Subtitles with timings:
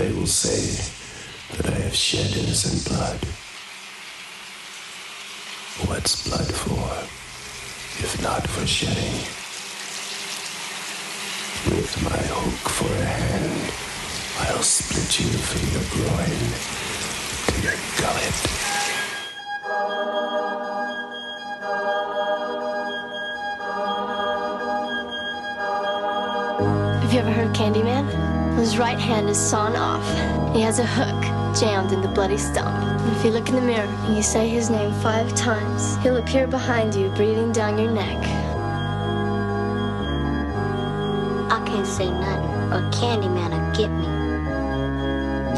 [0.00, 0.80] They will say
[1.58, 3.20] that I have shed innocent blood.
[5.86, 6.88] What's blood for,
[8.02, 9.12] if not for shedding?
[11.76, 13.72] With my hook for a hand,
[14.48, 16.40] I'll split you from your groin
[17.44, 18.36] to your gullet.
[27.02, 27.99] Have you ever heard of Candyman?
[28.60, 30.04] His right hand is sawn off.
[30.54, 31.22] He has a hook
[31.58, 32.68] jammed in the bloody stump.
[32.68, 36.18] And if you look in the mirror and you say his name five times, he'll
[36.18, 38.18] appear behind you, breathing down your neck.
[41.50, 44.06] I can't say nothing, or Candyman will get me.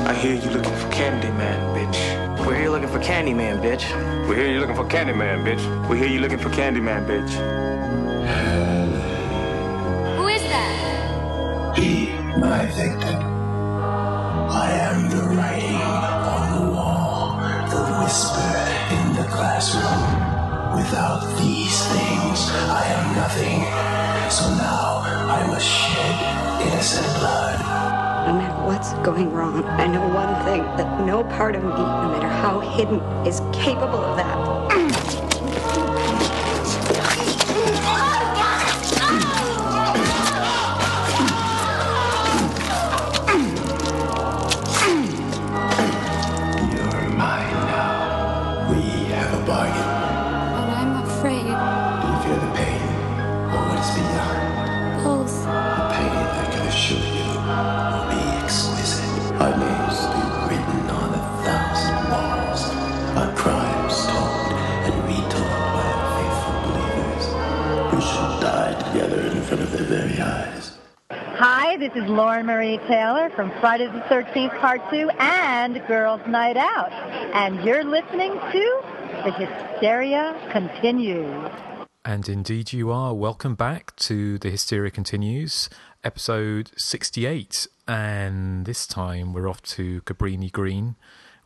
[0.07, 2.47] I hear you looking for Candyman, bitch.
[2.47, 4.29] We're here looking for Candyman, bitch.
[4.29, 5.89] We hear you looking for Candyman, bitch.
[5.89, 7.72] We hear you looking for Candyman, bitch.
[12.43, 13.23] My victim.
[14.51, 15.81] I am the writing
[16.35, 17.39] on the wall,
[17.71, 18.53] the whisper
[18.97, 20.03] in the classroom.
[20.75, 23.63] Without these things, I am nothing.
[24.29, 25.03] So now
[25.39, 27.59] I must shed innocent blood.
[28.27, 32.09] No matter what's going wrong, I know one thing that no part of me, no
[32.11, 34.42] matter how hidden, is capable of that.
[71.83, 76.93] This is Lauren Marie Taylor from Friday the 13th Part 2 and Girls Night Out.
[76.93, 78.83] And you're listening to
[79.25, 81.51] The Hysteria Continues.
[82.05, 83.13] And indeed, you are.
[83.15, 85.69] Welcome back to The Hysteria Continues,
[86.05, 87.67] episode 68.
[87.89, 90.95] And this time we're off to Cabrini Green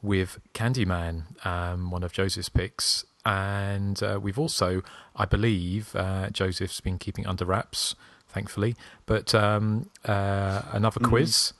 [0.02, 3.06] with Candyman, um, one of Joseph's picks.
[3.24, 4.82] And uh, we've also,
[5.16, 7.94] I believe, uh, Joseph's been keeping under wraps,
[8.36, 8.76] thankfully,
[9.06, 11.54] but um, uh, another quiz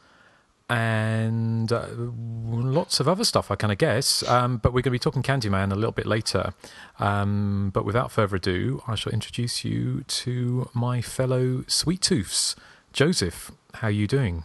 [0.69, 4.22] and uh, lots of other stuff, I kind of guess.
[4.28, 6.53] Um, but we're going to be talking Candyman a little bit later.
[6.98, 12.56] Um, but without further ado, I shall introduce you to my fellow Sweet Tooths.
[12.92, 14.44] Joseph, how are you doing?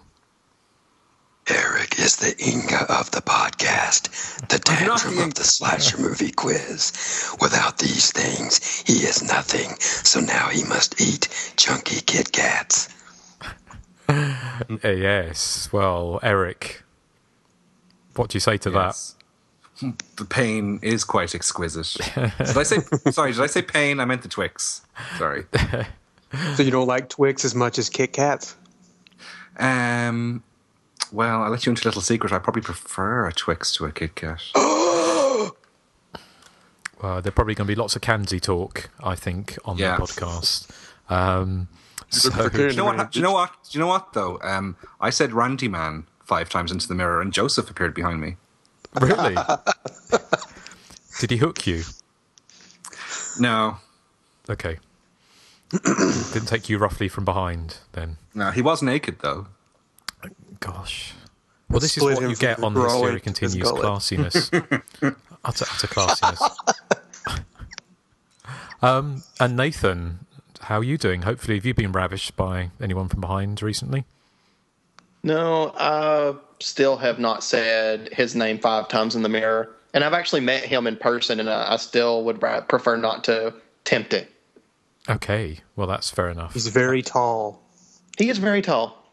[1.51, 7.35] Eric is the Inga of the podcast, the tantrum of the slasher movie quiz.
[7.41, 9.75] Without these things, he is nothing.
[9.79, 12.87] So now he must eat chunky Kit Kats.
[14.07, 14.33] Uh,
[14.83, 15.69] yes.
[15.73, 16.83] Well, Eric,
[18.15, 19.15] what do you say to Yes.
[20.15, 21.97] The pain is quite exquisite.
[22.15, 22.77] did I say
[23.11, 23.33] sorry?
[23.33, 23.99] Did I say pain?
[23.99, 24.81] I meant the Twix.
[25.17, 25.45] Sorry.
[26.55, 28.55] So you don't like Twix as much as Kit Kats?
[29.57, 30.41] Um.
[31.11, 32.31] Well, I'll let you into a little secret.
[32.31, 34.41] I probably prefer a Twix to a Kit Kat.
[34.53, 35.51] that?
[37.01, 39.95] Well, there's probably going to be lots of Candy talk, I think, on Yeah.
[39.97, 40.69] the podcast.
[41.09, 41.67] Um,
[42.09, 43.11] so, Do you know what?
[43.11, 43.49] Do you know what?
[43.67, 44.39] Do you know what though?
[44.43, 48.35] Um, I said Randy Man five times into the mirror, and Joseph appeared behind me.
[49.01, 49.35] really?
[51.19, 51.83] Did he hook you?
[53.39, 53.77] No,
[54.47, 54.77] Okay.
[55.71, 58.17] Didn't take you roughly from behind then.
[58.35, 59.47] no, he was naked though.
[60.61, 61.13] Gosh.
[61.69, 64.49] Well, this is what you get on the groin Hysteria to his Continues classiness.
[65.43, 67.41] utter, utter classiness.
[68.81, 70.19] um, and Nathan,
[70.61, 71.23] how are you doing?
[71.23, 74.05] Hopefully, have you been ravished by anyone from behind recently?
[75.23, 79.75] No, I still have not said his name five times in the mirror.
[79.93, 83.53] And I've actually met him in person, and I, I still would prefer not to
[83.83, 84.31] tempt it.
[85.09, 86.53] Okay, well, that's fair enough.
[86.53, 87.61] He's very tall.
[88.17, 89.03] He is very tall.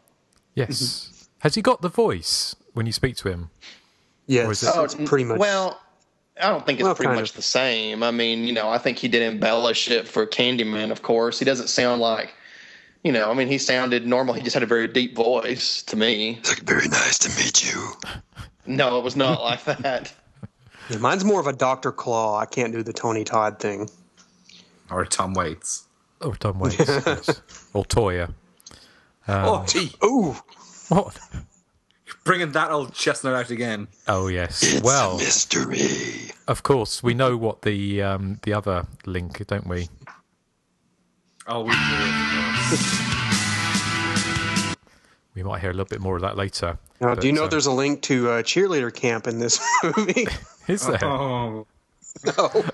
[0.55, 1.18] Yes.
[1.39, 3.49] Has he got the voice when you speak to him?
[4.27, 5.39] Yes, is it- Oh, it's pretty much.
[5.39, 5.79] Well,
[6.41, 7.35] I don't think it's Well, pretty much of.
[7.35, 8.03] the same.
[8.03, 11.39] I mean, you know, I think he did embellish it for Candyman, of course.
[11.39, 12.33] He doesn't sound like,
[13.03, 14.33] you know, I mean, he sounded normal.
[14.35, 16.37] He just had a very deep voice to me.
[16.39, 17.93] It's like, very nice to meet you.
[18.65, 20.13] No, it was not like that.
[20.89, 21.91] Yeah, mine's more of a Dr.
[21.91, 22.39] Claw.
[22.39, 23.87] I can't do the Tony Todd thing.
[24.89, 25.83] Or Tom Waits.
[26.19, 26.79] Or Tom Waits?
[26.79, 27.41] yes.
[27.73, 28.33] Or Toya?
[29.27, 29.91] oh, um, gee.
[30.03, 30.35] Ooh,
[30.89, 31.19] What?
[32.25, 33.87] Bringing that old chestnut out again.
[34.07, 34.61] Oh, yes.
[34.63, 36.31] It's well, a mystery.
[36.47, 39.89] of course, we know what the um, the other link, don't we?
[41.47, 41.77] Oh, we do.
[45.35, 46.77] We we might hear a little bit more of that later.
[46.99, 50.27] Now, do you know uh, there's a link to uh, cheerleader camp in this movie?
[50.67, 51.03] Is there?
[51.05, 51.65] Oh.
[52.25, 52.65] no.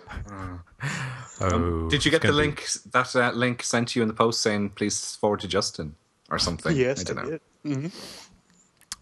[1.41, 2.67] Oh, Did you get the gonna be- link?
[2.91, 5.95] That uh, link sent to you in the post saying please forward to Justin
[6.29, 6.75] or something.
[6.75, 7.31] Yes, I don't know.
[7.31, 7.41] did.
[7.63, 7.87] hmm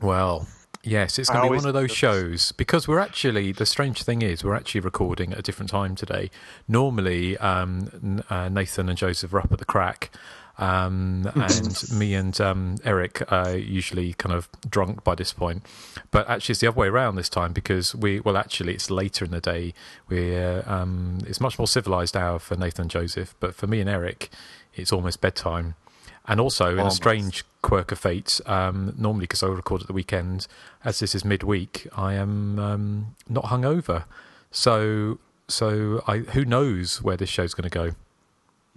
[0.02, 0.48] Well,
[0.84, 4.22] yes, it's going to be one of those shows because we're actually the strange thing
[4.22, 6.30] is we're actually recording at a different time today.
[6.68, 10.12] Normally, um, uh, Nathan and Joseph are up at the crack.
[10.60, 15.64] Um, and me and um, Eric are usually kind of drunk by this point,
[16.12, 19.26] but actually it's the other way around this time because we well actually it's later
[19.26, 19.74] in the day.
[20.10, 23.82] We uh, um, it's much more civilized hour for Nathan and Joseph, but for me
[23.82, 24.30] and Eric,
[24.76, 25.74] it's almost bedtime.
[26.26, 29.94] And also, in a strange quirk of fate, um, normally because I record at the
[29.94, 30.48] weekend,
[30.86, 34.06] as this is midweek, I am um, not hungover.
[34.50, 37.92] So, so I who knows where this show's going to go?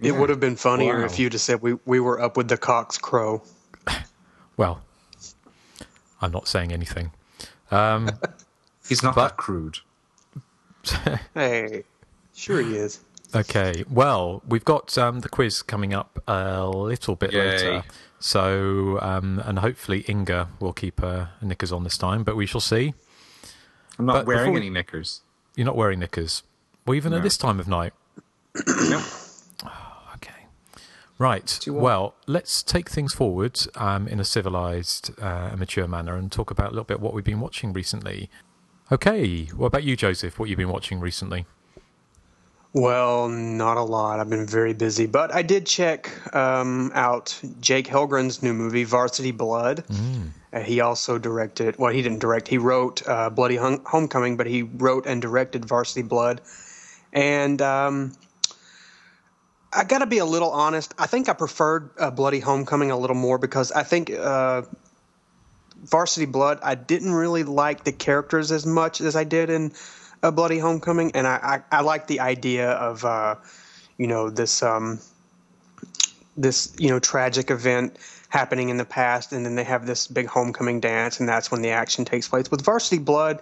[0.01, 1.05] It would have been funnier Wow.
[1.07, 3.43] if you'd have said we, we were up with the cock's Crow.
[4.57, 4.81] Well,
[6.23, 7.11] I'm not saying anything.
[7.71, 8.11] Um,
[8.89, 9.79] He's not But- that crude.
[11.35, 11.83] Hey,
[12.35, 13.01] sure he is.
[13.41, 17.39] Okay, well, we've got um, the quiz coming up a little bit Yay.
[17.51, 17.85] later.
[18.19, 22.61] So, um, and hopefully Inga will keep her knickers on this time, but we shall
[22.63, 22.95] see.
[23.99, 25.21] I'm not But wearing we- any knickers.
[25.55, 26.43] You're not wearing knickers.
[26.87, 27.93] Well, even at this time of night.
[28.67, 29.03] No.
[30.15, 30.47] Okay.
[31.19, 31.59] Right.
[31.67, 36.69] Well, let's take things forward um, in a civilized uh, mature manner and talk about
[36.69, 38.31] a little bit what we've been watching recently.
[38.93, 39.45] Okay.
[39.47, 40.39] What about you, Joseph?
[40.39, 41.45] What you've been watching recently?
[42.77, 44.21] Well, not a lot.
[44.21, 49.31] I've been very busy, but I did check um, out Jake Helgren's new movie, Varsity
[49.31, 49.83] Blood.
[50.53, 51.79] Uh, he also directed.
[51.79, 52.49] Well, he didn't direct.
[52.49, 56.43] He wrote uh, Bloody Homecoming, but he wrote and directed Varsity Blood.
[57.15, 58.13] And um,
[59.73, 60.93] I got to be a little honest.
[60.99, 64.65] I think I preferred uh, Bloody Homecoming a little more because I think uh,
[65.83, 69.73] Varsity Blood, I didn't really like the characters as much as I did in
[70.27, 73.37] A Bloody Homecoming, and I I, I like the idea of uh,
[73.99, 75.01] you know this um,
[76.37, 77.97] this you know tragic event
[78.29, 81.63] happening in the past, and then they have this big homecoming dance, and that's when
[81.63, 82.51] the action takes place.
[82.51, 83.41] With Varsity Blood.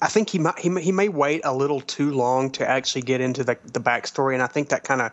[0.00, 3.02] I think he might he may, he may wait a little too long to actually
[3.02, 5.12] get into the the backstory, and I think that kind of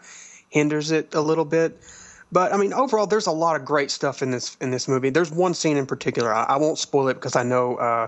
[0.50, 1.81] hinders it a little bit.
[2.31, 5.09] But I mean, overall, there's a lot of great stuff in this in this movie.
[5.09, 6.33] There's one scene in particular.
[6.33, 8.07] I, I won't spoil it because I know uh,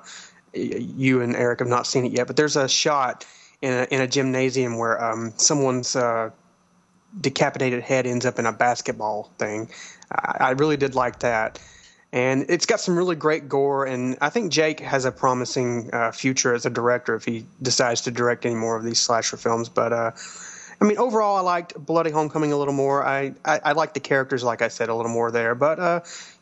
[0.56, 2.28] you and Eric have not seen it yet.
[2.28, 3.25] But there's a shot
[3.62, 6.31] in a, in a gymnasium where um, someone's uh,
[7.19, 9.69] decapitated head ends up in a basketball thing.
[10.12, 11.60] I, I really did like that.
[12.12, 16.13] And it's got some really great gore, and I think Jake has a promising uh,
[16.13, 19.68] future as a director if he decides to direct any more of these slasher films.
[19.68, 20.12] But uh,
[20.80, 23.06] I mean, overall, I liked Bloody Homecoming a little more.
[23.06, 25.56] I, I, I like the characters, like I said, a little more there.
[25.56, 26.01] But uh,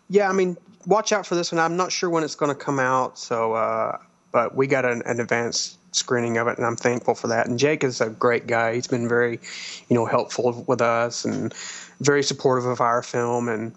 [0.10, 1.60] yeah, I mean, watch out for this one.
[1.60, 3.98] I'm not sure when it's going to come out, so uh,
[4.32, 7.48] but we got an, an advanced screening of it, and I'm thankful for that.
[7.48, 8.76] And Jake is a great guy.
[8.76, 9.40] He's been very,
[9.90, 11.54] you know, helpful with us and
[12.02, 13.48] very supportive of our film.
[13.48, 13.74] And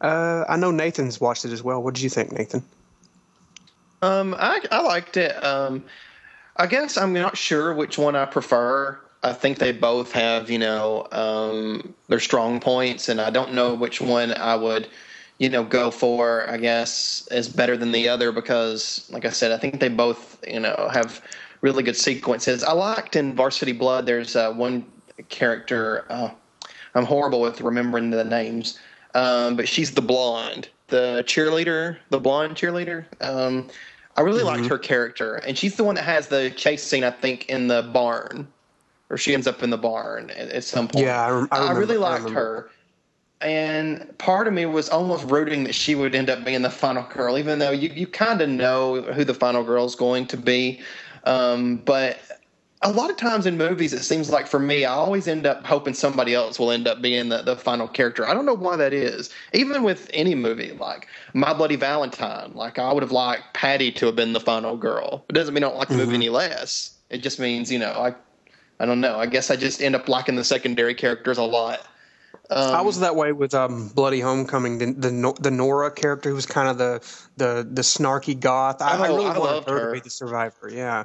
[0.00, 1.82] uh, I know Nathan's watched it as well.
[1.82, 2.62] What did you think, Nathan?
[4.02, 5.42] Um, I I liked it.
[5.44, 5.84] Um,
[6.56, 8.98] I guess I'm not sure which one I prefer.
[9.22, 13.74] I think they both have, you know, um, their strong points, and I don't know
[13.74, 14.88] which one I would,
[15.40, 16.48] you know, go for.
[16.48, 20.38] I guess is better than the other because, like I said, I think they both,
[20.46, 21.20] you know, have
[21.62, 22.62] really good sequences.
[22.62, 24.06] I liked in Varsity Blood.
[24.06, 24.84] There's uh, one
[25.30, 26.04] character.
[26.10, 26.30] Uh,
[26.94, 28.78] I'm horrible with remembering the names,
[29.14, 33.06] um, but she's the blonde, the cheerleader, the blonde cheerleader.
[33.20, 33.68] Um,
[34.16, 37.12] I really liked her character, and she's the one that has the chase scene, I
[37.12, 38.46] think, in the barn,
[39.08, 41.06] or she ends up in the barn at, at some point.
[41.06, 42.40] Yeah, I I remember- really liked remember.
[42.40, 42.70] her.
[43.40, 47.04] And part of me was almost rooting that she would end up being the final
[47.04, 50.36] girl, even though you, you kind of know who the final girl is going to
[50.36, 50.80] be.
[51.24, 52.18] Um, but
[52.82, 55.66] a lot of times in movies, it seems like for me, I always end up
[55.66, 58.26] hoping somebody else will end up being the, the final character.
[58.26, 59.30] I don't know why that is.
[59.52, 64.06] Even with any movie, like My Bloody Valentine, like I would have liked Patty to
[64.06, 65.24] have been the final girl.
[65.28, 66.94] It doesn't mean I don't like the movie any less.
[67.10, 68.14] It just means, you know, I,
[68.78, 69.18] I don't know.
[69.18, 71.86] I guess I just end up liking the secondary characters a lot.
[72.50, 74.78] Um, I was that way with um, Bloody Homecoming.
[74.78, 77.00] The, the the Nora character, who was kind of the
[77.36, 78.82] the the snarky goth.
[78.82, 79.86] I, I Oh, really I wanted loved her, her.
[79.86, 80.68] to be the survivor.
[80.72, 81.04] Yeah,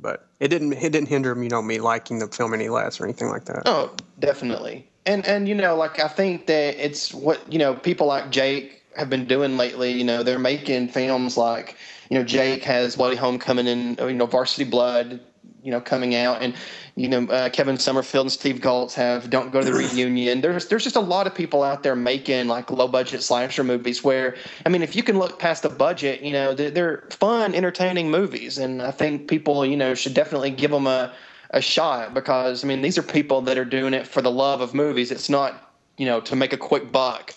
[0.00, 3.04] but it didn't it didn't hinder you know me liking the film any less or
[3.04, 3.62] anything like that.
[3.66, 4.88] Oh, definitely.
[5.06, 8.82] And and you know, like I think that it's what you know people like Jake
[8.96, 9.92] have been doing lately.
[9.92, 11.76] You know, they're making films like
[12.08, 15.20] you know Jake has Bloody Homecoming and you know Varsity Blood.
[15.62, 16.54] You know coming out and
[16.94, 20.40] you know uh, Kevin Sommerfield and Steve Goltz have Don't Go to the Reunion.
[20.40, 24.02] There's there's just a lot of people out there making like low budget slasher movies
[24.02, 27.54] where I mean if you can look past the budget, you know they're, they're fun,
[27.54, 31.12] entertaining movies, and I think people you know should definitely give them a
[31.50, 34.60] a shot because I mean these are people that are doing it for the love
[34.60, 35.10] of movies.
[35.10, 37.34] It's not you know to make a quick buck,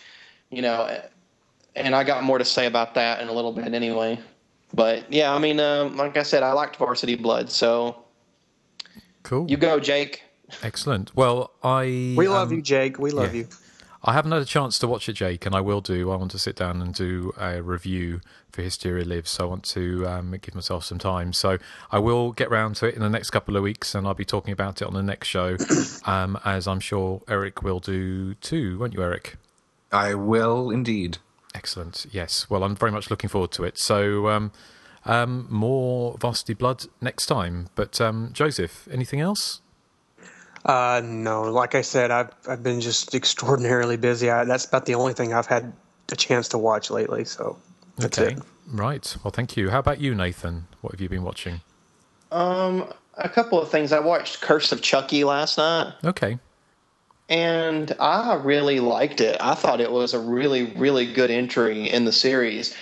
[0.49, 1.01] you know.
[1.75, 4.19] And I got more to say about that in a little bit anyway.
[4.73, 8.02] But yeah, I mean, um, like I said, I liked Varsity Blood, so
[9.23, 9.49] Cool.
[9.49, 10.23] you go, Jake.
[10.61, 11.15] Excellent.
[11.15, 12.99] Well, I We love um, you, Jake.
[12.99, 13.41] We love yeah.
[13.41, 13.47] you.
[14.05, 16.11] I haven't had a chance to watch it, Jake, and I will do.
[16.11, 18.19] I want to sit down and do a review
[18.51, 21.31] for Hysteria Lives, so I want to um, give myself some time.
[21.31, 21.57] So
[21.89, 24.25] I will get round to it in the next couple of weeks, and I'll be
[24.25, 25.55] talking about it on the next show,
[26.05, 29.37] um, as I'm sure Eric will do too, won't you, Eric?
[29.93, 31.19] I will indeed.
[31.55, 32.05] Excellent.
[32.11, 32.49] Yes.
[32.49, 33.77] Well, I'm very much looking forward to it.
[33.77, 34.51] So um,
[35.05, 37.67] um, more Varsity Blood next time.
[37.75, 39.61] But um, Joseph, anything else?
[40.65, 44.29] Uh, no, like I said, I've I've been just extraordinarily busy.
[44.29, 45.73] I, that's about the only thing I've had
[46.11, 47.25] a chance to watch lately.
[47.25, 47.57] So
[47.97, 48.33] that's okay.
[48.35, 48.39] it.
[48.67, 49.15] Right.
[49.23, 49.69] Well, thank you.
[49.71, 50.67] How about you, Nathan?
[50.81, 51.61] What have you been watching?
[52.31, 53.91] Um, a couple of things.
[53.91, 56.39] I watched Curse of Chucky last night, Okay.
[57.29, 59.37] and I really liked it.
[59.39, 62.75] I thought it was a really, really good entry in the series.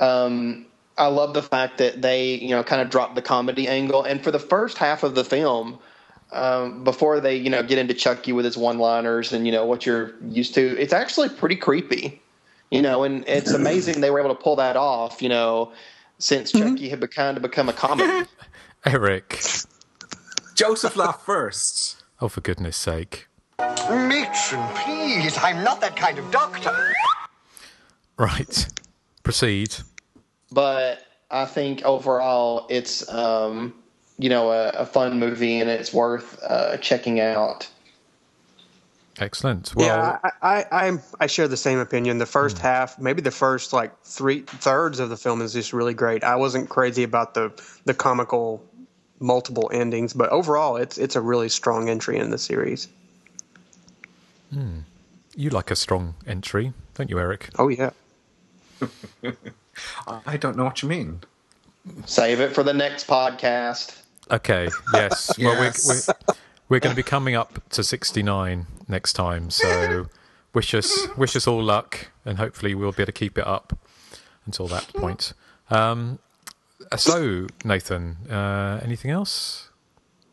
[0.00, 0.66] Um,
[0.98, 4.22] I love the fact that they, you know, kind of dropped the comedy angle, and
[4.22, 5.78] for the first half of the film,
[6.32, 9.86] um, before they, you know, get into Chucky with his one-liners and you know what
[9.86, 12.20] you're used to, it's actually pretty creepy,
[12.70, 15.72] you know, and it's amazing they were able to pull that off, you know,
[16.18, 18.28] since Chucky had be- kind of become a comedy.
[18.84, 19.40] Eric.
[20.54, 22.02] Joseph laughed first.
[22.20, 23.28] Oh, for goodness sake.
[23.58, 26.94] Matron, please, I'm not that kind of doctor.
[28.16, 28.66] Right.
[29.22, 29.76] Proceed.
[30.50, 33.74] But I think overall it's um,
[34.18, 37.68] you know a, a fun movie and it's worth uh, checking out.
[39.20, 39.74] Excellent.
[39.74, 42.18] Well, yeah, I, I, I I share the same opinion.
[42.18, 45.94] The first half, maybe the first like three thirds of the film is just really
[45.94, 46.22] great.
[46.22, 47.50] I wasn't crazy about the
[47.84, 48.64] the comical
[49.20, 52.88] multiple endings, but overall, it's it's a really strong entry in the series.
[55.34, 57.50] you like a strong entry, don't you, Eric?
[57.58, 57.90] Oh yeah,
[60.26, 61.20] I don't know what you mean.
[62.06, 64.02] Save it for the next podcast.
[64.30, 64.68] Okay.
[64.92, 65.38] Yes.
[65.38, 66.08] Well, we're, Yes.
[66.08, 66.34] we're,
[66.68, 69.50] we're going to be coming up to 69 next time.
[69.50, 70.06] So
[70.54, 73.78] wish us wish us all luck, and hopefully we'll be able to keep it up
[74.46, 75.32] until that point.
[75.70, 76.18] Um,
[76.96, 79.68] so, Nathan, uh, anything else?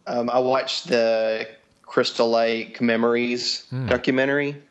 [0.07, 1.47] Um, I watched the
[1.83, 4.61] Crystal Lake Memories documentary,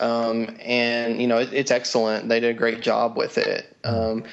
[0.00, 2.28] um, and you know it, it's excellent.
[2.28, 3.76] They did a great job with it.
[3.84, 4.24] Um,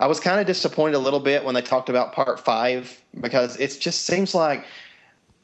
[0.00, 3.56] I was kind of disappointed a little bit when they talked about part five because
[3.58, 4.64] it just seems like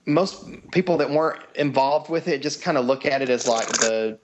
[0.06, 3.66] most people that weren't involved with it just kind of look at it as like
[3.78, 4.18] the,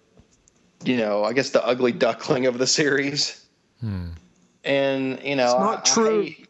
[0.84, 3.44] you know, I guess the ugly duckling of the series.
[4.62, 6.22] And you know, It's not I true.
[6.22, 6.46] hate-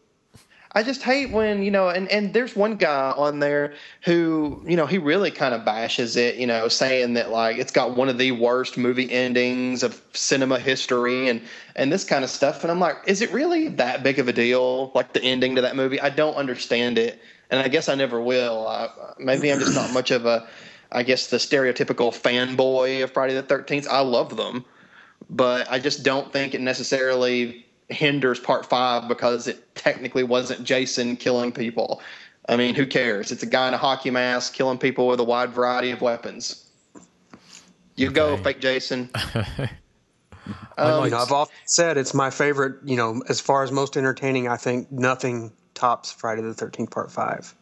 [0.73, 3.73] I just hate when, you know, and, and there's one guy on there
[4.03, 7.73] who, you know, he really kind of bashes it, you know, saying that like it's
[7.73, 11.41] got one of the worst movie endings of cinema history and
[11.75, 12.63] and this kind of stuff.
[12.63, 14.93] And I'm like, is it really that big of a deal?
[14.95, 15.99] Like the ending to that movie?
[15.99, 17.21] I don't understand it.
[17.49, 18.65] And I guess I never will.
[18.65, 20.47] I, maybe I'm just not much of a,
[20.89, 23.87] I guess the stereotypical fanboy of Friday the 13th.
[23.89, 24.63] I love them,
[25.29, 31.15] but I just don't think it necessarily hinders part five because it technically wasn't Jason
[31.17, 32.01] killing people.
[32.49, 33.31] I mean, who cares?
[33.31, 36.67] It's a guy in a hockey mask killing people with a wide variety of weapons.
[37.95, 39.09] You go, fake Jason.
[39.15, 39.69] I
[40.79, 42.77] you liked- know, I've often said it's my favorite.
[42.83, 47.11] You know, as far as most entertaining, I think nothing tops Friday the Thirteenth Part
[47.11, 47.53] Five.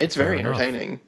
[0.00, 0.60] It's very Fair enough.
[0.60, 1.00] entertaining.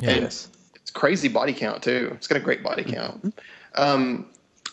[0.00, 0.10] Yeah.
[0.10, 0.48] And it's
[0.92, 2.10] crazy body count too.
[2.14, 3.38] It's got a great body count.
[3.74, 4.26] Um,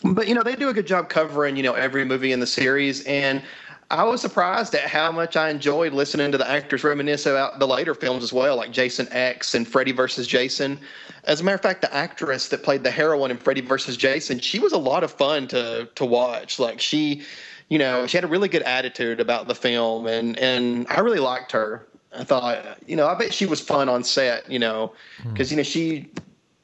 [0.04, 2.46] but you know they do a good job covering you know every movie in the
[2.46, 3.42] series, and
[3.90, 7.66] I was surprised at how much I enjoyed listening to the actors reminisce about the
[7.66, 10.78] later films as well, like Jason X and Freddy versus Jason.
[11.24, 14.40] As a matter of fact, the actress that played the heroine in Freddy versus Jason,
[14.40, 16.58] she was a lot of fun to to watch.
[16.58, 17.22] Like she,
[17.68, 21.20] you know, she had a really good attitude about the film, and and I really
[21.20, 21.86] liked her.
[22.14, 24.92] I thought, you know, I bet she was fun on set, you know,
[25.24, 26.10] because you know she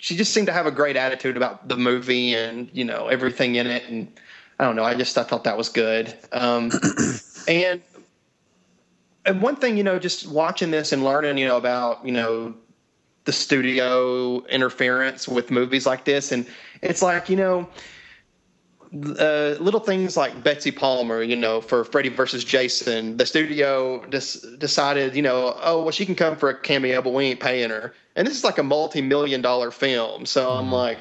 [0.04, 3.54] she just seemed to have a great attitude about the movie and you know everything
[3.54, 4.12] in it, and
[4.58, 6.14] I don't know, I just I thought that was good.
[6.30, 6.70] Um,
[7.49, 7.80] and
[9.25, 12.52] and one thing, you know, just watching this and learning, you know, about you know
[13.25, 16.46] the studio interference with movies like this, and
[16.82, 17.66] it's like you know
[18.94, 24.56] uh, little things like Betsy Palmer, you know, for Freddy versus Jason, the studio des-
[24.58, 27.70] decided, you know, oh, well, she can come for a cameo, but we ain't paying
[27.70, 27.92] her.
[28.14, 30.26] And this is like a multi million dollar film.
[30.26, 30.98] So I'm like,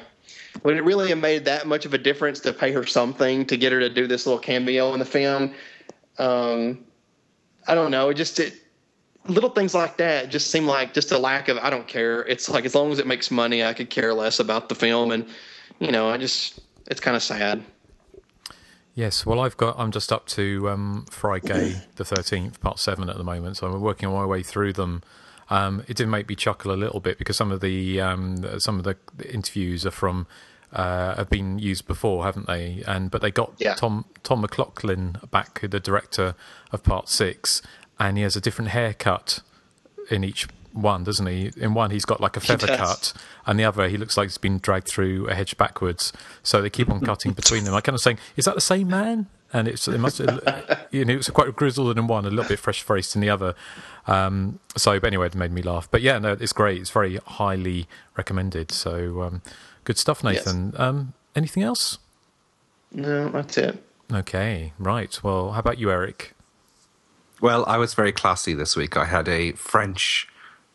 [0.64, 3.56] would it really have made that much of a difference to pay her something to
[3.56, 5.54] get her to do this little cameo in the film?
[6.18, 6.84] Um,
[7.68, 8.08] I don't know.
[8.08, 8.54] It just, it,
[9.28, 12.22] little things like that just seem like just a lack of, I don't care.
[12.22, 15.12] It's like, as long as it makes money, I could care less about the film.
[15.12, 15.26] And,
[15.78, 17.62] you know, I just, it's kind of sad.
[18.94, 19.78] Yes, well, I've got.
[19.78, 23.80] I'm just up to um, Friday the thirteenth, part seven at the moment, so I'm
[23.80, 25.02] working my way through them.
[25.50, 28.78] Um, it did make me chuckle a little bit because some of the um, some
[28.78, 28.96] of the
[29.28, 30.28] interviews are from
[30.72, 32.84] uh, have been used before, haven't they?
[32.86, 33.74] And but they got Yeah.
[33.74, 36.36] Tom Tom McLoughlin back, the director
[36.70, 37.62] of part six,
[37.98, 39.40] and he has a different haircut
[40.08, 41.52] in each one, doesn't he?
[41.56, 43.12] In one, he's got like a feather cut,
[43.46, 46.12] and the other, he looks like he's been dragged through a hedge backwards.
[46.42, 47.74] So they keep on cutting between them.
[47.74, 49.28] I kind of saying, is that the same man?
[49.52, 52.58] And it's it must, you know, it was quite grizzled in one, a little bit
[52.58, 53.54] fresh faced in the other.
[54.08, 55.88] Um, so, but anyway, it made me laugh.
[55.88, 56.80] But yeah, no, it's great.
[56.80, 58.72] It's very highly recommended.
[58.72, 59.42] So, um,
[59.84, 60.74] good stuff, Nathan.
[60.76, 61.98] Um, anything else?
[62.90, 63.80] No, that's it.
[64.12, 65.22] Okay, right.
[65.22, 66.34] Well, how about you, Eric?
[67.40, 68.96] Well, I was very classy this week.
[68.96, 70.28] I had a French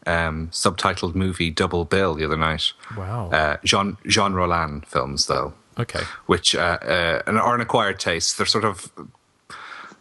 [0.05, 2.73] um, subtitled movie double bill the other night.
[2.97, 3.29] Wow.
[3.31, 5.53] Uh, Jean Jean Roland films, though.
[5.77, 6.01] Okay.
[6.25, 8.37] Which uh, uh, are an acquired taste.
[8.37, 8.91] They're sort of,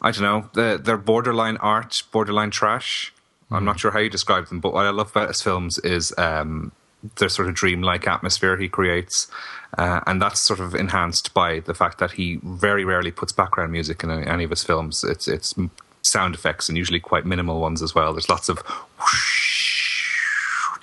[0.02, 3.12] I don't know, they're, they're borderline art, borderline trash.
[3.50, 6.12] I'm not sure how you describe them, but what I love about his films is
[6.18, 6.72] um,
[7.16, 9.28] the sort of dreamlike atmosphere he creates.
[9.76, 13.72] Uh, and that's sort of enhanced by the fact that he very rarely puts background
[13.72, 15.04] music in any, any of his films.
[15.04, 15.54] It's it's
[16.02, 18.12] sound effects and usually quite minimal ones as well.
[18.12, 18.58] There's lots of
[18.98, 19.57] whoosh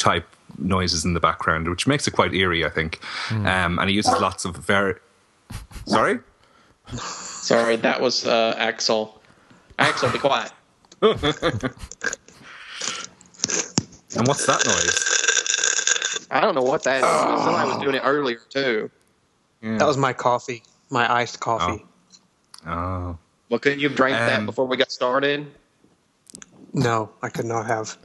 [0.06, 0.28] type
[0.60, 3.00] noises in the background, which makes it quite eerie, I think.
[3.32, 4.94] Um, and he uses lots of very.
[5.86, 6.20] Sorry.
[6.96, 9.20] Sorry, that was uh, Axel.
[9.80, 10.52] Axel, be quiet.
[14.18, 16.28] And what's that noise?
[16.32, 17.44] I don't know what that is.
[17.44, 18.90] Somebody was doing it earlier too.
[19.62, 21.84] That was my coffee, my iced coffee.
[22.66, 23.18] Oh.
[23.50, 25.48] Well, couldn't you have drank that Um, before we got started?
[26.74, 27.98] No, I could not have.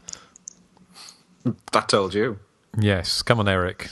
[1.72, 2.38] That told you.
[2.78, 3.22] Yes.
[3.22, 3.88] Come on, Eric.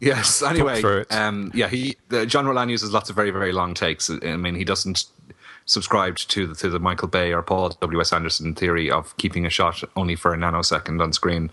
[0.00, 0.42] Yes.
[0.42, 4.10] Anyway, um, yeah, he the, John Roland uses lots of very very long takes.
[4.10, 5.06] I mean, he doesn't
[5.64, 9.46] subscribe to the, to the Michael Bay or Paul W S Anderson theory of keeping
[9.46, 11.50] a shot only for a nanosecond on screen.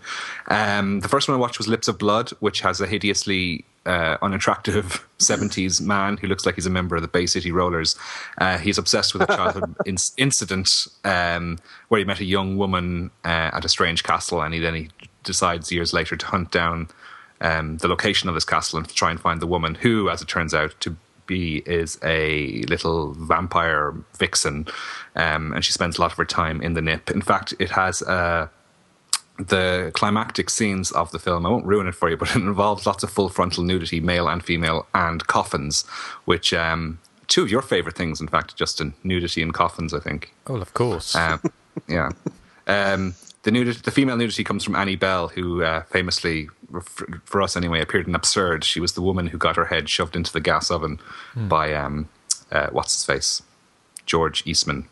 [0.48, 4.18] Um, the first one I watched was Lips of Blood, which has a hideously uh,
[4.20, 7.96] unattractive 70s man who looks like he's a member of the Bay City Rollers.
[8.38, 13.10] Uh, he's obsessed with a childhood in- incident um, where he met a young woman
[13.24, 14.90] uh, at a strange castle, and he then he
[15.24, 16.88] decides years later to hunt down
[17.40, 20.20] um, the location of this castle and to try and find the woman who, as
[20.20, 24.66] it turns out, to be is a little vampire vixen,
[25.14, 27.10] um, and she spends a lot of her time in the nip.
[27.10, 28.48] In fact, it has uh,
[29.38, 31.46] the climactic scenes of the film.
[31.46, 34.28] I won't ruin it for you, but it involves lots of full frontal nudity, male
[34.28, 35.86] and female, and coffins,
[36.24, 39.94] which um, two of your favorite things, in fact, Justin, nudity and coffins.
[39.94, 40.34] I think.
[40.46, 41.16] Oh, of course.
[41.30, 41.40] Um,
[41.88, 42.10] yeah.
[42.66, 46.48] Um, the nudity, the female nudity comes from Annie Belle, who uh, famously,
[46.82, 48.64] for, for us anyway, appeared in Absurd.
[48.64, 50.98] She was the woman who got her head shoved into the gas oven
[51.34, 51.48] Hmm.
[51.48, 52.08] by um,
[52.52, 53.42] uh, what's his face,
[54.06, 54.88] George Eastman.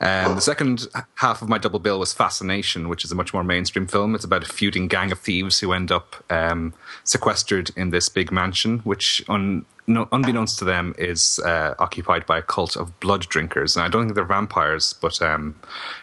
[0.00, 3.44] Um, the second half of my double bill was Fascination, which is a much more
[3.44, 4.14] mainstream film.
[4.14, 6.72] It's about a feuding gang of thieves who end up um,
[7.04, 12.38] sequestered in this big mansion, which, un, no, unbeknownst to them, is uh, occupied by
[12.38, 13.76] a cult of blood drinkers.
[13.76, 15.56] And I don't think they're vampires, but um,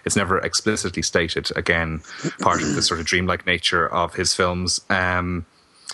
[0.06, 1.50] it's never explicitly stated.
[1.56, 2.02] Again,
[2.40, 4.82] part of the sort of dreamlike nature of his films.
[4.90, 5.46] Um,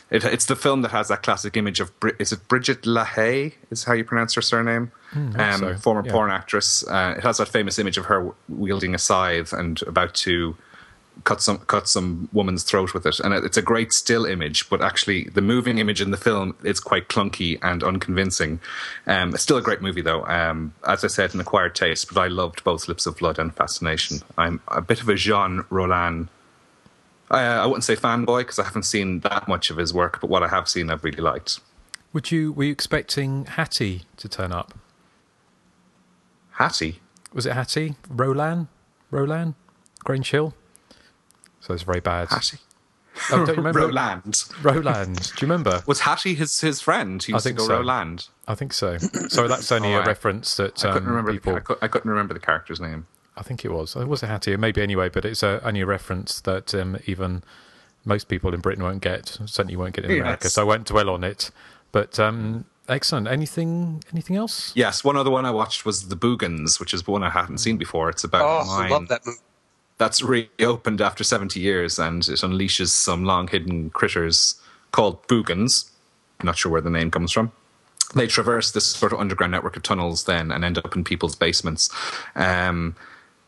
[0.09, 3.83] it, it's the film that has that classic image of is it Bridget Lahaie is
[3.83, 6.11] how you pronounce her surname, I um, so, former yeah.
[6.11, 6.85] porn actress.
[6.87, 10.57] Uh, it has that famous image of her wielding a scythe and about to
[11.23, 14.69] cut some cut some woman's throat with it, and it's a great still image.
[14.69, 18.59] But actually, the moving image in the film is quite clunky and unconvincing.
[19.07, 20.25] Um, it's still a great movie, though.
[20.25, 23.53] Um, as I said, an acquired taste, but I loved both Lips of Blood and
[23.55, 24.19] Fascination.
[24.37, 26.29] I'm a bit of a Jean Roland
[27.33, 30.29] I, I wouldn't say fanboy because I haven't seen that much of his work, but
[30.29, 31.59] what I have seen, I've really liked.
[32.13, 34.75] Would you were you expecting Hattie to turn up?
[36.51, 36.99] Hattie
[37.33, 37.95] Was it Hattie?
[38.07, 38.67] Roland?
[39.09, 39.55] Roland?
[40.03, 40.53] Grange Hill?
[41.63, 42.27] So it's very bad.
[42.29, 42.57] Hattie.
[43.31, 43.79] Oh, don't you remember?
[43.81, 44.43] Roland.
[44.63, 45.15] Roland.
[45.17, 45.83] Do you remember?
[45.85, 47.21] Was Hattie his his friend?
[47.23, 47.73] He I think to go so.
[47.77, 48.27] Roland.
[48.47, 48.97] I think so.
[49.29, 51.31] So that's only Oh, a I- reference that I um, couldn't remember.
[51.31, 51.53] people.
[51.53, 53.05] The, I, cou- I couldn't remember the character's name.
[53.37, 53.95] I think it was.
[53.95, 57.43] It was a Hattie, maybe anyway, but it's uh, only a reference that um, even
[58.05, 59.37] most people in Britain won't get.
[59.45, 60.53] Certainly won't get in America, Yes.
[60.53, 61.49] so I won't dwell on it.
[61.91, 63.27] But um, excellent.
[63.27, 64.03] Anything?
[64.11, 64.71] Anything else?
[64.75, 67.77] Yes, one other one I watched was The Boogens, which is one I hadn't seen
[67.77, 68.09] before.
[68.09, 69.37] It's about Oh, a I mine love that movie.
[69.97, 74.59] That's reopened after 70 years and it unleashes some long hidden critters
[74.91, 75.89] called Boogens.
[76.43, 77.51] Not sure where the name comes from.
[78.15, 81.35] They traverse this sort of underground network of tunnels then and end up in people's
[81.35, 81.89] basements.
[82.35, 82.95] Um,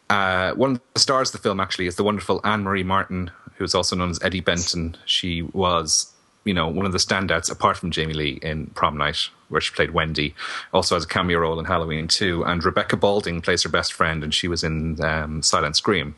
[0.09, 3.31] uh, one of the stars of the film actually is the wonderful Anne Marie Martin,
[3.55, 4.97] who is also known as Eddie Benton.
[5.05, 6.11] She was,
[6.43, 9.73] you know, one of the standouts apart from Jamie Lee in Prom Night, where she
[9.73, 10.35] played Wendy.
[10.73, 12.43] Also has a cameo role in Halloween 2.
[12.45, 16.15] And Rebecca Balding plays her best friend, and she was in um, Silent Scream.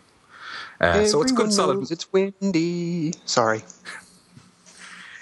[0.80, 1.78] Uh, so it's good, solid.
[1.78, 3.14] knows It's windy.
[3.26, 3.64] Sorry.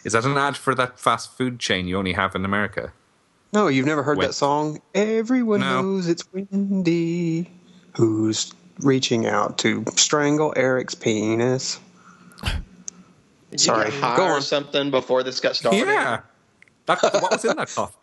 [0.04, 2.94] Is that an ad for that fast food chain you only have in America?
[3.54, 4.82] No, you've never heard Win- that song?
[4.94, 5.82] Everyone No.
[5.82, 7.50] knows it's windy.
[7.96, 11.80] Who's reaching out to strangle Eric's penis?
[13.52, 13.86] Did Sorry.
[13.86, 14.41] you get high Go or on.
[14.41, 15.78] something before this got started?
[15.80, 16.20] Yeah.
[16.88, 17.96] That, what was in that coffee?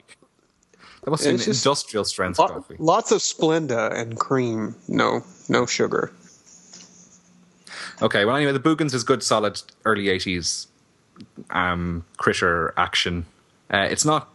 [1.04, 2.76] That must have been industrial strength Lo- coffee.
[2.78, 4.74] lots of Splenda and cream.
[4.88, 6.12] No, no sugar.
[8.02, 10.66] Okay, well, anyway, The Boogens is good, solid early 80s
[11.50, 13.26] um, critter action.
[13.70, 14.28] Uh, it's not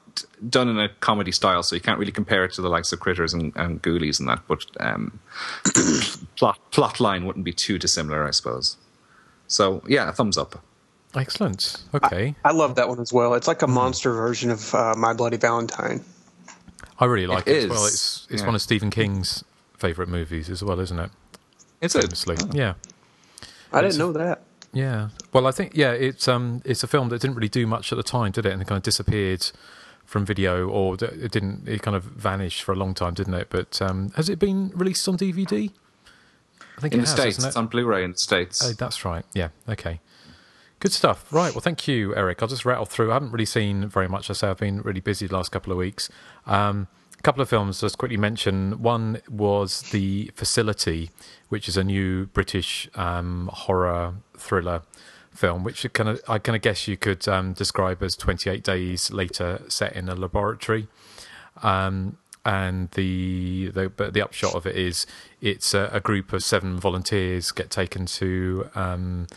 [0.50, 3.00] done in a comedy style, so you can't really compare it to the likes of
[3.00, 5.20] Critters and, and Ghoulies and that, but um,
[6.36, 8.78] plot, plot line wouldn't be too dissimilar, I suppose.
[9.48, 10.64] So, yeah, thumbs up.
[11.16, 11.84] Excellent.
[11.94, 12.36] Okay.
[12.44, 13.34] I love that one as well.
[13.34, 16.04] It's like a monster version of uh, My Bloody Valentine.
[17.00, 17.86] I really like it, It as well.
[17.86, 18.46] It's it's yeah.
[18.46, 19.44] one of Stephen King's
[19.78, 21.12] favourite movies as well, isn't it?
[21.82, 22.38] It's a, Famously.
[22.52, 22.74] Yeah.
[23.72, 24.42] I didn't know that.
[24.74, 25.10] Yeah.
[25.34, 27.96] Well, I think yeah, it's um, it's a film that didn't really do much at
[27.96, 28.52] the time, did it?
[28.54, 29.50] And it kind of disappeared
[30.06, 31.68] from video, or it didn't.
[31.68, 33.48] It kind of vanished for a long time, didn't it?
[33.50, 35.72] But um, has it been released on DVD?
[36.78, 37.40] I think in it the has, States.
[37.40, 37.48] it?
[37.48, 38.64] It's on Blu ray in the States.
[38.64, 39.26] Oh, that's right.
[39.34, 39.50] Yeah.
[39.68, 40.00] Okay.
[40.80, 41.26] Good stuff.
[41.34, 41.54] Right.
[41.54, 42.44] Well, thank you, Eric.
[42.44, 43.10] I'll just rattle through.
[43.10, 44.30] I haven't really seen very much.
[44.30, 46.08] I say I've been really busy the last couple of weeks.
[46.46, 46.88] Um,
[47.24, 48.82] couple of films just quickly mention.
[48.82, 51.12] One was The Facility,
[51.50, 54.84] which is a new British um, horror thriller
[55.32, 59.12] film, which kind of I kind of guess you could um, describe as 28 days
[59.12, 60.88] later, set in a laboratory.
[61.64, 65.06] Um, and the the but the upshot of it is
[65.42, 69.28] it's a, a group of seven volunteers get taken to um,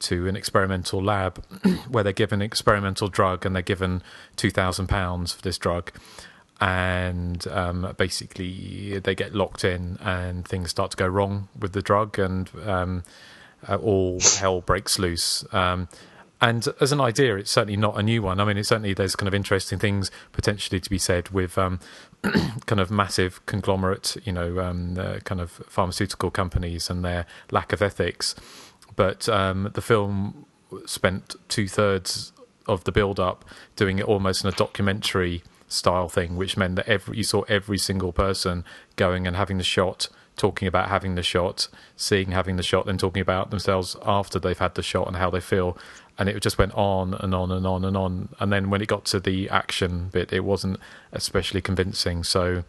[0.00, 1.44] to an experimental lab
[1.88, 4.02] where they're given experimental drug and they're given
[4.34, 5.92] two thousand pounds for this drug,
[6.60, 11.82] and um, basically they get locked in and things start to go wrong with the
[11.82, 13.02] drug and um,
[13.68, 15.44] uh, all hell breaks loose.
[15.52, 15.88] Um,
[16.40, 18.40] and as an idea, it's certainly not a new one.
[18.40, 21.80] I mean, it's certainly there's kind of interesting things potentially to be said with um,
[22.66, 27.80] kind of massive conglomerate, you know, uh, kind of pharmaceutical companies and their lack of
[27.80, 28.34] ethics.
[28.96, 30.46] But um, the film
[30.84, 32.32] spent two thirds
[32.66, 36.88] of the build up doing it almost in a documentary style thing, which meant that
[36.88, 38.64] every you saw every single person
[38.96, 42.98] going and having the shot, talking about having the shot, seeing having the shot, then
[42.98, 45.76] talking about themselves after they've had the shot and how they feel.
[46.18, 48.30] And it just went on and on and on and on.
[48.40, 50.78] And then when it got to the action bit, it wasn't
[51.12, 52.24] especially convincing.
[52.24, 52.64] So,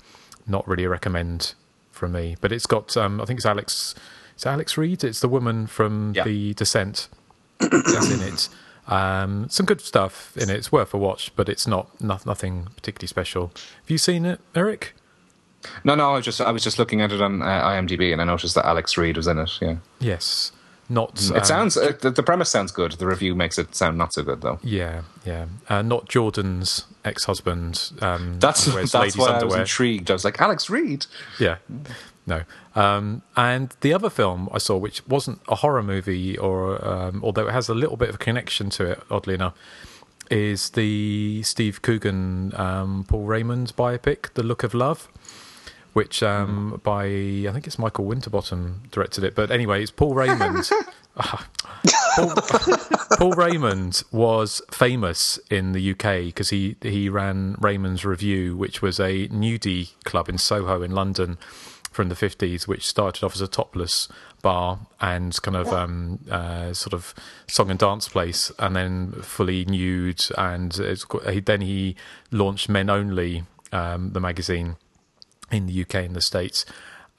[0.45, 1.53] not really a recommend
[1.91, 2.35] from me.
[2.41, 3.95] But it's got, um, I think it's Alex.
[4.35, 5.03] It's Alex Reid.
[5.03, 6.25] It's the woman from Yeah.
[6.25, 7.07] the Descent
[7.59, 8.49] that's in it.
[8.87, 10.55] Um, some good stuff in it.
[10.55, 13.51] It's worth a watch, but it's not, not nothing particularly special.
[13.81, 14.93] Have you seen it, Eric?
[15.83, 18.21] No, no, I was just I was just looking at it on uh, IMDb and
[18.21, 19.51] I noticed that Alex Reid was in it.
[19.61, 20.51] Yeah, Yes.
[20.89, 21.21] Not.
[21.21, 22.93] it um, sounds uh, the, the premise sounds good.
[22.93, 24.59] The review makes it sound not so good though.
[24.63, 25.47] Yeah, yeah.
[25.67, 27.91] Uh, not Jordan's ex-husband.
[28.01, 30.09] Um, That's that's why I was intrigued.
[30.09, 31.05] I was like Alex Reid.
[31.39, 31.57] Yeah.
[32.27, 32.43] No.
[32.75, 37.47] Um, and the other film I saw, which wasn't a horror movie, or um, although
[37.47, 39.55] it has a little bit of a connection to it, oddly enough,
[40.29, 45.07] is the Steve Coogan, um, Paul Raymond biopic, The Look of Love,
[45.93, 49.33] which um, by I think it's Michael Winterbottom directed it.
[49.33, 50.69] But anyway, it's Paul Raymond.
[52.15, 52.33] Paul,
[53.17, 58.99] Paul Raymond was famous in the UK because he he ran Raymond's Revue, which was
[58.99, 61.37] a nudie club in Soho in London
[61.97, 64.07] from the 50s, which started off as a topless
[64.43, 67.15] bar and kind of um, uh, sort of
[67.47, 70.23] song and dance place, and then fully nude.
[70.37, 71.95] And then he
[72.29, 74.75] launched Men Only, um, the magazine
[75.51, 76.65] in the UK and the States.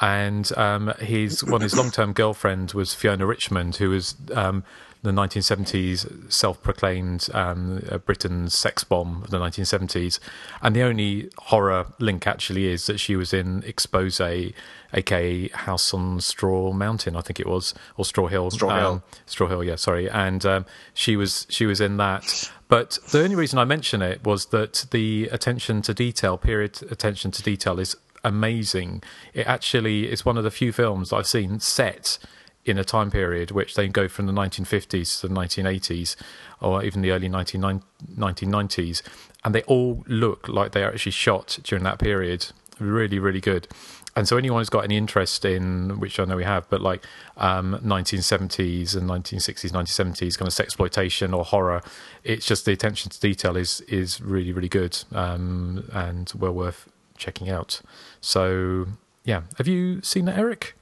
[0.01, 4.62] and um, his one his long term girlfriend was Fiona Richmond, who was um,
[5.03, 10.19] the 1970s self-proclaimed um, Britain's sex bomb of the 1970s,
[10.61, 16.21] and the only horror link actually is that she was in Expose, aka House on
[16.21, 18.51] Straw Mountain, I think it was, or Straw Hill.
[18.51, 18.89] Straw Hill.
[18.89, 20.11] Um, Straw Hill, yeah, sorry.
[20.11, 22.51] And um, she was she was in that.
[22.69, 27.31] But the only reason I mention it was that the attention to detail, period attention
[27.33, 29.03] to detail, is amazing.
[29.33, 32.19] It actually is one of the few films I've seen set
[32.68, 36.16] in a time period which they go from the 1950s to the 1980s
[36.61, 39.02] or even the early 1990s
[39.44, 42.46] and they all look like they are actually shot during that period.
[42.78, 43.68] Really really good.
[44.16, 47.04] And so anyone who's got any interest in which i know we have but like
[47.37, 51.83] um, 1970s and 1960s 1970s kind of exploitation or horror
[52.24, 56.88] it's just the attention to detail is is really really good um, and well worth
[57.18, 57.83] checking out.
[58.20, 58.87] So
[59.24, 59.42] yeah.
[59.59, 60.74] Have you seen that eric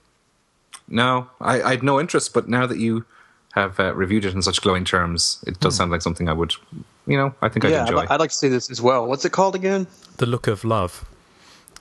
[0.88, 3.04] No, I, I had no interest, but now that you
[3.54, 5.78] have uh, reviewed it in such glowing terms, it does Hmm.
[5.78, 6.54] sound like something I would,
[7.06, 9.06] you know, I think I'd yeah, I'd, I'd like to see this as well.
[9.06, 9.86] What's it called again?
[10.18, 11.04] The Look of Love.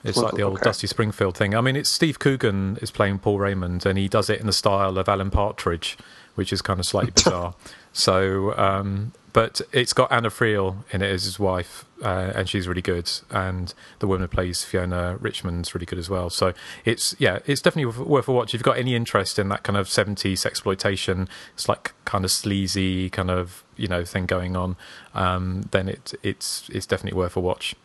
[0.04, 0.66] It's like the old okay.
[0.66, 1.56] Dusty Springfield thing.
[1.56, 4.54] I mean, it's Steve Coogan is playing Paul Raymond, and he does it in the
[4.54, 5.98] style of Alan Partridge,
[6.36, 7.56] which is kind of slightly bizarre.
[7.92, 12.70] So, um, but it's got Anna Friel in it as his wife, uh, and she's
[12.70, 13.12] really good.
[13.30, 16.30] And the woman who plays Fiona Richmond's really good as well.
[16.30, 16.54] So
[16.86, 18.54] it's yeah, it's definitely worth, worth a watch.
[18.54, 22.32] If you've got any interest in that kind of seventies exploitation, it's like kind of
[22.32, 24.78] sleazy kind of you know thing going on.
[25.14, 27.76] Um, then it it's it's definitely worth a watch.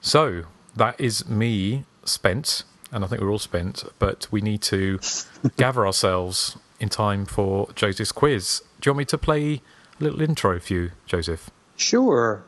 [0.00, 0.44] So
[0.76, 5.00] that is me spent, and I think we're all spent, but we need to
[5.56, 8.62] gather ourselves in time for Joseph's quiz.
[8.80, 9.60] Do you want me to play
[10.00, 11.50] a little intro for you, Joseph?
[11.76, 12.44] Sure.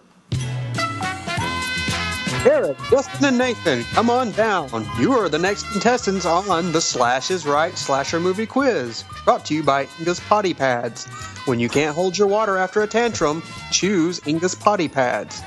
[2.45, 4.87] Eric, Justin, and Nathan, come on down.
[5.01, 9.55] You are the next contestants on the Slash is Right Slasher Movie Quiz, brought to
[9.55, 11.07] you by Inga's Potty Pads.
[11.47, 15.43] When you can't hold your water after a tantrum, choose Inga's Potty Pads.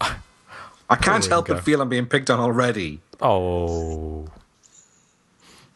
[0.00, 3.00] I can't help but feel I'm being picked on already.
[3.20, 4.26] Oh,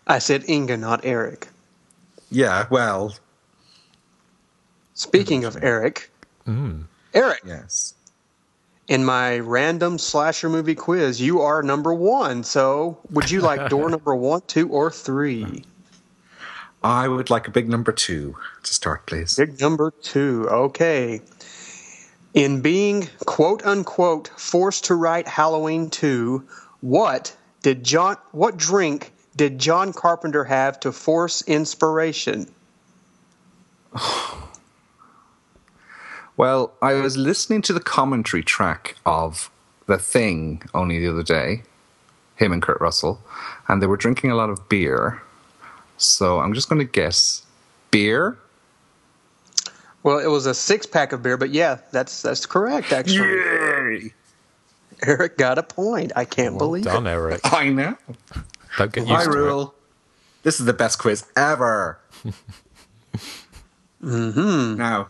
[0.07, 1.49] I said Inga, not Eric.
[2.31, 3.15] Yeah, well,
[4.97, 6.11] Speaking of Eric,
[6.49, 6.85] mm.
[7.13, 7.93] Eric, yes.
[8.89, 12.43] in my random slasher movie quiz, you are number one.
[12.43, 15.65] So, would you like door number one, two, or three?
[16.83, 19.37] I would like a big number two to start, please.
[19.37, 20.49] Big number two.
[20.49, 21.21] Okay.
[22.33, 26.43] In being quote unquote forced to write Halloween 2,
[26.81, 32.47] what did John what drink did John Carpenter have to force inspiration?
[36.37, 39.51] Well, I was listening to the commentary track of
[39.87, 41.63] The Thing only the other day,
[42.37, 43.21] him and Kurt Russell,
[43.69, 45.23] and they were drinking a lot of beer.
[45.97, 47.43] So I'm just going to guess
[47.91, 48.37] beer.
[50.03, 53.29] Well, it was a six pack of beer, but yeah, that's that's correct actually.
[53.29, 54.13] Yay!
[55.03, 56.13] Eric got a point.
[56.15, 57.11] I can't well believe done, it.
[57.11, 57.41] Eric.
[57.45, 57.97] I know.
[58.79, 59.41] Don't get I used to it.
[59.41, 59.75] rule.
[60.43, 61.99] This is the best quiz ever.
[64.03, 64.77] mm-hmm.
[64.77, 65.09] Now,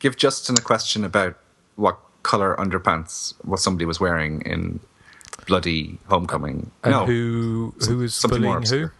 [0.00, 1.36] give Justin a question about
[1.76, 4.80] what color underpants what somebody was wearing in
[5.46, 6.70] bloody homecoming.
[6.82, 8.90] And no, who who was something bullying who?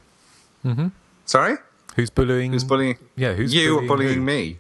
[0.64, 0.92] obscure.
[1.26, 1.56] Sorry,
[1.96, 2.52] Who's bullying?
[2.52, 2.96] who's bullying?
[3.16, 4.20] Yeah, who's you bullying are bullying who?
[4.22, 4.58] me?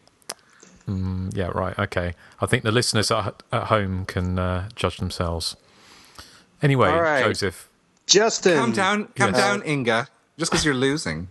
[1.34, 1.78] Yeah, right.
[1.78, 2.14] Okay.
[2.40, 5.54] I think the listeners at, at home can uh, judge themselves.
[6.62, 7.22] Anyway, All right.
[7.24, 7.68] Joseph,
[8.06, 8.56] Justin.
[8.58, 9.38] Calm down, calm Yes.
[9.38, 10.08] down, Inga.
[10.36, 11.28] Just because you're losing,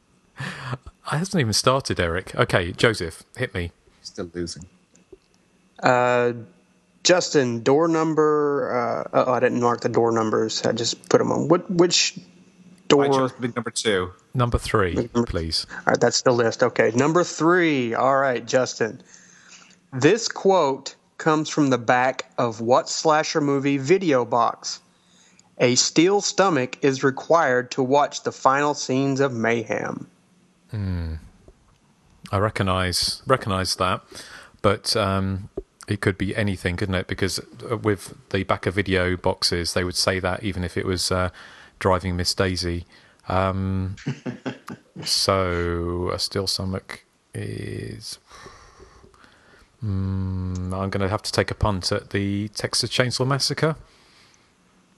[0.40, 2.34] I hasn't even started, Eric.
[2.34, 3.70] Okay, Joseph, hit me.
[4.08, 4.66] Still losing.
[5.82, 6.32] Uh,
[7.04, 9.06] Justin, door number.
[9.14, 10.64] Uh, oh, I didn't mark the door numbers.
[10.66, 11.48] I just put them on.
[11.48, 11.70] What?
[11.70, 12.18] Which
[12.88, 13.04] door?
[13.04, 14.12] I chose big number two.
[14.34, 15.66] Number three, please.
[15.70, 16.62] All right, that's the list.
[16.62, 17.94] Okay, number three.
[17.94, 19.00] All right, Justin.
[19.92, 24.80] This quote comes from the back of what slasher movie video box?
[25.58, 30.06] A steel stomach is required to watch the final scenes of mayhem.
[32.30, 34.02] I recognise recognise that,
[34.62, 35.48] but um,
[35.88, 37.06] it could be anything, couldn't it?
[37.06, 40.84] Because uh, with the back of video boxes, they would say that even if it
[40.84, 41.30] was uh,
[41.78, 42.84] driving Miss Daisy.
[43.28, 43.96] Um,
[45.04, 48.18] so a steel stomach is.
[49.84, 53.76] Mm, I'm going to have to take a punt at the Texas Chainsaw Massacre.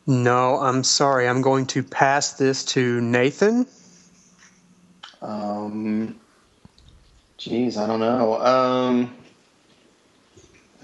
[0.07, 1.29] No, I'm sorry.
[1.29, 3.67] I'm going to pass this to Nathan.
[5.21, 6.20] Um,
[7.41, 8.41] geez, I don't know.
[8.41, 9.17] Um,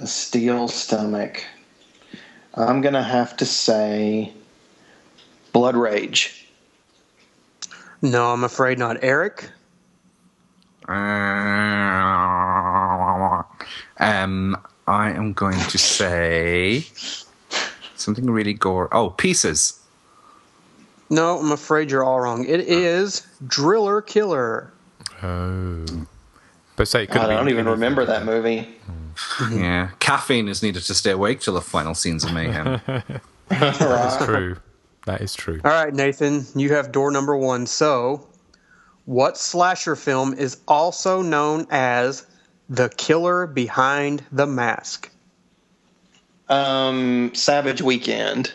[0.01, 1.45] a steel stomach.
[2.55, 4.33] I'm gonna have to say
[5.53, 6.49] Blood Rage.
[8.01, 8.97] No, I'm afraid not.
[9.03, 9.51] Eric?
[10.88, 10.97] Um,
[13.99, 16.87] I am going to say
[17.97, 18.88] something really gore.
[18.92, 19.81] Oh, pieces.
[21.11, 22.47] No, I'm afraid you're all wrong.
[22.47, 24.73] It is Driller Killer.
[25.23, 26.07] Oh.
[26.77, 28.69] But say it could I don't even remember that movie.
[29.51, 32.83] Yeah, caffeine is needed to stay awake till the final scenes of mayhem.
[33.49, 34.59] That's true.
[35.07, 35.59] That is true.
[35.65, 37.65] All right, Nathan, you have door number one.
[37.67, 38.27] So,
[39.07, 42.27] what slasher film is also known as
[42.69, 45.11] The Killer Behind the Mask?
[46.49, 48.53] Um, Savage Weekend.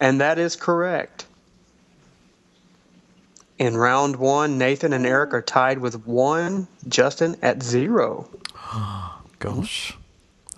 [0.00, 1.26] And that is correct.
[3.62, 8.28] In round one, Nathan and Eric are tied with one, Justin at zero.
[9.38, 9.96] Gosh.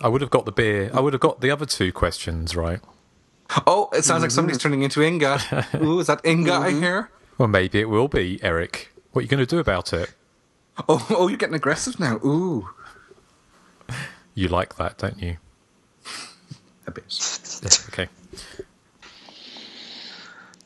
[0.01, 0.89] I would have got the beer.
[0.91, 2.79] I would have got the other two questions right.
[3.67, 5.67] Oh, it sounds like somebody's turning into Inga.
[5.83, 7.11] Ooh, is that Inga I hear?
[7.37, 8.91] Well, maybe it will be, Eric.
[9.11, 10.11] What are you going to do about it?
[10.89, 12.15] Oh, oh, you're getting aggressive now.
[12.25, 12.69] Ooh,
[14.33, 15.37] You like that, don't you?
[16.87, 17.61] a bit.
[17.61, 18.09] Yeah, okay.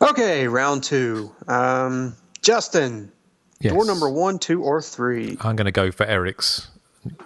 [0.01, 1.35] Okay, round two.
[1.49, 3.11] Um, Justin,
[3.59, 3.73] Yes.
[3.73, 5.37] door number one, two, or three?
[5.41, 6.67] I'm going to go for Eric's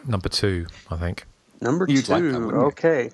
[0.08, 1.26] number two, I think.
[1.62, 2.12] Number You'd two.
[2.12, 2.60] like that, wouldn't you?
[2.68, 3.12] okay.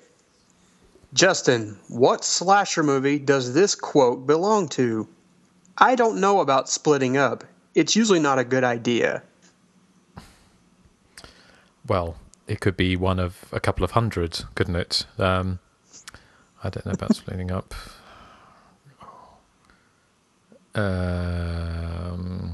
[1.12, 5.08] Justin, what slasher movie does this quote belong to?
[5.76, 7.44] I don't know about splitting up.
[7.74, 9.22] It's usually not a good idea.
[11.86, 15.06] Well, it could be one of a couple of hundred, couldn't it?
[15.18, 15.58] Um,
[16.62, 17.74] I don't know about splitting up.
[20.74, 22.50] Um,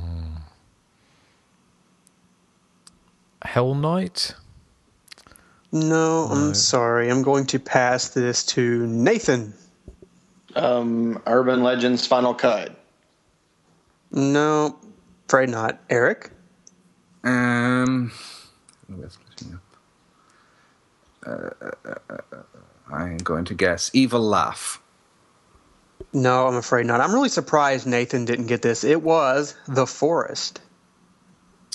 [3.43, 4.35] Hell Night?
[5.73, 7.11] No, I'm sorry.
[7.11, 9.53] I'm going to pass this to Nathan.
[10.55, 12.75] Um, Urban Legends Final Cut.
[14.11, 14.79] No,
[15.29, 15.81] afraid not.
[15.91, 16.31] Eric?
[17.25, 18.13] Um,
[18.87, 19.61] what was splitting up?
[21.27, 21.51] Uh,
[22.91, 24.81] I'm going to guess Evil Laugh.
[26.13, 27.01] No, I'm afraid not.
[27.01, 28.85] I'm really surprised Nathan didn't get this.
[28.85, 30.61] It was The Forest.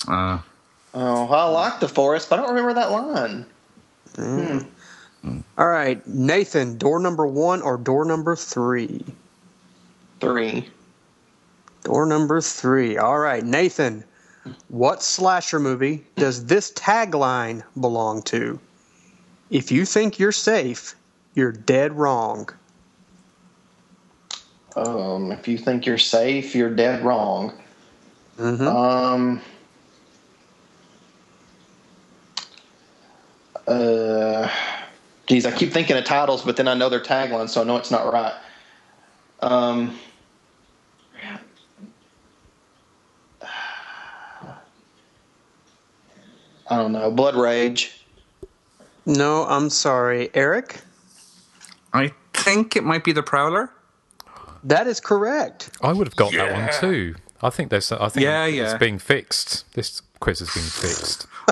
[0.08, 0.38] Uh,
[0.94, 3.46] Oh, I like the forest, but I don't remember that line.
[4.16, 4.58] Hmm.
[5.56, 9.04] All right, Nathan, door number one or door number three?
[10.20, 10.68] Three.
[11.84, 12.98] Door number three.
[12.98, 14.04] All right, Nathan,
[14.68, 18.60] what slasher movie does this tagline belong to?
[19.48, 20.94] If you think you're safe,
[21.34, 22.48] you're dead wrong.
[24.76, 27.52] Um, if you think you're safe, you're dead wrong.
[28.38, 28.66] Mm-hmm.
[28.66, 29.40] Um.
[33.66, 34.50] Uh,
[35.26, 37.76] geez, I keep thinking of titles, but then I know their taglines, so I know
[37.76, 38.34] it's not right.
[39.40, 39.98] Um.
[46.70, 47.10] I don't know.
[47.10, 48.02] Blood Rage.
[49.04, 50.30] no, I'm sorry.
[50.32, 50.80] Eric?
[51.92, 53.70] I think it might be The Prowler.
[54.64, 55.70] That is correct.
[55.82, 57.14] I would have got that one too.
[57.42, 57.90] I think there's.
[57.90, 58.76] I think Yeah, it's yeah.
[58.78, 59.64] being fixed.
[59.74, 61.26] This quiz has been fixed.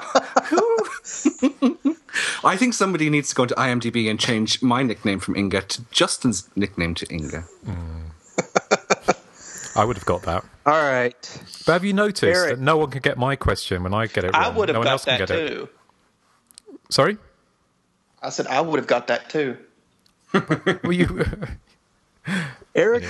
[2.44, 5.82] I think somebody needs to go to IMDb and change my nickname from Inga to
[5.90, 7.40] Justin's nickname to Inga.
[7.64, 8.06] Hmm.
[9.76, 10.44] I would have got that.
[10.66, 11.42] All right.
[11.66, 12.56] But have you noticed Eric.
[12.56, 14.42] that no one can get my question when I get it wrong?
[14.44, 15.48] I would have no one got else can that get it.
[15.48, 15.68] too.
[16.88, 17.18] Sorry?
[18.22, 19.56] I said I would have got that too.
[20.84, 21.06] Were you?
[22.74, 23.04] Eric,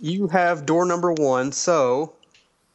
[0.00, 1.52] you have door number one.
[1.52, 2.14] So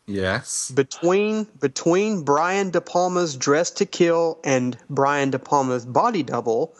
[0.08, 0.72] Yes.
[0.72, 6.74] between between Brian De Palma's Dressed to Kill and Brian De Palma's Body Double,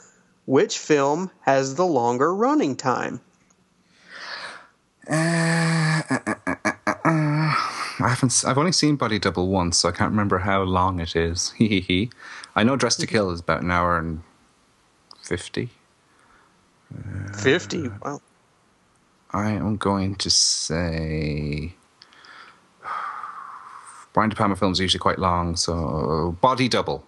[0.46, 3.20] which film has the longer running time?
[5.10, 7.56] Uh, uh, uh, uh
[8.00, 8.44] I haven't.
[8.46, 11.52] I've only seen Body Double once, so I can't remember how long it is.
[11.58, 12.10] Hee hee hee.
[12.56, 13.16] I know Dress to mm-hmm.
[13.16, 14.22] Kill is about an hour and
[15.22, 15.70] fifty.
[17.36, 17.90] Fifty.
[18.04, 18.22] Wow.
[19.32, 21.74] I am going to say.
[24.14, 27.04] Brian De Palma films are usually quite long, so Body Double.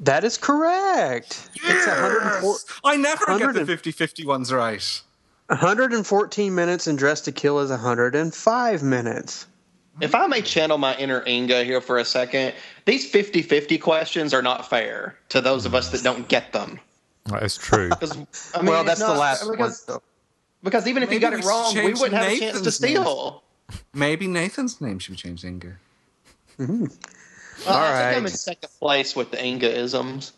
[0.00, 1.50] That is correct.
[1.54, 5.02] It's 104, I never get the and- 50 50 ones right.
[5.48, 9.46] 114 minutes, and Dressed to Kill is 105 minutes.
[10.00, 12.54] If I may channel my inner Inga here for a second,
[12.86, 16.78] these 50 50 questions are not fair to those of us that don't get them.
[17.26, 17.90] That is true.
[18.00, 18.26] I mean,
[18.62, 20.00] well, it's that's the not- last one.
[20.62, 22.80] Because, even if you Maybe got it wrong, we wouldn't have a chance to Nathan's
[22.80, 22.90] name.
[22.96, 23.42] steal.
[23.94, 25.76] Maybe Nathan's name should be changed to Inga.
[26.58, 26.88] Well,
[27.66, 30.32] All I think I'm in second place with the Inga isms.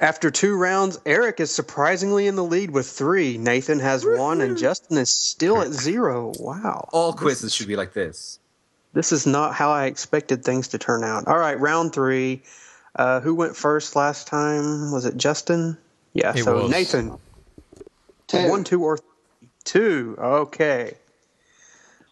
[0.00, 3.38] After two rounds, Eric is surprisingly in the lead with three.
[3.38, 6.32] Nathan has one, and Justin is still at zero.
[6.40, 6.88] Wow.
[6.92, 8.38] All quizzes should be like this.
[8.92, 11.28] This is not how I expected things to turn out.
[11.28, 12.42] All right, round three.
[12.96, 14.90] Uh, who went first last time?
[14.92, 15.78] Was it Justin?
[16.12, 16.70] Yeah, It so was.
[16.70, 17.16] Nathan.
[18.26, 18.48] Two.
[18.48, 18.98] One, two, or
[19.64, 20.16] two.
[20.18, 20.94] Okay.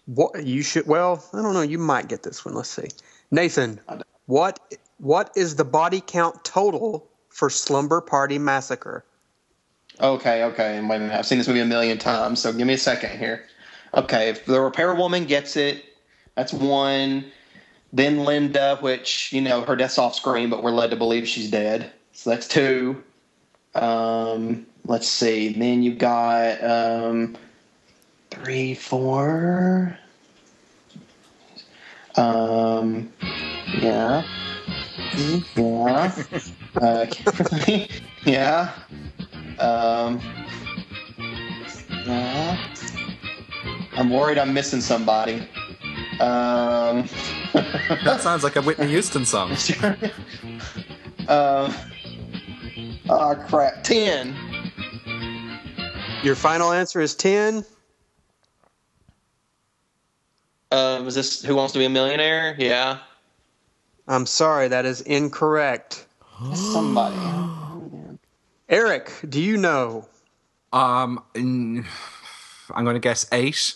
[0.07, 0.86] What you should?
[0.86, 1.62] Well, I don't know.
[1.62, 2.55] You might get this one.
[2.55, 2.88] Let's see.
[3.30, 3.80] Nathan,
[4.26, 4.59] what
[4.98, 9.05] what is the body count total for Slumber Party Massacre?
[10.00, 10.80] Okay, okay.
[10.80, 11.12] Wait a minute.
[11.12, 13.46] I've seen this movie a million times, so give me a second here.
[13.94, 15.84] Okay, if the repair woman gets it,
[16.34, 17.24] that's one.
[17.92, 21.50] Then Linda, which, you know, her death's off screen, but we're led to believe she's
[21.50, 21.92] dead.
[22.12, 23.03] So that's two.
[23.74, 25.53] Um, let's see.
[25.53, 27.37] Then you got um,
[28.30, 29.99] three, four.
[32.16, 33.12] Um,
[33.80, 34.22] yeah.
[35.57, 36.12] Yeah.
[36.76, 37.07] Uh,
[38.24, 38.72] yeah.
[39.59, 40.20] Um,
[42.07, 42.74] yeah.
[43.97, 45.47] I'm worried I'm missing somebody.
[46.20, 47.09] Um,
[48.05, 49.51] That sounds like a Whitney Houston song.
[51.28, 51.74] um,
[53.11, 54.35] oh crap, ten.
[56.23, 57.64] Your final answer is ten.
[60.70, 62.55] Um, is this Who Wants to Be a Millionaire?
[62.59, 62.99] Yeah,
[64.07, 66.07] I'm sorry, that is incorrect.
[66.55, 67.16] somebody.
[68.68, 70.09] Eric, do you know?
[70.73, 71.85] Um, mm,
[72.75, 73.75] I'm going to guess eight.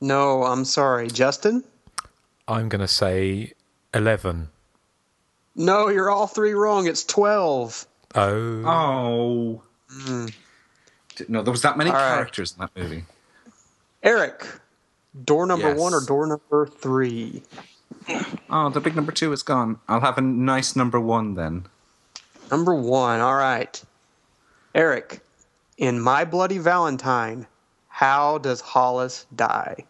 [0.00, 1.08] No, I'm sorry.
[1.08, 1.64] Justin?
[2.48, 3.52] I'm going to say
[3.94, 4.48] 11.
[5.56, 6.86] No, you're all three wrong.
[6.86, 7.86] It's 12.
[8.14, 8.62] Oh.
[8.66, 9.62] Oh.
[10.04, 10.34] Didn't
[11.28, 12.14] know there was that many All right.
[12.14, 13.04] characters in that movie.
[14.02, 14.46] Eric,
[15.24, 15.78] door number Yes.
[15.78, 17.42] one or door number three?
[18.48, 19.78] Oh, the big number two is gone.
[19.88, 21.66] I'll have a nice number one then.
[22.50, 23.20] Number one.
[23.20, 23.82] All right.
[24.74, 25.20] Eric,
[25.76, 27.46] in My Bloody Valentine,
[27.88, 29.84] how does Hollis die?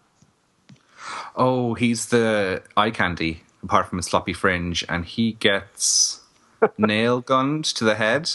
[1.37, 6.21] Oh, he's the eye candy, apart from his sloppy fringe, and he gets
[6.79, 8.31] nail gunned to the head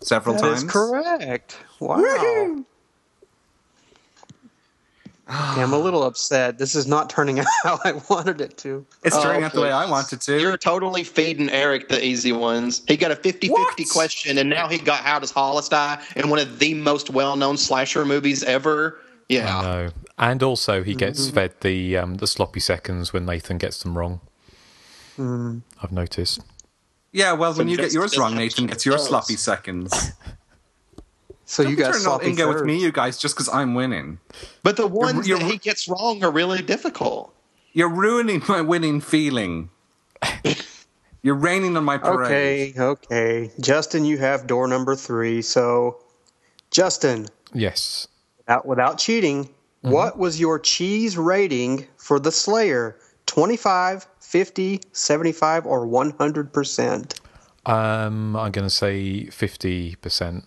[0.00, 0.64] several That times.
[0.64, 1.56] is correct.
[1.78, 2.64] Wow.
[5.28, 6.58] Okay, I'm a little upset.
[6.58, 8.84] This is not turning out how I wanted it to.
[9.04, 9.90] It's Oh, turning out the way I please.
[9.90, 10.40] wanted to.
[10.40, 12.82] You're totally feeding Eric the easy ones.
[12.88, 16.30] He got a 50 50 question, and now he got How Does Hollis Die in
[16.30, 18.98] one of the most well known slasher movies ever.
[19.30, 19.60] I Yeah.
[19.62, 19.90] know.
[20.18, 24.20] And also, he gets fed the um, the sloppy seconds when Nathan gets them wrong.
[25.18, 26.40] I've noticed.
[27.12, 29.08] Yeah, well, when So you get yours wrong, Nathan gets your those.
[29.08, 30.12] sloppy seconds.
[31.44, 34.20] So you got Turn no sloppy ingo with me, you guys, just because I'm winning.
[34.62, 37.34] But the ones you're- that he gets wrong are really difficult.
[37.72, 39.70] You're ruining my winning feeling.
[41.22, 42.78] You're raining on my parade.
[42.78, 43.50] Okay, okay.
[43.60, 45.42] Justin, you have door number three.
[45.42, 45.98] So,
[46.70, 48.06] Justin, Yes.
[48.38, 49.90] without, without cheating, Mm-hmm.
[49.90, 52.96] what was your cheese rating for the Slayer?
[53.26, 57.20] 25, 50, 75, or 100%?
[57.66, 60.44] Um, I'm going to say 50%.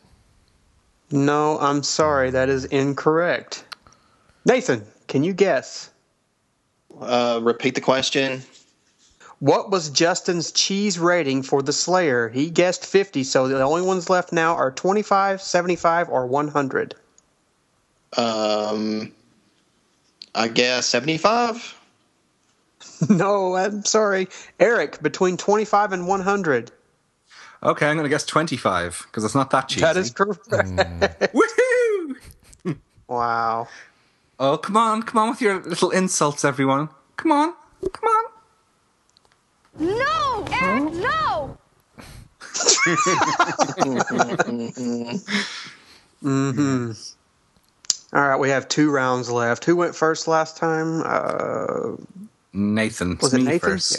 [1.12, 2.30] No, I'm sorry.
[2.30, 3.66] That is incorrect.
[4.46, 5.90] Nathan, can you guess?
[6.98, 8.42] Uh, repeat the question.
[9.40, 12.30] What was Justin's cheese rating for the Slayer?
[12.30, 16.96] He guessed 50, so the only ones left now are 25, 75, or 100.
[18.16, 19.12] Um,
[20.34, 21.83] I guess 75.
[23.10, 24.28] No, I'm sorry.
[24.60, 26.72] Eric, between 25 and 100.
[27.64, 29.82] Okay, I'm going to guess 25 because it's not that cheesy.
[29.82, 30.48] That is correct.
[30.50, 32.16] Woohoo!
[33.08, 33.68] Wow.
[34.40, 36.90] Oh, come on, come on with your little insults, everyone.
[37.16, 37.54] Come on,
[37.94, 38.26] come on.
[39.80, 41.58] No, Eric, no!
[48.14, 49.66] All right, we have two rounds left.
[49.66, 51.02] Who went first last time?
[51.06, 51.96] Uh,
[52.54, 53.70] Nathan, Was it's it me Nathan?
[53.72, 53.92] first.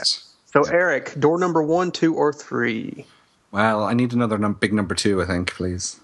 [0.55, 0.63] Yeah.
[0.63, 3.05] so, Eric, door number one, two, or three?
[3.51, 6.01] Well, I need another num- big number two, I think, please.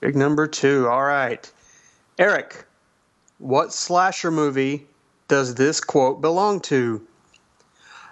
[0.00, 0.88] Big number two.
[0.88, 1.50] All right.
[2.18, 2.64] Eric,
[3.38, 4.86] what slasher movie
[5.28, 7.00] does this quote belong to?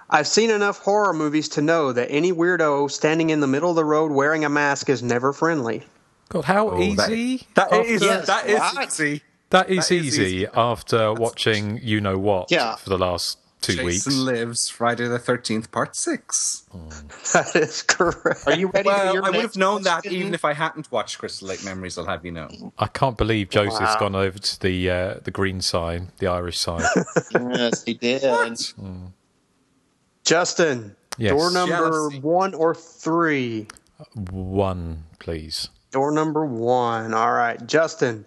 [0.09, 3.76] I've seen enough horror movies to know that any weirdo standing in the middle of
[3.76, 5.82] the road wearing a mask is never friendly.
[6.28, 7.47] God, how Oh, easy?
[7.55, 8.87] That after, is, Yes, that is right.
[8.89, 9.22] easy.
[9.51, 10.47] that is that is easy, easy.
[10.55, 12.76] after watching You Know What Yeah.
[12.76, 14.07] for the last two Jason weeks.
[14.07, 16.65] Lives, Friday the 13th, part six.
[17.33, 18.47] That is correct.
[18.47, 20.53] Are you ready for Well, your I would have next known that even if I
[20.53, 22.73] hadn't watched Crystal Lake Memories, I'll have you know.
[22.79, 23.97] I can't believe Joseph's Wow.
[23.99, 26.85] gone over to the uh, the green side, the Irish side.
[27.33, 28.23] Yes, he did.
[30.25, 31.31] Justin, Yes.
[31.33, 32.21] door number Jealousy.
[32.21, 33.69] one or three?
[34.31, 35.69] One, please.
[35.93, 37.15] Door number one.
[37.15, 37.65] All right.
[37.67, 38.27] Justin,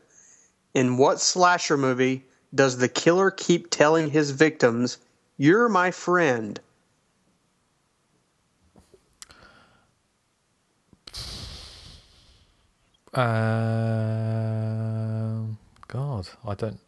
[0.74, 2.26] in what slasher movie
[2.56, 4.98] does the killer keep telling his victims,
[5.42, 6.60] You're my friend?
[13.14, 13.22] Uh,
[15.88, 16.82] God, I don't.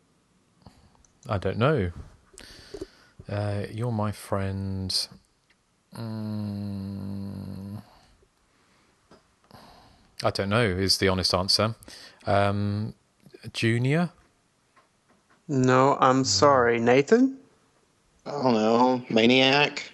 [1.30, 1.92] I don't know.
[3.30, 5.08] Uh, you're my friend.
[5.98, 7.82] Mm,
[10.26, 10.66] I don't know.
[10.66, 11.76] Is the honest answer.
[12.26, 12.96] Um,
[13.54, 14.10] junior.
[15.48, 16.82] No, I'm sorry.
[16.82, 17.41] Nathan?
[18.26, 19.04] I don't know.
[19.10, 19.92] Maniac.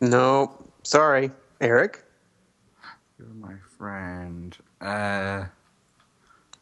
[0.00, 0.52] No,
[0.82, 1.30] sorry.
[1.60, 2.04] Eric?
[3.18, 4.56] You're my friend.
[4.80, 5.46] Uh,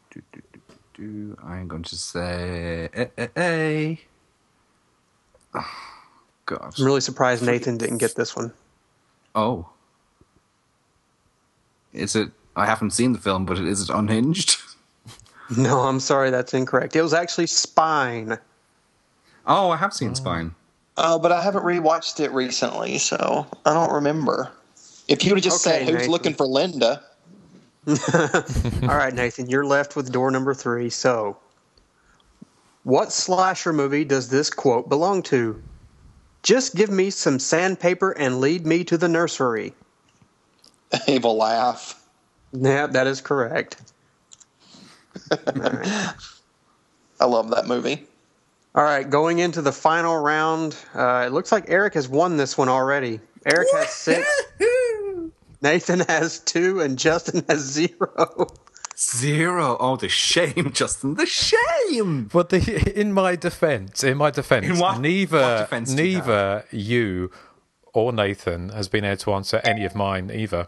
[0.09, 0.59] do, do, do,
[0.93, 2.89] do, I'm going to say.
[2.93, 3.95] Eh, eh, eh.
[5.53, 5.65] Oh,
[6.45, 6.73] God.
[6.77, 8.53] I'm really surprised Nathan didn't get this one.
[9.35, 9.69] Oh.
[11.93, 12.31] Is it.
[12.55, 14.57] I haven't seen the film, but is it unhinged?
[15.55, 16.93] No, I'm sorry, that's incorrect.
[16.97, 18.37] It was actually Spine.
[19.47, 20.13] Oh, I have seen oh.
[20.13, 20.53] Spine.
[20.97, 24.51] Oh, but I haven't rewatched it recently, so I don't remember.
[25.07, 26.11] If you would have just Okay, said who's Nathan.
[26.11, 27.01] looking for Linda,
[27.87, 30.89] All right, Nathan, you're left with door number three.
[30.89, 31.37] So,
[32.83, 35.61] what slasher movie does this quote belong to?
[36.43, 39.73] Just give me some sandpaper and lead me to the nursery.
[41.07, 42.03] evil laugh.
[42.51, 43.77] Yeah, that is correct.
[45.31, 46.13] I
[47.25, 48.05] love that movie.
[48.75, 52.57] All right, going into the final round, uh, it looks like Eric has won this
[52.57, 53.19] one already.
[53.45, 54.27] Eric has six,
[55.61, 58.47] Nathan has two, and Justin has zero.
[58.95, 59.77] Zero.
[59.79, 61.15] Oh, the shame, Justin.
[61.15, 62.25] The shame.
[62.33, 66.17] But the, in my defence, in my defence, In what- neither what defence do you
[66.17, 67.31] neither you
[67.93, 70.67] or Nathan has been able to answer any of mine either.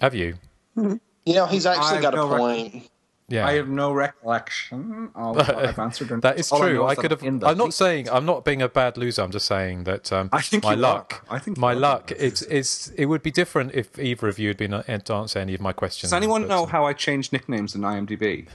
[0.00, 0.36] have you?
[0.76, 2.88] You know, he's actually I've got a no rec- point.
[3.28, 3.44] Yeah.
[3.44, 6.12] I have no recollection of what I've answered.
[6.12, 6.74] or that is All true.
[6.74, 7.24] know I, could have.
[7.24, 9.22] in the I'm not saying I'm not being a bad loser.
[9.22, 11.24] I'm just saying that um, I think my luck.
[11.28, 11.36] are.
[11.36, 12.12] I think my luck.
[12.12, 12.88] It's it's.
[12.90, 15.60] It would be different if either of you had been able to answer any of
[15.60, 16.10] my questions.
[16.10, 18.46] Does anyone but, know uh, how I change nicknames in IMDb?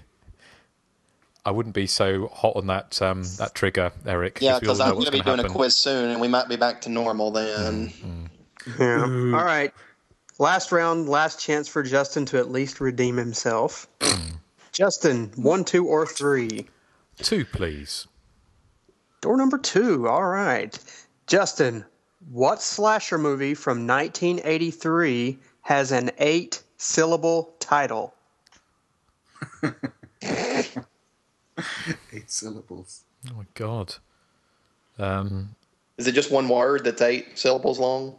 [1.43, 4.39] I wouldn't be so hot on that um, that trigger, Eric.
[4.41, 6.55] Yeah, because I'm going to be gonna doing a quiz soon, and we might be
[6.55, 7.91] back to normal then.
[8.79, 9.01] Yeah.
[9.01, 9.73] All right.
[10.39, 13.87] Last round, last chance for Justin to at least redeem himself.
[14.71, 16.67] Justin, one, two, or three?
[17.17, 18.07] Two, please.
[19.21, 20.07] Door number two.
[20.07, 20.77] All right.
[21.27, 21.85] Justin,
[22.31, 28.13] what slasher movie from 1983 has an eight syllable title?
[32.13, 33.03] Eight syllables.
[33.29, 33.95] Oh my god.
[34.97, 35.55] Um,
[35.97, 38.15] Is it just one word that's eight syllables long?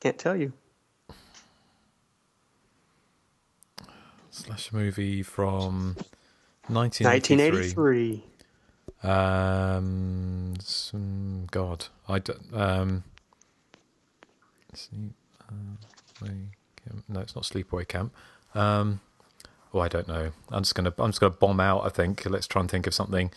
[0.00, 0.52] Can't tell you.
[4.34, 5.96] Slash movie from
[6.68, 8.22] 1983.
[8.22, 8.24] 1983.
[9.02, 12.54] Um, some, God, I don't.
[12.54, 13.04] Um,
[14.72, 15.12] sleep,
[15.48, 17.04] uh, camp.
[17.08, 18.14] No, it's not sleepaway camp.
[18.54, 19.00] Um,
[19.72, 20.32] oh, I don't know.
[20.50, 20.92] I'm just gonna.
[20.98, 21.84] I'm just gonna bomb out.
[21.84, 22.24] I think.
[22.26, 23.30] Let's try and think of something.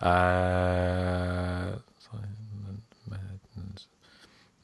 [0.00, 1.76] Uh.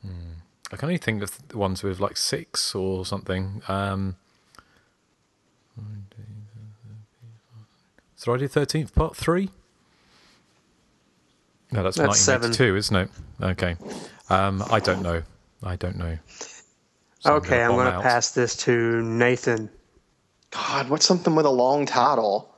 [0.02, 0.32] Hmm.
[0.72, 3.62] I can only think of the ones with like six or something.
[3.68, 4.16] Um,
[8.28, 9.48] Friday the Thirteenth Part Three.
[11.72, 13.10] No, that's, That's 1982, isn't it?
[13.40, 13.76] Okay.
[14.28, 15.22] Um, I don't know.
[15.62, 16.18] I don't know.
[17.20, 19.70] So okay, I'm going to pass this to Nathan.
[20.50, 22.54] God, what's something with a long title?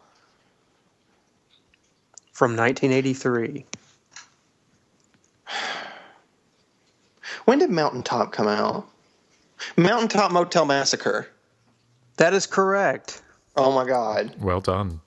[2.32, 3.64] From 1983.
[7.44, 8.88] When did Mountaintop come out?
[9.76, 11.28] Mountaintop Motel Massacre.
[12.20, 13.22] That is correct.
[13.56, 14.34] Oh my God.
[14.38, 15.00] Well done.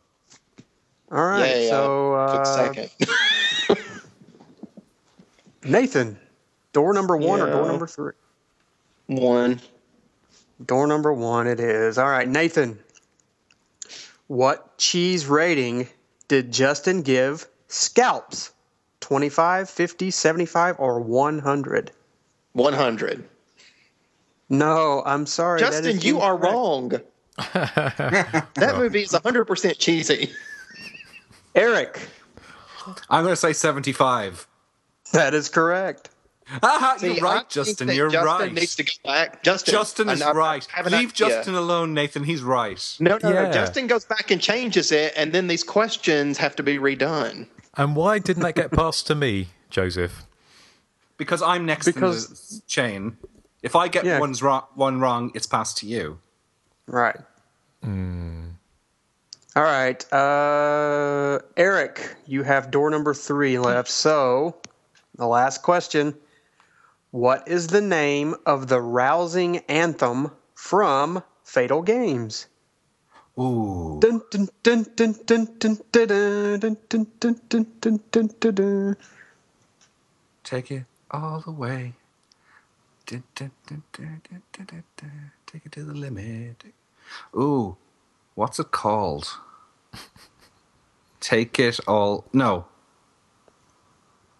[1.11, 3.77] All right, Yay, so uh, took uh, second.
[5.63, 6.17] Nathan,
[6.73, 8.13] door number one or door number three?
[9.05, 9.61] One.
[10.65, 11.99] Door number one it is.
[11.99, 12.79] All right, Nathan.
[14.25, 15.89] What cheese rating
[16.27, 18.51] did Justin give scalps?
[19.01, 21.91] 25, 50, 75, or 100?
[22.53, 23.29] 100.
[24.53, 25.59] No, I'm sorry.
[25.59, 26.89] Justin, is you are wrong.
[27.53, 30.31] that movie is 100% cheesy.
[31.55, 31.99] Eric,
[33.09, 34.47] I'm going to say 75.
[35.13, 36.09] that is correct.
[36.61, 37.89] Ah, Aha, See, you're I right, Justin.
[37.89, 38.53] You're Justin right.
[38.53, 39.41] needs to go back.
[39.43, 40.65] Justin, Justin is I- I right.
[40.65, 41.29] have an Leave idea.
[41.29, 42.23] Justin alone, Nathan.
[42.25, 42.95] He's right.
[42.99, 43.43] No, no, Yeah.
[43.43, 43.51] no.
[43.53, 47.47] Justin goes back and changes it, and then these questions have to be redone.
[47.75, 50.25] And why didn't that get passed to me, Joseph?
[51.17, 53.17] Because I'm next Because- in the chain.
[53.63, 54.19] If I get yeah.
[54.19, 56.19] one's ro- one wrong, it's passed to you.
[56.85, 57.17] Right.
[57.81, 58.51] Mm.
[59.55, 60.13] All right.
[60.13, 63.89] Uh, Eric, you have door number three left.
[63.89, 64.57] So,
[65.15, 66.13] the last question
[67.11, 72.47] What is the name of the rousing anthem from Fatal Games?
[73.39, 73.99] Ooh.
[80.43, 81.93] Take it all the way.
[85.45, 86.63] Take it to the limit.
[87.35, 87.77] Ooh,
[88.35, 89.29] what's it called?
[91.19, 92.25] Take it all.
[92.33, 92.65] No.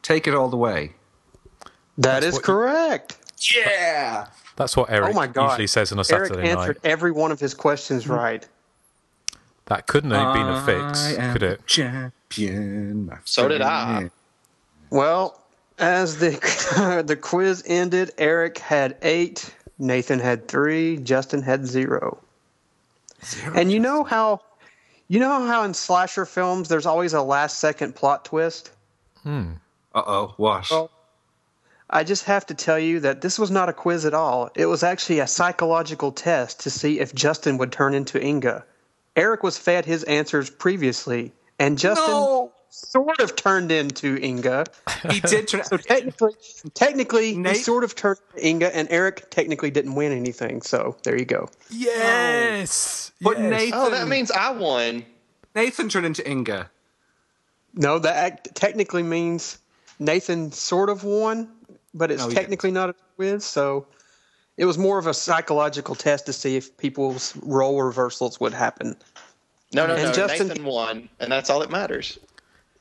[0.01, 0.93] Take it all the way.
[1.97, 3.17] That is what you- correct.
[3.53, 4.28] Yeah.
[4.55, 5.51] That's what Eric oh my God.
[5.51, 6.89] usually says on a Eric Saturday answered night.
[6.89, 8.13] every one of his questions hmm.
[8.13, 8.47] right.
[9.65, 11.65] That couldn't have been a fix, I am could it?
[11.65, 13.05] Champion.
[13.05, 13.95] my So did I.
[13.95, 14.11] friend.
[14.89, 15.43] Well,
[15.84, 22.19] as the the quiz ended, Eric had eight, Nathan had three, Justin had zero.
[23.23, 23.53] zero.
[23.53, 24.41] And you know how
[25.07, 28.71] you know how in slasher films there's always a last second plot twist?
[29.23, 29.53] Hmm.
[29.93, 30.34] Uh oh.
[30.38, 30.71] What?
[30.71, 30.89] Well,
[31.89, 34.49] I just have to tell you that this was not a quiz at all.
[34.55, 38.65] It was actually a psychological test to see if Justin would turn into Inga.
[39.15, 42.53] Eric was fed his answers previously, and Justin No!
[42.74, 44.65] Sort of turned into Inga.
[45.11, 45.47] he did.
[45.47, 46.34] Turn, So technically,
[46.74, 50.61] technically, Nate- he sort of turned to Inga, and Eric technically didn't win anything.
[50.61, 51.49] So there you go.
[51.69, 53.11] Yes.
[53.15, 53.30] Oh.
[53.30, 53.49] But yes.
[53.51, 55.05] Nathan, Oh, that means I won.
[55.55, 56.69] Nathan turned into Inga.
[57.76, 59.59] No, that act technically means
[59.99, 61.49] Nathan sort of won,
[61.93, 63.45] but it's No, he technically not a quiz.
[63.45, 63.88] So
[64.57, 68.95] it was more of a psychological test to see if people's role reversals would happen.
[69.74, 70.11] No, no, And no.
[70.13, 72.19] Justin- Nathan won, and that's all that matters.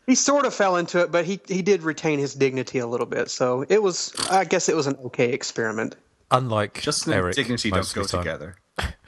[0.07, 3.07] He sort of fell into it, but he he did retain his dignity a little
[3.07, 3.31] bit.
[3.31, 5.97] So it was, I guess, it was an okay experiment.
[6.31, 8.21] Unlike just Eric, and dignity don't go time.
[8.23, 8.57] together.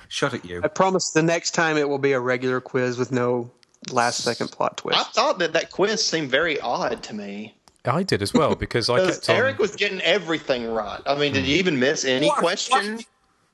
[0.08, 0.60] Shut at you.
[0.62, 3.50] I promise the next time it will be a regular quiz with no
[3.90, 4.98] last second plot twist.
[4.98, 7.54] I thought that that quiz seemed very odd to me.
[7.86, 9.36] I did as well because I Because kept on.
[9.36, 11.00] Eric was getting everything right.
[11.06, 12.96] I mean, did you even miss any What- question?
[12.96, 13.04] What,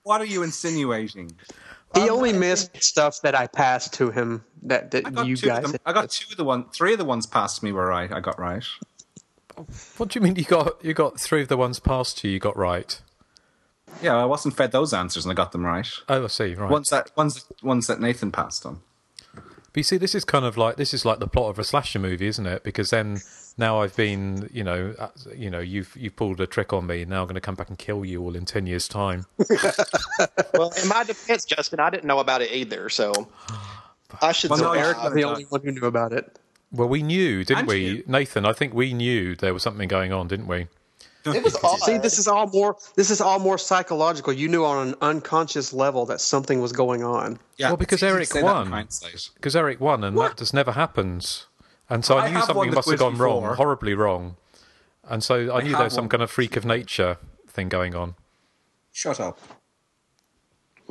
[0.02, 1.32] what are you insinuating?
[1.94, 5.64] He only missed stuff that I passed to him that, that you guys.
[5.64, 5.80] Of them.
[5.84, 6.68] I got two of the one.
[6.70, 8.12] Three of the ones past me were right.
[8.12, 8.64] I got right.
[9.96, 12.30] What do you mean you got you got three of the ones past you?
[12.30, 13.00] You got right.
[14.02, 15.88] Yeah, I wasn't fed those answers and I got them right.
[16.08, 16.54] Oh, I see.
[16.54, 16.70] Right.
[16.70, 18.80] Ones that ones ones that Nathan passed on.
[19.34, 21.64] But you see, this is kind of like this is like the plot of a
[21.64, 22.62] slasher movie, isn't it?
[22.62, 23.20] Because then
[23.60, 27.04] now I've been, you know, uh, you know, you've you've pulled a trick on me.
[27.04, 29.26] Now I'm going to come back and kill you all in ten years' time.
[30.54, 33.12] well, in my defense, Justin, I didn't know about it either, so
[34.22, 34.50] I should.
[34.50, 34.72] Well, no.
[34.72, 36.38] Eric was the only one who knew about it.
[36.72, 38.04] Well, we knew, didn't And we, you.
[38.06, 38.46] Nathan?
[38.46, 40.68] I think we knew there was something going on, didn't we?
[41.26, 41.80] It was odd.
[41.80, 42.76] See, this is all more.
[42.96, 44.32] This is all more psychological.
[44.32, 47.38] You knew on an unconscious level that something was going on.
[47.58, 48.88] Yeah, Well, because it's easy to Eric say that in won.
[49.34, 51.46] Because Eric won, and that just never happens.
[51.90, 54.36] And so I I knew something must have quiz gone wrong, horribly wrong.
[55.08, 57.18] And so I, knew there was some kind of freak of nature
[57.48, 58.14] thing going on.
[58.92, 59.38] Shut up.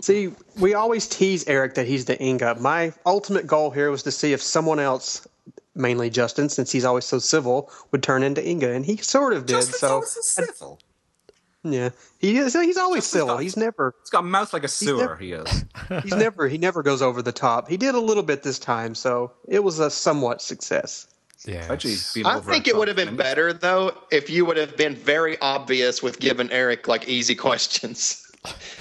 [0.02, 2.56] See, we always tease Eric that he's the Inga.
[2.56, 5.28] My ultimate goal here was to see if someone else,
[5.76, 9.46] mainly Justin, since he's always so civil, would turn into Inga, and he sort of
[9.46, 9.56] did.
[9.56, 10.80] Justin's so always so civil.
[11.64, 11.90] Yeah,
[12.20, 12.54] he is.
[12.54, 13.28] He's always Justin's civil.
[13.36, 13.96] not- He's never.
[14.02, 15.00] He's got a mouth like a sewer.
[15.02, 15.66] never- He is.
[16.04, 16.48] He's never.
[16.48, 17.68] He never goes over the top.
[17.70, 21.08] He did a little bit this time, so it was a somewhat success.
[21.46, 21.66] Yeah.
[21.72, 26.04] I think it would have been better though if you would have been very obvious
[26.04, 28.26] with giving Eric like easy questions.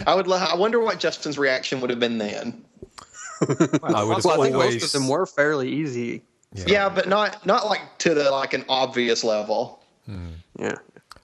[0.07, 0.26] I would.
[0.26, 2.64] lo- I wonder what Justin's reaction would have been then.
[3.41, 6.22] I would Well, I think most of them were fairly easy.
[6.53, 9.85] Yeah, but not not like to the like an obvious level.
[10.07, 10.29] Hmm.
[10.59, 10.74] Yeah.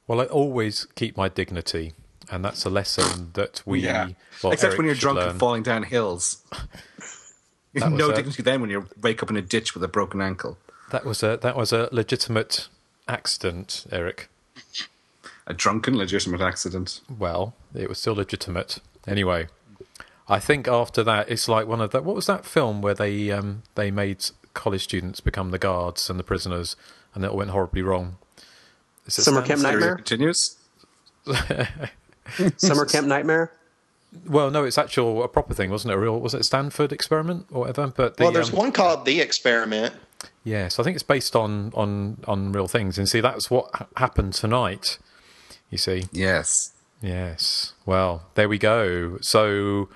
[0.07, 1.95] Well, I always keep my dignity,
[2.31, 3.81] and that's a lesson that we.
[3.81, 4.11] Yeah.
[4.43, 5.31] well, Except Eric when you're drunk learn.
[5.31, 6.43] and falling down hills.
[7.77, 8.15] No it.
[8.15, 10.59] dignity then when you wake up in a ditch with a broken ankle.
[10.93, 12.69] That was a that was a legitimate
[13.09, 14.29] accident, Eric.
[15.49, 17.01] A drunken, legitimate accident.
[17.19, 18.79] Well, it was still legitimate.
[19.09, 19.49] Anyway,
[20.29, 23.33] I think after that, it's like one of the what was that film where they
[23.33, 24.25] um, they made
[24.55, 26.77] college students become the guards and the prisoners,
[27.13, 28.19] and it all went horribly wrong.
[29.07, 29.97] Is it Summer Camp Nightmare.
[29.97, 30.57] continues.
[32.57, 33.53] Summer Camp Nightmare.
[34.27, 35.97] Well, no, it's actual a proper thing, wasn't it?
[35.97, 37.89] A real was it Stanford experiment or whatever?
[37.89, 39.95] But the, well, there's um, one called The Experiment.
[40.45, 43.87] Yes, I think it's based on on on real things, and see that's what ha-
[43.97, 44.99] happened tonight.
[45.71, 46.73] You see, Yes.
[47.03, 47.73] yes.
[47.85, 49.19] Well, there we go.
[49.21, 49.89] So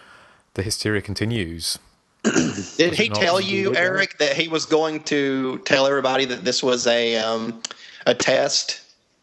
[0.54, 1.78] the hysteria continues.
[2.76, 3.74] Did he tell you.
[3.76, 7.62] Eric, that he was going to tell everybody that this was a um,
[8.06, 8.80] a test?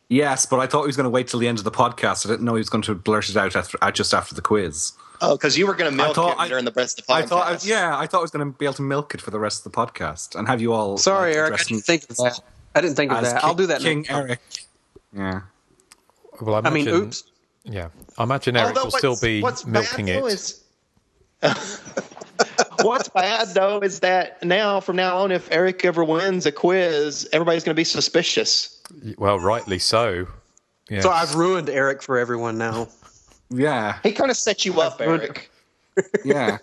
[0.07, 2.25] Yes, but I thought he was going to wait till the end of the podcast.
[2.25, 4.41] I didn't know he was going to blurt it out after, uh, just after the
[4.41, 4.93] quiz.
[5.21, 7.13] Oh, because you were going to milk thought it I- during the rest of the
[7.13, 7.15] podcast.
[7.15, 9.21] I thought, I, yeah, I thought I was going to be able to milk it
[9.21, 10.97] for the rest of the podcast and have you all.
[10.97, 11.51] Sorry, like, Eric.
[11.51, 12.39] I address didn't think of that.
[12.75, 13.41] I didn't think of that.
[13.41, 14.17] King, I'll do that King next time.
[14.27, 14.39] Eric.
[15.15, 15.41] Yeah.
[16.41, 17.23] Well, I, I mean, imagine- oops.
[17.63, 17.87] Yeah,
[18.17, 20.33] I imagine Eric Although will still be what's milking bad, though, it.
[20.33, 20.61] is-
[22.81, 27.27] what's bad though is that now, from now on, if Eric ever wins a quiz,
[27.33, 28.74] everybody's going to be suspicious.
[29.17, 30.27] Well, rightly so.
[30.89, 31.01] Yeah.
[31.01, 32.87] So I've ruined Eric for everyone now.
[33.51, 33.99] Yeah.
[34.01, 35.51] He kind of set you up, Eric.
[36.25, 36.57] Yeah.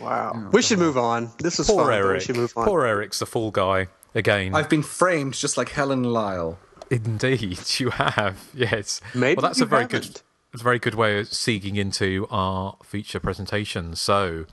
[0.00, 0.48] Wow.
[0.52, 1.30] We should move on.
[1.38, 1.86] This is Poor fun.
[1.86, 2.22] but We Eric.
[2.22, 2.64] should move on.
[2.64, 4.54] Poor Eric's the fool guy again.
[4.54, 6.58] I've been framed just like Helen Lyle.
[6.90, 8.48] Indeed, you have.
[8.54, 9.00] Yes.
[9.14, 10.22] Maybe well, that's you a very good, haven't.
[10.52, 13.94] it's a very good way of seeking into our feature presentation.
[13.96, 14.46] So,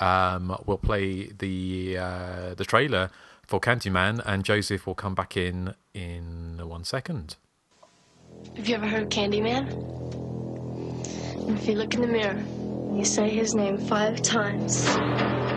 [0.00, 3.10] um, we'll play the uh, the trailer
[3.46, 7.36] for Candyman, and Joseph will come back in in one second.
[8.56, 9.68] Have you ever heard of Candyman?
[11.56, 12.42] If you look in the mirror,
[12.96, 14.86] you say his name five times.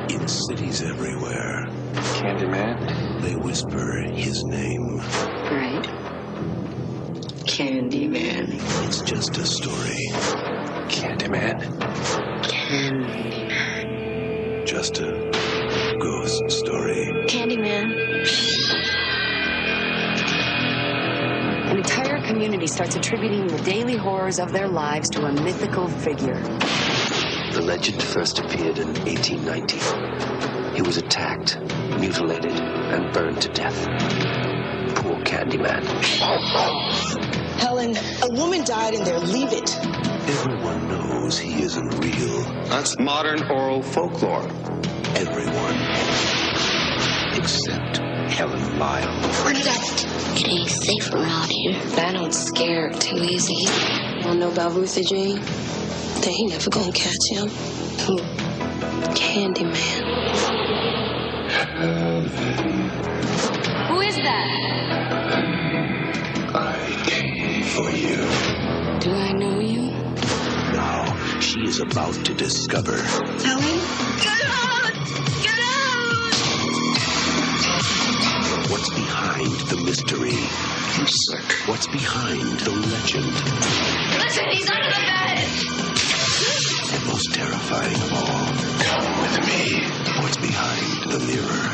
[0.09, 1.67] In cities everywhere,
[2.15, 3.21] Candyman.
[3.21, 4.97] they whisper his name.
[4.97, 5.87] Right.
[7.45, 8.59] Candyman.
[8.87, 10.09] It's just a story,
[10.89, 11.61] Candyman.
[12.43, 13.85] Candyman.
[14.65, 15.31] just a
[15.97, 17.05] ghost story.
[17.27, 17.91] Candyman.
[21.69, 26.41] An entire community starts attributing the daily horrors of their lives to a mythical figure.
[27.53, 30.75] The legend first appeared in 1890.
[30.75, 31.59] He was attacked,
[31.99, 33.85] mutilated, and burned to death.
[34.95, 35.83] Poor Candyman.
[37.59, 39.19] Helen, a woman died in there.
[39.19, 39.77] Leave it.
[40.27, 42.41] Everyone knows he isn't real.
[42.65, 44.49] That's modern oral folklore.
[45.15, 45.77] Everyone.
[47.37, 47.97] Except
[48.29, 49.19] Helen Lyle.
[49.47, 51.73] It ain't safe around here.
[51.97, 53.65] I don't scare too easy.
[54.25, 55.39] Wanna know about Ruthie Jean?
[56.21, 57.47] They ain't never gonna catch him.
[58.05, 58.17] Who?
[59.15, 60.03] Candyman.
[63.87, 64.51] Who is that?
[66.53, 68.17] I came for you.
[68.99, 69.91] Do I know you?
[70.73, 73.95] Now she is about to discover Helen?
[78.69, 80.37] What's behind the mystery.
[80.97, 81.67] I'm sick.
[81.67, 83.33] What's behind the legend.
[84.23, 85.39] Listen, he's under the bed!
[86.93, 88.45] And most terrifying of all,
[88.81, 89.83] come with me.
[90.21, 91.65] What's behind the mirror.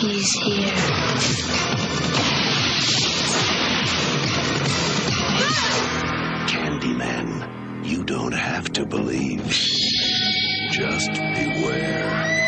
[0.00, 0.76] He's here.
[6.46, 9.44] Candyman, you don't have to believe.
[10.70, 12.47] Just beware.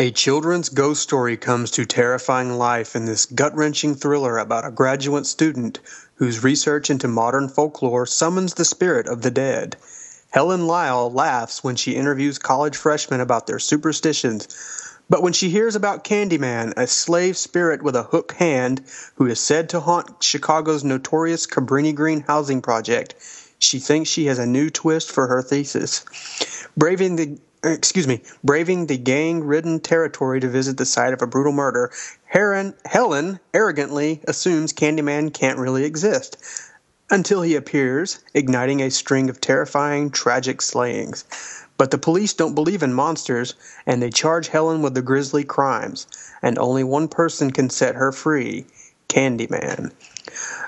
[0.00, 4.70] A children's ghost story comes to terrifying life in this gut wrenching thriller about a
[4.70, 5.78] graduate student
[6.14, 9.76] whose research into modern folklore summons the spirit of the dead.
[10.30, 14.48] Helen Lyle laughs when she interviews college freshmen about their superstitions,
[15.10, 18.80] but when she hears about Candyman, a slave spirit with a hook hand
[19.16, 23.16] who is said to haunt Chicago's notorious Cabrini Green housing project,
[23.58, 26.06] she thinks she has a new twist for her thesis.
[26.74, 31.26] Braving the Er, excuse me, braving the gang-ridden territory to visit the site of a
[31.26, 31.90] brutal murder,
[32.24, 36.38] Heron, Helen arrogantly assumes Candyman can't really exist
[37.10, 41.24] until he appears, igniting a string of terrifying, tragic slayings.
[41.76, 43.54] But the police don't believe in monsters,
[43.84, 46.06] and they charge Helen with the grisly crimes,
[46.40, 48.66] and only one person can set her free
[49.08, 49.92] Candyman.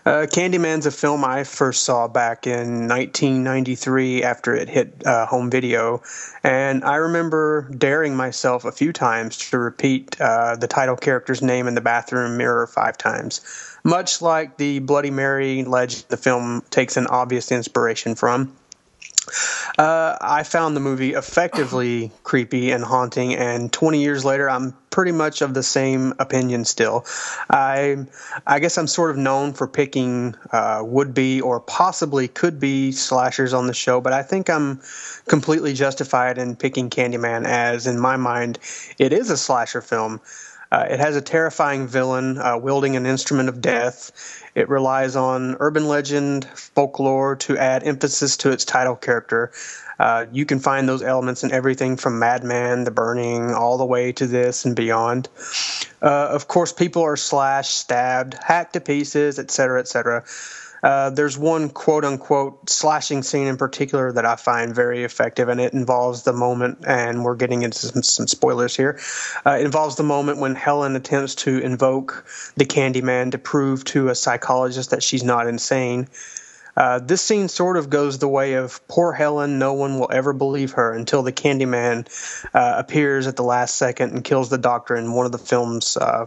[0.04, 5.50] Uh, Candyman's a film I first saw back in 1993 after it hit uh, home
[5.50, 6.02] video,
[6.42, 11.68] and I remember daring myself a few times to repeat uh, the title character's name
[11.68, 13.40] in the bathroom mirror five times,
[13.84, 18.56] much like the Bloody Mary legend the film takes an obvious inspiration from.
[19.78, 25.12] Uh, I found the movie effectively creepy and haunting, and 20 years later, I'm pretty
[25.12, 27.06] much of the same opinion still.
[27.48, 28.06] I,
[28.46, 32.92] I guess I'm sort of known for picking uh, would be or possibly could be
[32.92, 34.80] slashers on the show, but I think I'm
[35.26, 38.58] completely justified in picking Candyman, as in my mind,
[38.98, 40.20] it is a slasher film.
[40.72, 44.41] Uh, it has a terrifying villain uh, wielding an instrument of death.
[44.54, 49.50] It relies on urban legend, folklore to add emphasis to its title character.
[49.98, 54.12] Uh, you can find those elements in everything from Madman, The Burning, all the way
[54.12, 55.28] to this and beyond.
[56.02, 60.24] Uh, of course, people are slashed, stabbed, hacked to pieces, etc., etc.
[60.82, 65.60] Uh, there's one quote unquote slashing scene in particular that I find very effective, and
[65.60, 68.98] it involves the moment, and we're getting into some, some spoilers here.
[69.46, 72.24] Uh, it involves the moment when Helen attempts to invoke
[72.56, 76.08] the Candyman to prove to a psychologist that she's not insane.
[76.76, 79.58] Uh, this scene sort of goes the way of poor Helen.
[79.58, 82.06] No one will ever believe her until the Candyman
[82.54, 85.96] uh, appears at the last second and kills the doctor in one of the film's
[85.96, 86.26] uh,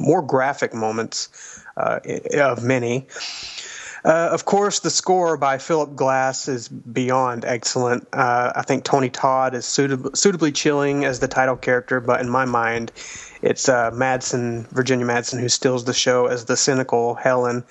[0.00, 2.00] more graphic moments uh,
[2.34, 3.06] of many.
[4.06, 8.06] Uh, of course, the score by Philip Glass is beyond excellent.
[8.12, 12.30] Uh, I think Tony Todd is suitab- suitably chilling as the title character, but in
[12.30, 12.92] my mind,
[13.42, 17.64] it's uh, Madsen, Virginia Madsen, who steals the show as the cynical Helen.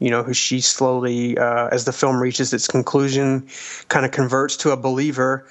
[0.00, 3.46] You know, who she slowly, uh, as the film reaches its conclusion,
[3.88, 5.46] kind of converts to a believer.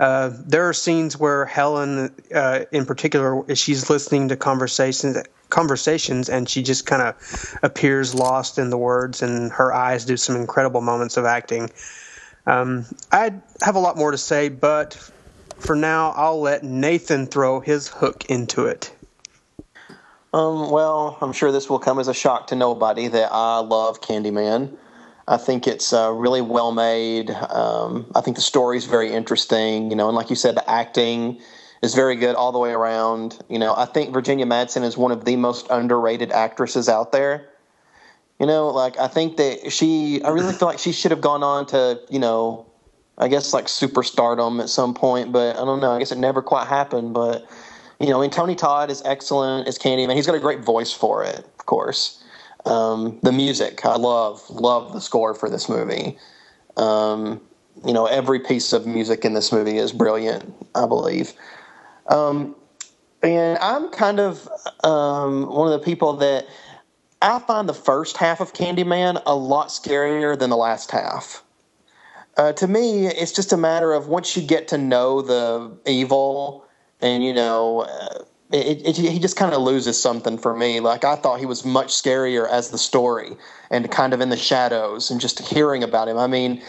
[0.00, 5.18] Uh, there are scenes where Helen, uh, in particular, she's listening to conversations
[5.50, 10.16] conversations and she just kind of appears lost in the words and her eyes do
[10.16, 11.70] some incredible moments of acting.
[12.46, 13.32] Um, i
[13.62, 14.94] have a lot more to say but
[15.58, 18.94] for now i'll let nathan throw his hook into it.
[20.34, 24.00] Um, well i'm sure this will come as a shock to nobody that i love
[24.02, 24.76] candyman.
[25.26, 27.30] I think it's uh, really well made.
[27.30, 30.70] Um, I think the story is very interesting, you know, and like you said, the
[30.70, 31.40] acting
[31.84, 33.38] is very good all the way around.
[33.48, 37.50] You know, I think Virginia Madsen is one of the most underrated actresses out there.
[38.40, 41.42] You know, like I think that she, I really feel like she should have gone
[41.42, 42.66] on to, you know,
[43.18, 45.92] I guess like superstardom at some point, but I don't know.
[45.92, 47.14] I guess it never quite happened.
[47.14, 47.48] But
[48.00, 50.16] you know, and Tony Todd is excellent as Candyman.
[50.16, 52.22] He's got a great voice for it, of course.
[52.64, 56.18] Um, the music, I love, love the score for this movie.
[56.76, 57.40] Um,
[57.86, 60.52] you know, every piece of music in this movie is brilliant.
[60.74, 61.34] I believe.
[62.08, 62.56] Um,
[63.22, 64.48] and I'm kind of
[64.82, 66.46] um, one of the people that
[67.22, 71.42] I find the first half of Candyman a lot scarier than the last half.
[72.36, 76.66] Uh, to me, it's just a matter of once you get to know the evil,
[77.00, 80.80] and you know, uh, it, it, he just kind of loses something for me.
[80.80, 83.36] Like I thought he was much scarier as the story,
[83.70, 86.18] and kind of in the shadows, and just hearing about him.
[86.18, 86.62] I mean,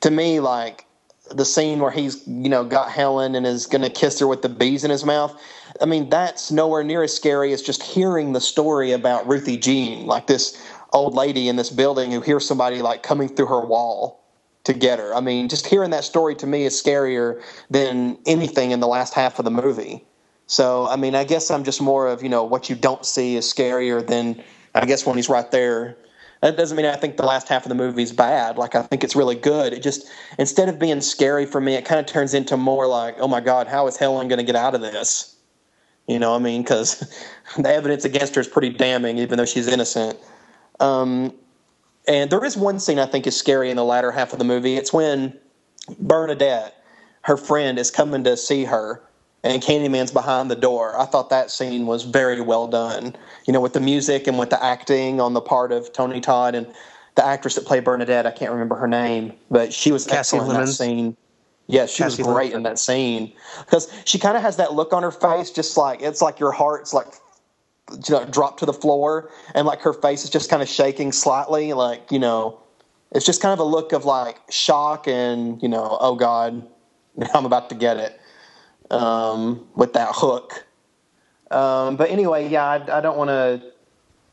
[0.00, 0.86] to me, like
[1.30, 4.42] the scene where he's you know got Helen and is going to kiss her with
[4.42, 5.40] the bees in his mouth.
[5.80, 10.06] I mean, that's nowhere near as scary as just hearing the story about Ruthie Jean,
[10.06, 10.60] like this
[10.92, 14.24] old lady in this building who hears somebody like coming through her wall
[14.64, 15.14] to get her.
[15.14, 19.14] I mean, just hearing that story to me is scarier than anything in the last
[19.14, 20.04] half of the movie.
[20.46, 23.36] So, I mean, I guess I'm just more of, you know, what you don't see
[23.36, 24.42] is scarier than
[24.74, 25.96] I guess when he's right there
[26.40, 28.56] that doesn't mean I think the last half of the movie is bad.
[28.56, 29.72] Like I think it's really good.
[29.72, 33.16] It just instead of being scary for me, it kind of turns into more like,
[33.18, 35.36] oh my god, how is Helen going to get out of this?
[36.06, 36.98] You know, I mean, because
[37.58, 40.18] the evidence against her is pretty damning, even though she's innocent.
[40.80, 41.34] Um,
[42.08, 44.44] and there is one scene I think is scary in the latter half of the
[44.44, 44.76] movie.
[44.76, 45.38] It's when
[45.98, 46.82] Bernadette,
[47.22, 49.02] her friend, is coming to see her
[49.42, 50.98] and Candyman's behind the door.
[50.98, 53.16] I thought that scene was very well done.
[53.46, 56.54] You know, with the music and with the acting on the part of Tony Todd
[56.54, 56.66] and
[57.14, 58.26] the actress that played Bernadette.
[58.26, 61.16] I can't remember her name, but she was Kasi excellent in that scene.
[61.66, 63.32] Yes, she Kasi was great in that scene
[63.64, 66.52] because she kind of has that look on her face, just like it's like your
[66.52, 67.08] heart's like
[67.90, 71.12] you know dropped to the floor, and like her face is just kind of shaking
[71.12, 72.60] slightly, like you know,
[73.12, 76.66] it's just kind of a look of like shock and you know, oh god,
[77.34, 78.20] I'm about to get it
[78.90, 80.66] um, with that hook.
[81.50, 83.72] Um, but anyway, yeah, I, I don't want to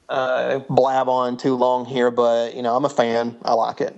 [0.09, 3.37] uh, blab on too long here, but you know, I'm a fan.
[3.43, 3.95] I like it.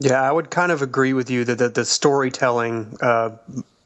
[0.00, 3.36] Yeah, I would kind of agree with you that the, the storytelling uh,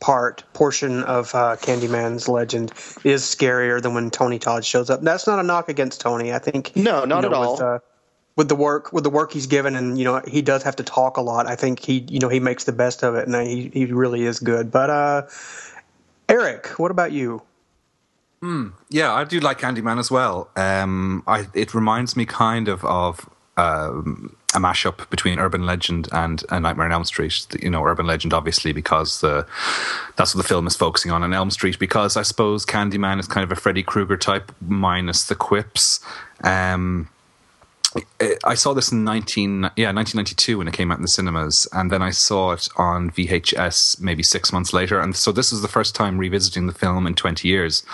[0.00, 2.72] part portion of uh, Candyman's legend
[3.04, 5.02] is scarier than when Tony Todd shows up.
[5.02, 6.32] That's not a knock against Tony.
[6.32, 7.52] I think no, not you know, at all.
[7.52, 7.78] With, uh,
[8.38, 10.84] with the work with the work he's given, and you know he does have to
[10.84, 11.46] talk a lot.
[11.46, 14.24] I think he you know he makes the best of it, and he he really
[14.24, 14.70] is good.
[14.70, 15.22] But uh,
[16.28, 17.42] Eric, what about you?
[18.40, 20.48] Mm, yeah, I do like Candyman as well.
[20.54, 26.44] Um, I, it reminds me kind of of um, a mashup between urban legend and
[26.50, 27.44] A Nightmare on Elm Street.
[27.60, 29.48] You know, urban legend obviously because the
[30.14, 33.26] that's what the film is focusing on, and Elm Street because I suppose Candyman is
[33.26, 35.98] kind of a Freddy Krueger type minus the quips.
[36.44, 37.08] Um,
[38.44, 41.90] I saw this in 19, yeah, 1992 when it came out in the cinemas, and
[41.90, 45.00] then I saw it on VHS maybe six months later.
[45.00, 47.84] And so this is the first time revisiting the film in 20 years.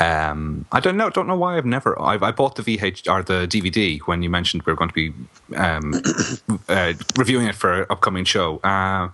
[0.00, 1.10] Um, I don't know.
[1.10, 2.00] Don't know why I've never.
[2.00, 4.94] I've, I bought the VH or the DVD when you mentioned we are going to
[4.94, 5.12] be
[5.56, 5.94] um,
[6.68, 8.58] uh, reviewing it for an upcoming show.
[8.58, 9.10] Uh,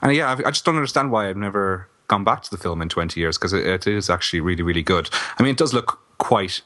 [0.00, 2.80] and yeah, I, I just don't understand why I've never gone back to the film
[2.80, 5.10] in 20 years because it, it is actually really, really good.
[5.38, 6.62] I mean, it does look quite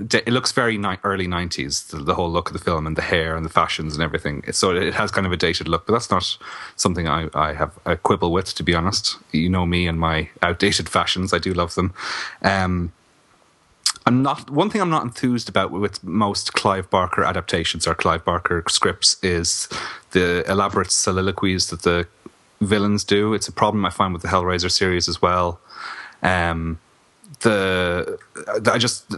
[0.00, 3.02] it looks very ni- early 90s the, the, whole look of the film and the
[3.02, 5.92] hair and the fashions and everything so it has kind of a dated look but
[5.92, 6.38] that's not
[6.76, 10.28] something I, I have a quibble with to be honest you know me and my
[10.42, 11.92] outdated fashions I do love them
[12.42, 12.92] um,
[14.06, 18.24] I'm not one thing I'm not enthused about with most Clive Barker adaptations or Clive
[18.24, 19.68] Barker scripts is
[20.12, 22.08] the elaborate soliloquies that the
[22.60, 23.34] villains do.
[23.34, 25.60] It's a problem I find with the Hellraiser series as well.
[26.22, 26.78] Um,
[27.40, 28.18] the
[28.66, 29.14] I just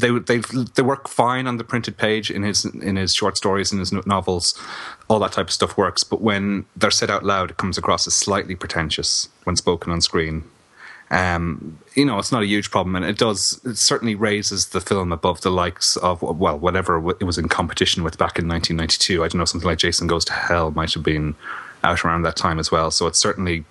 [0.00, 0.38] they they
[0.74, 3.92] they work fine on the printed page in his in his short stories and his
[4.06, 4.60] novels,
[5.08, 6.04] all that type of stuff works.
[6.04, 10.00] But when they're said out loud, it comes across as slightly pretentious when spoken on
[10.00, 10.44] screen.
[11.08, 13.60] Um, you know, it's not a huge problem, and it does.
[13.64, 18.02] It certainly raises the film above the likes of well, whatever it was in competition
[18.02, 19.22] with back in 1992.
[19.22, 21.36] I don't know, something like Jason Goes to Hell might have been
[21.84, 22.90] out around that time as well.
[22.90, 23.64] So it's certainly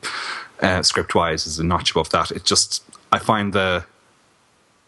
[0.62, 2.32] uh, script wise is a notch above that.
[2.32, 3.86] It just I find the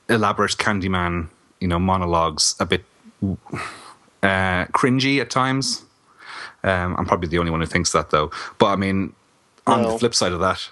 [0.10, 1.30] elaborate Candyman,
[1.60, 2.84] you know, monologues a bit
[4.24, 5.84] uh, cringy at times.
[6.64, 8.32] Um, I'm probably the only one who thinks that though.
[8.58, 9.14] But I mean,
[9.66, 9.92] on no.
[9.92, 10.70] the flip side of that,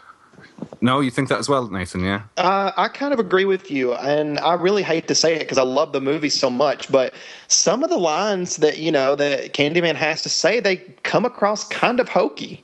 [0.82, 2.04] no, you think that as well, Nathan?
[2.04, 2.24] Yeah.
[2.38, 5.58] Uh, I kind of agree with you, and I really hate to say it because
[5.58, 7.14] I love the movie so much, but
[7.48, 11.68] some of the lines that you know that Candyman has to say, they come across
[11.68, 12.64] kind of hokey.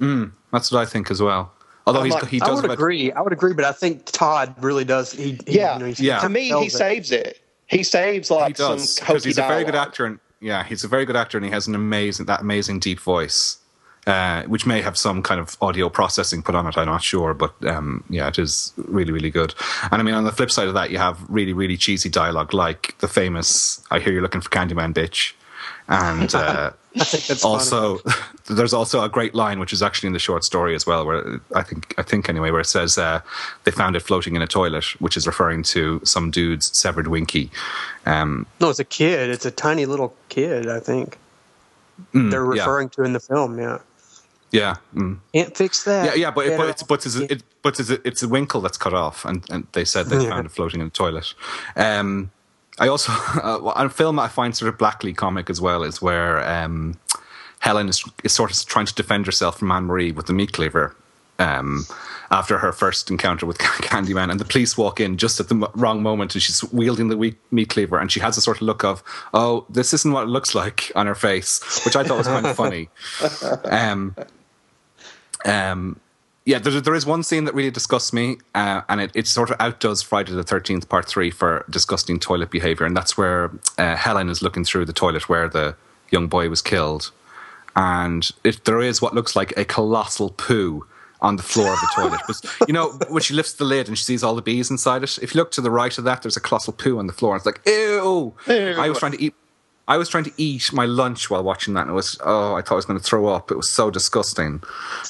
[0.00, 1.52] Mm, that's what I think as well.
[1.86, 2.48] Although he's, like, he does.
[2.48, 3.12] I would agree.
[3.12, 5.12] I would agree, but I think Todd really does.
[5.12, 6.20] He, he yeah, you know, yeah.
[6.20, 6.72] To me, he it.
[6.72, 7.40] saves it.
[7.66, 9.50] He saves like he does, some hokey He's dialogue.
[9.50, 11.74] a very good actor, and yeah, he's a very good actor, and he has an
[11.74, 13.58] amazing that amazing deep voice.
[14.04, 16.76] Uh, which may have some kind of audio processing put on it.
[16.76, 19.54] I'm not sure, but um, yeah, it is really, really good.
[19.92, 22.52] And I mean, on the flip side of that, you have really, really cheesy dialogue,
[22.52, 25.34] like the famous "I hear you're looking for Candyman, bitch,"
[25.88, 26.70] and uh,
[27.44, 27.98] also
[28.48, 31.40] there's also a great line which is actually in the short story as well, where
[31.54, 33.20] I think I think anyway, where it says uh,
[33.64, 37.50] they found it floating in a toilet, which is referring to some dude's severed winky.
[38.06, 39.30] Um, no, it's a kid.
[39.30, 40.68] It's a tiny little kid.
[40.68, 41.18] I think.
[42.14, 42.96] Mm, They're referring yeah.
[42.96, 43.78] to in the film, yeah.
[44.50, 45.18] Yeah, mm.
[45.32, 46.04] can't fix that.
[46.04, 48.60] Yeah, yeah, but it, but it's but it's it, but it's a, it's a winkle
[48.60, 50.28] that's cut off, and, and they said they yeah.
[50.28, 51.32] found it floating in the toilet.
[51.74, 52.30] Um,
[52.82, 53.12] I also
[53.42, 56.98] uh, a film I find sort of blackly comic as well is where um,
[57.60, 60.52] Helen is, is sort of trying to defend herself from Anne Marie with the meat
[60.52, 60.96] cleaver.
[61.38, 61.86] Um,
[62.30, 66.02] after her first encounter with Candyman, and the police walk in just at the wrong
[66.02, 69.02] moment, and she's wielding the meat cleaver, and she has a sort of look of,
[69.34, 72.46] "Oh, this isn't what it looks like" on her face, which I thought was kind
[72.46, 72.88] of funny.
[73.64, 74.14] Um,
[75.44, 76.00] um,
[76.44, 79.50] yeah, there, there is one scene that really disgusts me, uh, and it, it sort
[79.50, 82.84] of outdoes Friday the 13th, part three, for disgusting toilet behavior.
[82.84, 85.76] And that's where uh, Helen is looking through the toilet where the
[86.10, 87.12] young boy was killed.
[87.76, 90.84] And it, there is what looks like a colossal poo
[91.20, 92.20] on the floor of the toilet.
[92.26, 95.04] But, you know, when she lifts the lid and she sees all the bees inside
[95.04, 97.12] it, if you look to the right of that, there's a colossal poo on the
[97.12, 97.36] floor.
[97.36, 98.34] It's like, ew!
[98.48, 98.74] ew.
[98.78, 99.34] I was trying to eat
[99.92, 102.62] I was trying to eat my lunch while watching that, and it was oh, I
[102.62, 103.50] thought I was going to throw up.
[103.50, 104.62] It was so disgusting.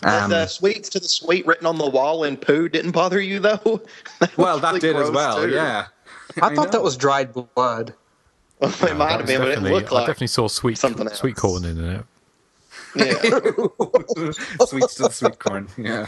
[0.03, 3.39] Um, the sweets to the sweet written on the wall in poo didn't bother you
[3.39, 3.81] though.
[4.19, 5.45] that well, that really did as well.
[5.45, 5.51] Too.
[5.51, 5.87] Yeah,
[6.43, 6.71] I, I thought know.
[6.73, 7.95] that was dried blood.
[8.59, 11.07] Well, it no, might have been, but it looked like I definitely saw sweet something
[11.07, 11.19] else.
[11.19, 12.05] sweet corn in it.
[12.97, 13.13] Yeah,
[14.67, 15.69] sweets to the sweet corn.
[15.79, 16.07] Yeah.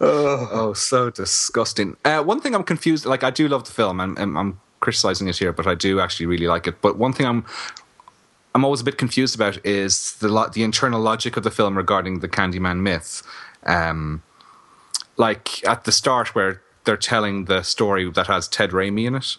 [0.00, 0.48] oh.
[0.52, 1.98] oh, so disgusting.
[2.02, 3.04] Uh, one thing I'm confused.
[3.04, 6.00] Like, I do love the film, and, and I'm criticizing it here, but I do
[6.00, 6.80] actually really like it.
[6.80, 7.44] But one thing I'm
[8.54, 11.76] I'm always a bit confused about is the lo- the internal logic of the film
[11.76, 13.22] regarding the Candyman myth.
[13.64, 14.22] Um,
[15.16, 19.36] like at the start, where they're telling the story that has Ted Raimi in it.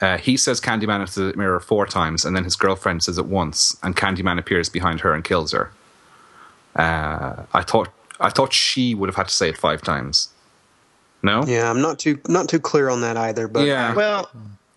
[0.00, 3.26] Uh, he says Candyman into the mirror four times, and then his girlfriend says it
[3.26, 5.70] once, and Candyman appears behind her and kills her.
[6.74, 10.28] Uh, I thought I thought she would have had to say it five times.
[11.22, 11.44] No.
[11.44, 13.48] Yeah, I'm not too not too clear on that either.
[13.48, 14.30] But yeah, well,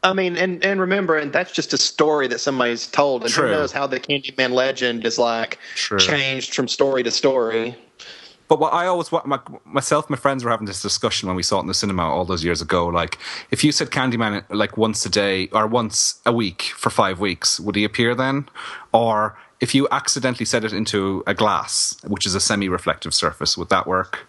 [0.04, 3.48] I mean, and and remember, and that's just a story that somebody's told, and True.
[3.48, 6.00] who knows how the Candyman legend is like True.
[6.00, 7.76] changed from story to story.
[8.48, 11.58] But what I always, my, myself, my friends were having this discussion when we saw
[11.58, 12.88] it in the cinema all those years ago.
[12.88, 13.18] Like,
[13.52, 17.60] if you said Candyman like once a day or once a week for five weeks,
[17.60, 18.48] would he appear then?
[18.94, 23.70] Or if you accidentally set it into a glass, which is a semi-reflective surface, would
[23.70, 24.26] that work?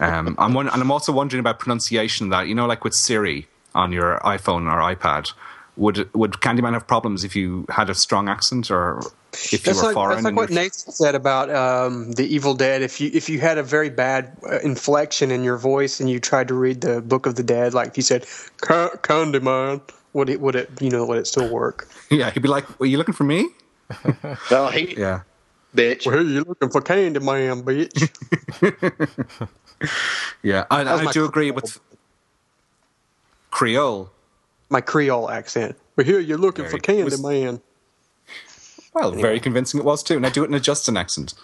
[0.00, 2.30] Um, I'm and I'm also wondering about pronunciation.
[2.30, 5.32] That you know, like with Siri, on your iPhone or iPad.
[5.76, 9.00] Would would Candyman have problems if you had a strong accent or
[9.32, 10.16] if that's you were like, foreign?
[10.16, 12.82] That's like what Nathan said about um, the Evil Dead.
[12.82, 16.20] If you if you had a very bad uh, inflection in your voice and you
[16.20, 18.22] tried to read the Book of the Dead, like if you said
[18.58, 19.80] Candyman,
[20.12, 21.88] would it would it you know would it still work?
[22.10, 23.48] Yeah, he'd be like, "Are you looking for me?"
[24.50, 25.20] well, he yeah,
[25.76, 26.06] bitch.
[26.06, 28.10] Well, you looking for Candyman, bitch.
[30.42, 31.78] yeah, I, I do agree with
[33.50, 34.10] Creole.
[34.68, 35.76] my Creole accent.
[35.96, 37.60] We hear you're looking Very- for Candy was- Man.
[38.92, 40.18] Well, very convincing it was too.
[40.18, 41.34] Now do it in a Justin accent.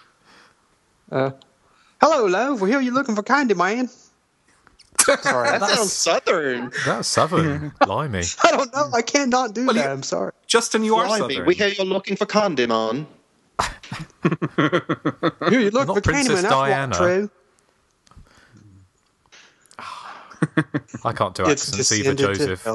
[1.13, 1.31] Uh,
[2.01, 2.61] hello, love.
[2.61, 3.89] We hear you're looking for Candy Man.
[5.23, 6.73] Sorry, That sounds southern.
[6.85, 7.73] That's southern.
[7.81, 8.25] Blimey.
[8.43, 8.91] I don't know.
[8.93, 9.91] I cannot do that.
[9.91, 10.33] I'm sorry.
[10.49, 11.47] Justin, you are southern.
[11.47, 13.07] We hear you're looking for Condimon.
[15.49, 16.43] Here you look Not for Candy Princess Man.
[16.43, 16.87] That's Diana.
[16.89, 17.31] not true.
[21.05, 22.67] I can't do It's accents either, Joseph.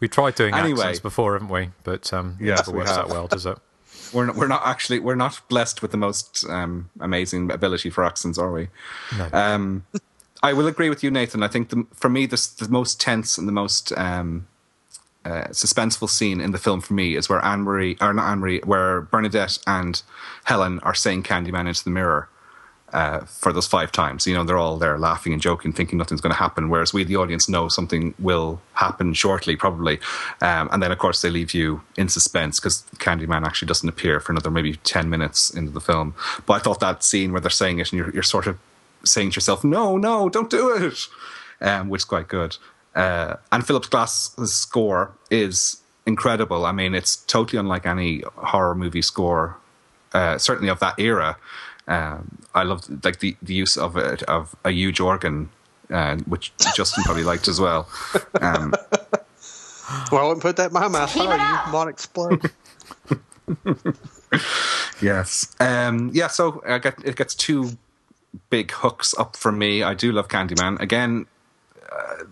[0.00, 0.80] We tried doing Anyway.
[0.80, 1.70] accents before, haven't we?
[1.84, 3.08] But um, it never works have.
[3.08, 3.58] that well, does it?
[4.12, 8.04] We're not, we're not actually we're not blessed with the most um, amazing ability for
[8.04, 8.68] accents, are we?
[9.18, 9.28] No.
[9.32, 9.84] Um,
[10.44, 11.42] I will agree with you, Nathan.
[11.42, 14.46] I think the, for me, this, the most tense and the most um,
[15.24, 18.38] uh, suspenseful scene in the film for me is where Anne Marie, or not Anne
[18.38, 20.02] Marie, where Bernadette and
[20.44, 22.28] Helen are saying Candyman into the mirror
[22.96, 24.26] uh, for those five times.
[24.26, 27.04] You know, they're all there laughing and joking, thinking nothing's going to happen, whereas we,
[27.04, 30.00] the audience, know something will happen shortly, probably.
[30.40, 34.18] Um, and then, of course, they leave you in suspense because Candyman actually doesn't appear
[34.18, 36.14] for another maybe 10 minutes into the film.
[36.46, 38.58] But I thought that scene where they're saying it and you're, you're sort of
[39.04, 41.06] saying to yourself, no, no, don't do it,
[41.60, 42.56] um, which is quite good.
[42.94, 46.64] Uh, and Philip Glass's score is incredible.
[46.64, 49.58] I mean, it's totally unlike any horror movie score,
[50.14, 51.36] uh, certainly of that era.
[51.88, 55.50] Um, I love like the, the use of it of a huge organ,
[55.90, 57.88] uh, which Justin probably liked as well.
[58.40, 58.74] Um,
[60.10, 61.10] Well, I wouldn't put that in my mouth.
[61.10, 62.50] Sorry, you might explode.
[65.00, 66.26] yes, um, yeah.
[66.26, 67.70] So I get it gets two
[68.50, 69.82] big hooks up for me.
[69.82, 71.26] I do love Candyman again.
[71.90, 72.24] Uh,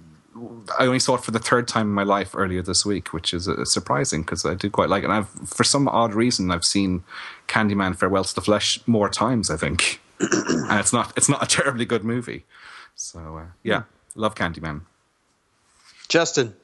[0.79, 3.35] I only saw it for the third time in my life earlier this week, which
[3.35, 5.07] is uh, surprising because I do quite like it.
[5.07, 7.05] And I've, for some odd reason, I've seen
[7.49, 9.51] Candyman: Farewell to the Flesh more times.
[9.51, 12.45] I think, and it's not it's not a terribly good movie.
[12.95, 13.85] So uh, yeah,
[14.15, 14.83] love Candyman.
[16.09, 16.55] Justin.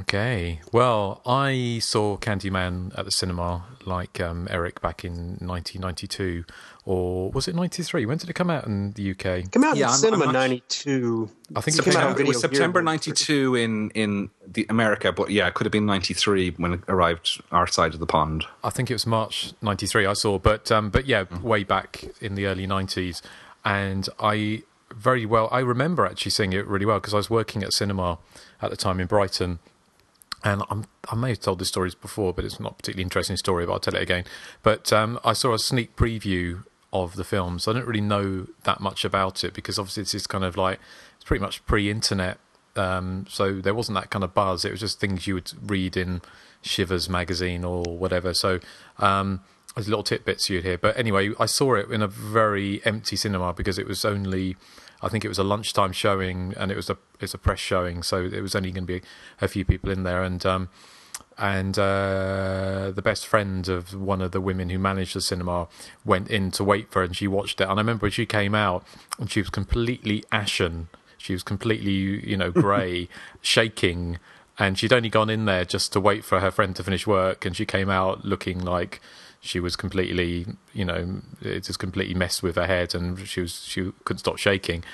[0.00, 0.60] Okay.
[0.72, 6.44] Well, I saw Candyman at the cinema, like um, Eric, back in 1992,
[6.84, 8.04] or was it 93?
[8.04, 9.48] When did it come out in the UK?
[9.52, 11.30] Came out Yeah, in I'm- cinema I'm not- '92.
[11.54, 15.12] I think it came out on September, it was September '92 in in the America,
[15.12, 18.44] but yeah, it could have been '93 when it arrived our side of the pond.
[18.64, 20.04] I think it was March '93.
[20.04, 23.22] I saw, but um, but yeah, way back in the early '90s,
[23.64, 25.48] and I very well.
[25.52, 28.18] I remember actually seeing it really well because I was working at cinema
[28.60, 29.58] at the time in Brighton,
[30.46, 33.36] and I'm, I may have told this story before, but it's not a particularly interesting
[33.36, 33.66] story.
[33.66, 34.24] But I'll tell it again.
[34.62, 38.46] But um, I saw a sneak preview of the film, so I didn't really know
[38.62, 40.78] that much about it because obviously this is kind of like
[41.16, 42.38] it's pretty much pre-internet.
[42.76, 44.64] Um, so there wasn't that kind of buzz.
[44.64, 46.22] It was just things you would read in
[46.62, 48.32] Shivers magazine or whatever.
[48.32, 48.60] So
[48.98, 49.40] um,
[49.74, 50.78] there's little tidbits you'd hear.
[50.78, 54.56] But anyway, I saw it in a very empty cinema because it was only,
[55.02, 58.02] I think it was a lunchtime showing and it was a it's a press showing,
[58.02, 59.02] so it was only going to be
[59.40, 60.44] a few people in there and.
[60.44, 60.68] Um,
[61.38, 65.68] and uh, the best friend of one of the women who managed the cinema
[66.04, 67.64] went in to wait for her, and she watched it.
[67.64, 68.86] And I remember when she came out,
[69.18, 70.88] and she was completely ashen.
[71.18, 73.08] She was completely, you know, grey,
[73.42, 74.18] shaking,
[74.58, 77.44] and she'd only gone in there just to wait for her friend to finish work,
[77.44, 79.02] and she came out looking like
[79.46, 83.64] she was completely, you know, it just completely messed with her head, and she was
[83.64, 84.84] she couldn't stop shaking.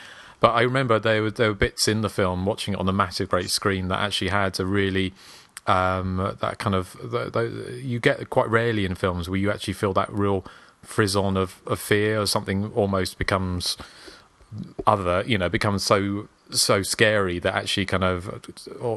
[0.40, 2.92] But I remember there were there were bits in the film, watching it on the
[2.92, 5.12] massive great screen, that actually had a really
[5.66, 9.74] um, that kind of the, the, you get quite rarely in films where you actually
[9.74, 10.44] feel that real
[10.82, 13.76] frisson of, of fear or something almost becomes
[14.86, 16.28] other you know becomes so
[16.61, 18.42] so scary that actually kind of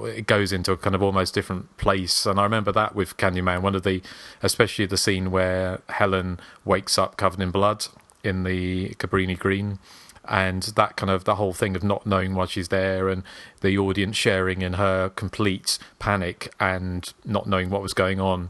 [0.06, 2.26] it goes into a kind of almost different place.
[2.26, 4.02] And i remember that with candyman one of the
[4.42, 7.88] especially the scene where helen wakes up covered in blood
[8.24, 9.80] in the cabrini green
[10.28, 13.24] and that kind of the whole thing of not knowing why she's there and
[13.62, 18.50] the audience sharing in her complete panic and not knowing what was going on.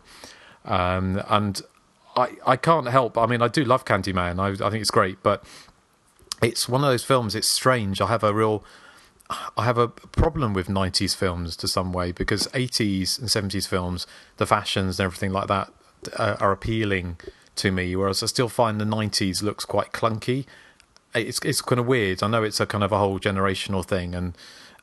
[0.63, 1.61] Um, and
[2.15, 4.39] I, I can't help i mean i do love candyman.
[4.39, 5.43] I, I think it's great but
[6.41, 8.01] it's one of those films it's strange.
[8.01, 8.63] I have a real
[9.29, 14.05] i have a problem with 90s films to some way because 80s and 70s films
[14.37, 15.71] the fashions and everything like that
[16.17, 17.17] uh, are appealing
[17.55, 20.45] to me whereas i still find the 90s looks quite clunky
[21.15, 22.21] it's it's kind of weird.
[22.21, 24.33] I know it's a kind of a whole generational thing, and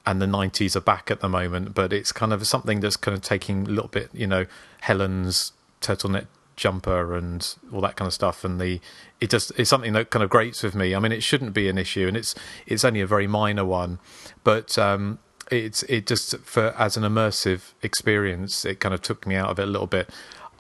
[0.07, 3.17] and the '90s are back at the moment, but it's kind of something that's kind
[3.17, 4.47] of taking a little bit, you know,
[4.81, 8.81] Helen's turtleneck jumper and all that kind of stuff, and the
[9.21, 10.95] it just it's something that kind of grates with me.
[10.95, 12.35] I mean, it shouldn't be an issue, and it's
[12.67, 13.99] it's only a very minor one,
[14.45, 15.19] but um,
[15.51, 19.59] it's it just for as an immersive experience, it kind of took me out of
[19.59, 20.11] it a little bit.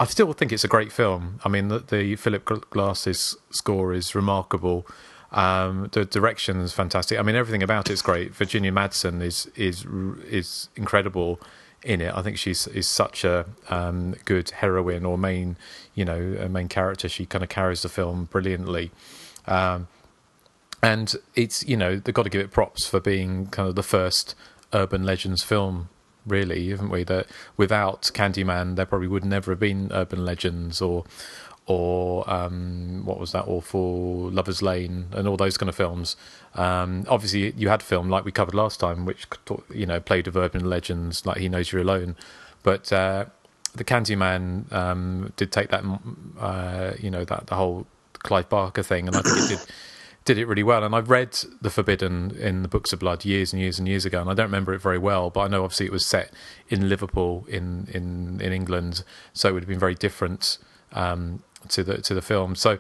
[0.01, 1.39] I still think it's a great film.
[1.45, 4.87] I mean, the, the Philip Glass's score is remarkable.
[5.31, 7.19] Um, the direction is fantastic.
[7.19, 8.35] I mean, everything about it's great.
[8.35, 9.87] Virginia Madsen is is
[10.29, 11.41] is incredible
[11.85, 12.15] in it.
[12.15, 15.57] I think she's is such a um, good heroine or main,
[15.95, 17.09] you know, main character.
[17.09, 18.91] She kind of carries the film brilliantly.
[19.47, 19.89] Um,
[20.83, 23.83] and it's you know they've got to give it props for being kind of the
[23.83, 24.35] first
[24.73, 25.89] urban legends film
[26.27, 27.27] really haven't we that
[27.57, 31.05] without candyman there probably would never have been urban legends or
[31.67, 36.17] or um, what was that awful lovers lane and all those kind of films
[36.55, 39.27] um, obviously you had film like we covered last time which
[39.73, 42.17] you know played with urban legends like he knows you're alone
[42.63, 43.25] but uh,
[43.75, 45.85] the candyman um, did take that
[46.41, 49.67] uh, you know that the whole clive barker thing and i think it did
[50.25, 50.85] did it really well.
[50.85, 54.05] And I've read The Forbidden in the Books of Blood years and years and years
[54.05, 56.33] ago, and I don't remember it very well, but I know obviously it was set
[56.69, 60.59] in Liverpool in in, in England, so it would have been very different
[60.93, 62.55] um, to the to the film.
[62.55, 62.79] So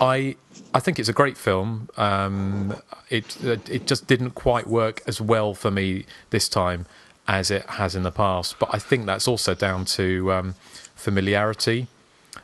[0.00, 0.36] I
[0.72, 1.88] I think it's a great film.
[1.96, 2.76] Um,
[3.10, 6.86] it it just didn't quite work as well for me this time
[7.26, 10.54] as it has in the past, but I think that's also down to um,
[10.94, 11.86] familiarity.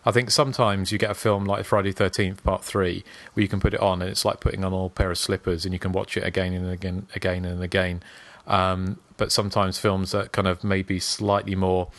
[0.07, 3.05] I think sometimes you get a film like Friday Thirteenth Part Three,
[3.35, 5.65] where you can put it on and it's like putting on a pair of slippers,
[5.65, 8.03] and you can watch it again and again, again and again.
[8.47, 11.91] Um, but sometimes films that kind of maybe slightly more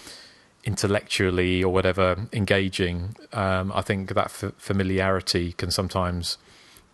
[0.64, 6.38] intellectually or whatever engaging, um, I think that f- familiarity can sometimes,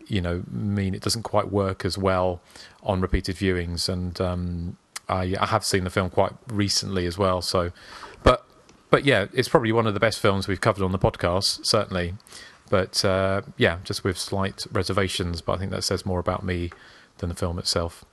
[0.07, 2.41] you know, mean it doesn't quite work as well
[2.83, 3.89] on repeated viewings.
[3.89, 4.77] And um,
[5.09, 7.71] I, I have seen the film quite recently as well, so
[8.23, 8.45] but
[8.89, 12.13] but yeah, it's probably one of the best films we've covered on the podcast, certainly.
[12.69, 15.41] But uh, yeah, just with slight reservations.
[15.41, 16.71] But I think that says more about me
[17.17, 18.05] than the film itself.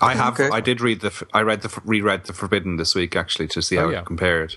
[0.00, 0.34] I have.
[0.34, 0.48] Okay.
[0.52, 1.26] I did read the.
[1.32, 4.00] I read the reread the Forbidden this week actually to see how oh, yeah.
[4.00, 4.56] it compared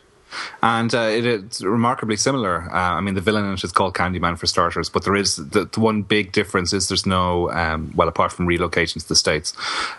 [0.61, 2.63] and uh, it, it's remarkably similar.
[2.71, 5.37] Uh, I mean, the villain in it is called Candyman for starters, but there is
[5.37, 9.15] the, the one big difference is there's no um, well, apart from relocation to the
[9.15, 9.53] states,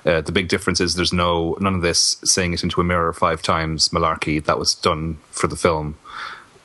[0.05, 3.13] uh, the big difference is there's no none of this saying it into a mirror
[3.13, 5.97] five times malarkey that was done for the film.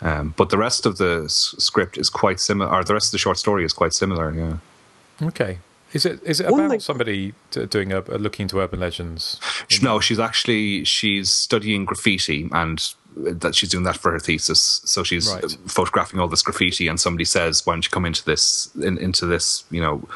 [0.01, 3.11] Um, but the rest of the s- script is quite similar, or the rest of
[3.13, 4.33] the short story is quite similar.
[4.33, 5.27] Yeah.
[5.27, 5.59] Okay.
[5.93, 9.39] Is it is it about somebody doing a, a uh, looking into urban legends?
[9.81, 14.81] No, she's actually she's studying graffiti and that she's doing that for her thesis.
[14.85, 15.43] So she's right.
[15.43, 18.97] Um, photographing all this graffiti, and somebody says, "Why don't you come into this in,
[18.97, 20.07] into this?" You know,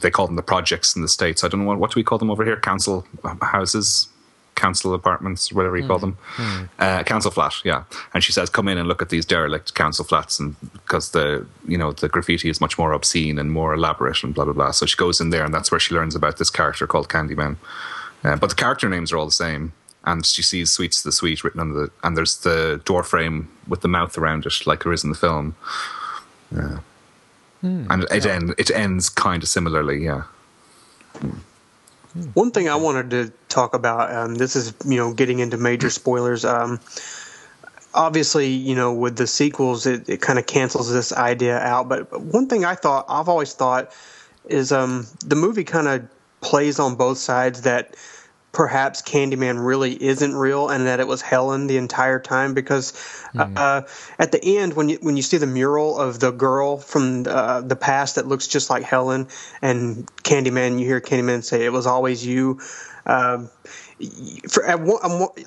[0.00, 1.44] they call them the projects in the states.
[1.44, 2.58] I don't know what, what do we call them over here?
[2.58, 4.08] Council uh, houses,
[4.58, 5.88] council apartments, whatever you mm.
[5.88, 6.04] call hmm.
[6.04, 6.68] them, mm.
[6.78, 7.54] uh, council flat.
[7.64, 11.12] Yeah, and she says, "Come in and look at these derelict council flats," and because
[11.12, 14.54] the you know the graffiti is much more obscene and more elaborate and blah blah
[14.54, 14.72] blah.
[14.72, 17.56] So she goes in there, and that's where she learns about this character called Candyman.
[18.24, 19.72] Uh, but the character names are all the same
[20.04, 23.82] and she sees "Sweets the Sweet" written on the, and there's the door frame with
[23.82, 25.54] the mouth around it, like there is in the film.
[26.50, 26.78] Yeah,
[27.62, 28.32] mm, and it yeah.
[28.32, 30.04] end it ends kind of similarly.
[30.04, 30.24] Yeah.
[32.34, 35.90] One thing I wanted to talk about, um, this is you know getting into major
[35.90, 36.44] spoilers.
[36.44, 36.80] Um,
[37.94, 41.88] obviously, you know with the sequels, it, it kind of cancels this idea out.
[41.88, 43.92] But one thing I thought I've always thought
[44.48, 46.08] is um, the movie kind of
[46.40, 47.94] plays on both sides that
[48.58, 52.90] perhaps Candyman really isn't real and that it was Helen the entire time because
[53.32, 53.56] mm.
[53.56, 53.82] uh,
[54.18, 57.60] at the end when you when you see the mural of the girl from uh,
[57.60, 59.28] the past that looks just like Helen
[59.62, 62.58] and Candyman you hear Candyman say it was always you
[63.06, 63.48] um,
[64.48, 64.64] for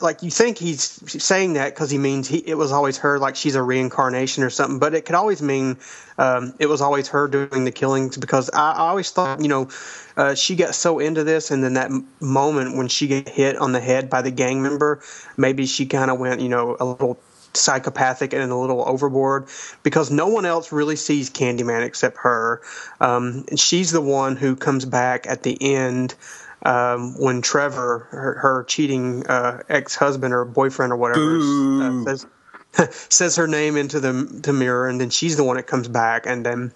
[0.02, 0.82] like you think he's
[1.24, 4.50] saying that because he means he, it was always her, like she's a reincarnation or
[4.50, 4.78] something.
[4.78, 5.78] But it could always mean
[6.18, 9.70] um, it was always her doing the killings because I, I always thought, you know,
[10.18, 13.72] uh, she got so into this, and then that moment when she get hit on
[13.72, 15.02] the head by the gang member,
[15.38, 17.20] maybe she kind of went, you know, a little
[17.54, 19.48] psychopathic and a little overboard
[19.84, 22.62] because no one else really sees Candyman except her.
[23.00, 26.16] Um, and she's the one who comes back at the end
[26.64, 31.38] um, when Trevor, her, her cheating uh, ex husband or boyfriend or whatever,
[31.82, 32.26] uh, says,
[33.10, 36.26] says her name into the, the mirror, and then she's the one that comes back.
[36.26, 36.72] And then,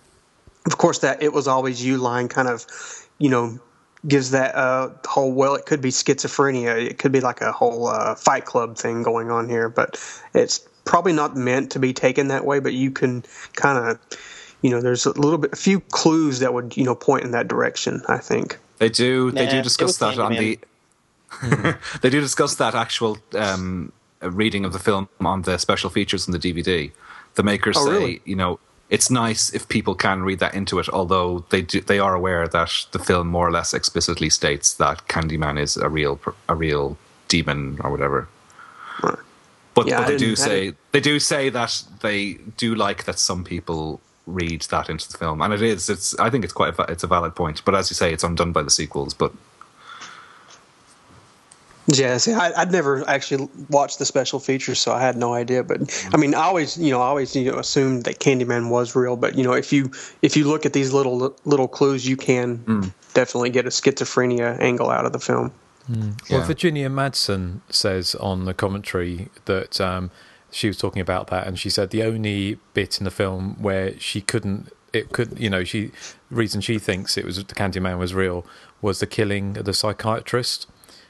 [0.65, 2.65] of course, that it was always you line kind of,
[3.19, 3.59] you know,
[4.07, 7.87] gives that uh, whole well, it could be schizophrenia, it could be like a whole
[7.87, 10.01] uh, Fight Club thing going on here, but
[10.33, 12.59] it's probably not meant to be taken that way.
[12.59, 13.99] But you can kind of,
[14.61, 17.31] you know, there's a little bit, a few clues that would, you know, point in
[17.31, 18.01] that direction.
[18.07, 18.57] I think.
[18.77, 19.31] They do.
[19.31, 20.59] Nah, they do discuss that on the.
[22.01, 23.91] they do discuss that actual um,
[24.21, 26.91] reading of the film on the special features in the DVD.
[27.35, 28.21] The makers oh, say, really?
[28.25, 30.87] you know, it's nice if people can read that into it.
[30.89, 35.07] Although they do, they are aware that the film more or less explicitly states that
[35.07, 36.97] Candyman is a real a real
[37.27, 38.27] demon or whatever.
[39.75, 43.43] But, yeah, but they do say they do say that they do like that some
[43.43, 45.89] people read that into the film, and it is.
[45.89, 46.17] It's.
[46.19, 46.77] I think it's quite.
[46.77, 49.13] A, it's a valid point, but as you say, it's undone by the sequels.
[49.13, 49.31] But
[51.87, 55.63] Yeah, see, I, I'd never actually watched the special features, so I had no idea.
[55.63, 58.95] But I mean, I always, you know, I always you know assumed that Candyman was
[58.95, 59.15] real.
[59.15, 59.91] But you know, if you
[60.23, 62.91] if you look at these little little clues, you can Mm.
[63.13, 65.51] definitely get a schizophrenia angle out of the film.
[66.31, 70.09] Well, Virginia Madsen says on the commentary that um,
[70.55, 73.99] she was talking about that, and she said the only bit in the film where
[73.99, 75.91] she couldn't, it could, you know, she
[76.31, 78.45] reason she thinks it was the Candyman was real
[78.81, 80.67] was the killing of the psychiatrist.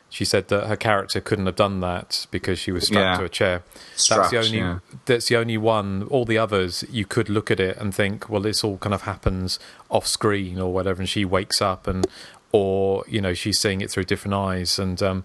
[0.10, 3.18] She said that her character couldn't have done that because she was strapped Yeah.
[3.20, 3.64] to a chair.
[4.10, 4.58] that's the only.
[4.60, 4.80] yeah.
[5.06, 6.04] That's the only one.
[6.10, 9.02] All the others, you could look at it and think, well, this all kind of
[9.02, 9.60] happens
[9.90, 12.08] off screen or whatever, and she wakes up and,
[12.54, 15.24] or you know, she's seeing it through different eyes, and um,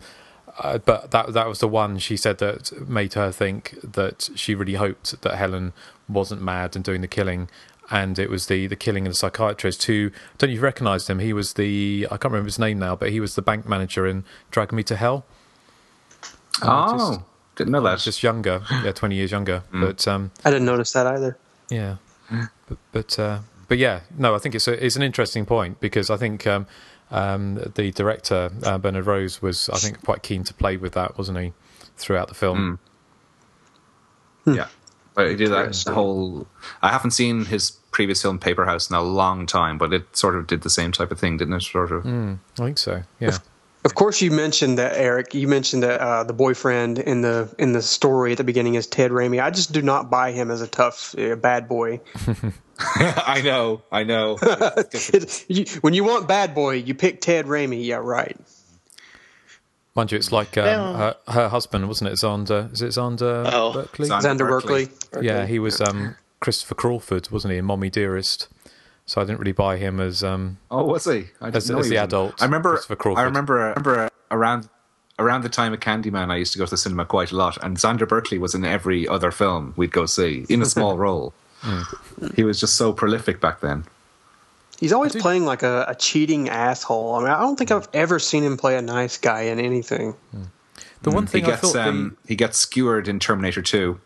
[0.59, 4.55] uh, but that that was the one she said that made her think that she
[4.55, 5.73] really hoped that Helen
[6.09, 7.49] wasn't mad and doing the killing,
[7.91, 11.19] and it was the the killing of the psychiatrist who don't you recognise him?
[11.21, 14.07] He was the I can't remember his name now, but he was the bank manager
[14.07, 15.25] in Drag Me to Hell.
[16.63, 17.21] Uh, Oh, just-
[17.57, 17.99] didn't know that.
[17.99, 19.63] Just younger, yeah, twenty years younger.
[19.73, 21.37] But um, I didn't notice that either.
[21.69, 21.97] yeah,
[22.69, 26.09] but but, uh, but yeah, no, I think it's a, it's an interesting point because
[26.11, 26.67] I think um,
[27.11, 31.19] um, the director uh, Bernard Rose was I think quite keen to play with that,
[31.19, 31.53] wasn't he,
[31.97, 32.79] throughout the film?
[34.47, 34.69] Yeah,
[35.15, 36.47] but he did that whole.
[36.83, 40.47] I haven't seen his previous film Paperhouse in a long time, but it sort of
[40.47, 41.63] did the same type of thing, didn't it?
[41.63, 42.05] Sort of.
[42.05, 43.03] Mm, I think so.
[43.19, 43.39] Yeah.
[43.83, 45.35] Of course, you mentioned that Eric.
[45.35, 48.87] You mentioned that uh, the boyfriend in the in the story at the beginning is
[48.87, 49.43] Ted Raimi.
[49.43, 52.01] I just do not buy him as a tough uh, bad boy.
[53.27, 54.39] I know, I know.
[55.49, 57.85] You, when you want bad boy, you pick Ted Raimi.
[57.85, 58.37] Yeah, right.
[59.95, 60.97] Mind you, it's like um, Yeah.
[60.97, 62.15] her, her husband, wasn't it?
[62.15, 63.73] Xander, is it Xander Oh.
[63.73, 64.09] Berkeley?
[64.09, 64.89] Xander Xander Berkeley.
[65.11, 65.27] Berkeley.
[65.27, 67.59] Yeah, he was um, Christopher Crawford, wasn't he?
[67.59, 68.49] In Mommy Dearest.
[69.07, 71.25] So I didn't really buy him as um, Oh, was he?
[71.41, 72.41] I didn't as, know as he the was in- adult.
[72.41, 72.71] I remember.
[72.71, 73.21] Christopher Crawford.
[73.21, 73.61] I remember.
[73.61, 74.69] I remember around
[75.19, 77.59] around the time of Candyman, I used to go to the cinema quite a lot,
[77.63, 81.35] and Xander Berkeley was in every other film we'd go see in a small role.
[82.37, 83.85] He was just so prolific back then.
[84.79, 87.15] He's always playing like a, a cheating asshole.
[87.17, 90.15] I mean, I don't think I've ever seen him play a nice guy in anything.
[91.03, 94.01] The one Mm, thing he I gets thought um, he gets skewered in Terminator Two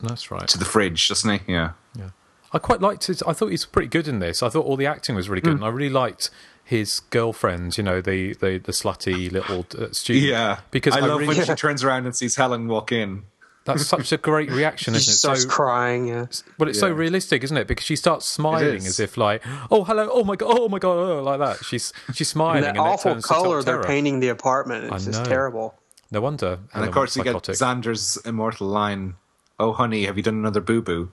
[0.00, 0.46] That's right.
[0.48, 1.52] to the fridge, doesn't he?
[1.52, 1.72] Yeah.
[1.98, 2.10] Yeah.
[2.52, 3.22] I quite liked his.
[3.22, 4.42] I thought he's pretty good in this.
[4.42, 5.56] I thought all the acting was really good, Mm.
[5.56, 6.30] and I really liked
[6.64, 7.76] his girlfriend.
[7.78, 10.26] You know, the the, the slutty little uh, student.
[10.26, 13.24] Yeah, because I, I, love really, when she turns around and sees Helen walk in.
[13.66, 15.16] That's such a great reaction, isn't it?
[15.16, 16.08] starts crying.
[16.08, 16.26] Yeah,
[16.56, 17.66] But it's so realistic, isn't it?
[17.66, 20.96] Because she starts smiling as if like, oh hello, oh my god, oh my god,
[20.96, 21.64] oh, like that.
[21.64, 22.58] She's she's smiling.
[22.58, 24.84] and that and it awful turns color they're painting the apartment.
[24.84, 25.28] It's I just know.
[25.28, 25.74] terrible.
[26.10, 26.52] No wonder.
[26.52, 27.34] And Helen of course, you get.
[27.34, 29.16] Xander's immortal line,
[29.58, 31.10] "Oh, honey, have you done another boo boo?"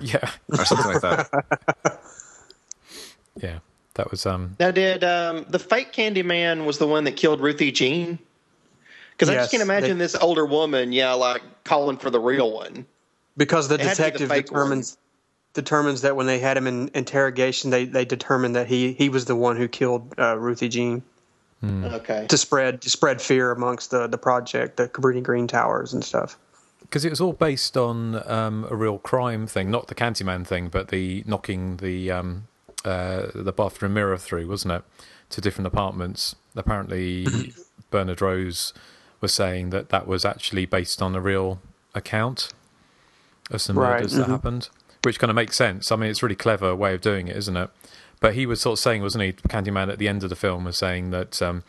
[0.00, 2.00] Yeah, or something like that.
[3.36, 3.58] yeah.
[3.94, 4.56] That was um.
[4.58, 8.18] Now, did um, the fake Candyman was the one that killed Ruthie Jean?
[9.20, 12.50] Because I just can't imagine they- this older woman, yeah, like calling for the real
[12.52, 12.86] one.
[13.36, 14.96] Because the It had to be the detective fake determines
[15.52, 19.26] determines that when they had him in interrogation, they they determined that he he was
[19.26, 21.02] the one who killed uh, Ruthie Jean
[21.62, 22.26] Okay.
[22.28, 26.38] to spread to spread fear amongst the the project, the Cabrini Green Towers and stuff.
[26.80, 30.68] because it was all based on um, a real crime thing, not the Candyman thing,
[30.68, 32.46] but the knocking the um,
[32.84, 34.82] uh, the bathroom mirror through, wasn't it,
[35.30, 36.34] to different apartments?
[36.56, 37.52] Apparently,
[37.90, 38.72] Bernard Rose
[39.20, 41.60] was saying that that was actually based on a real
[41.94, 42.52] account
[43.50, 44.30] of some Right, murders that mhm.
[44.30, 44.68] happened,
[45.02, 45.90] which kind of makes sense.
[45.90, 47.70] I mean, it's a really clever way of doing it, isn't it?
[48.20, 49.32] But he was sort of saying, wasn't he?
[49.32, 51.40] Candyman at the end of the film was saying that.
[51.42, 51.64] Um,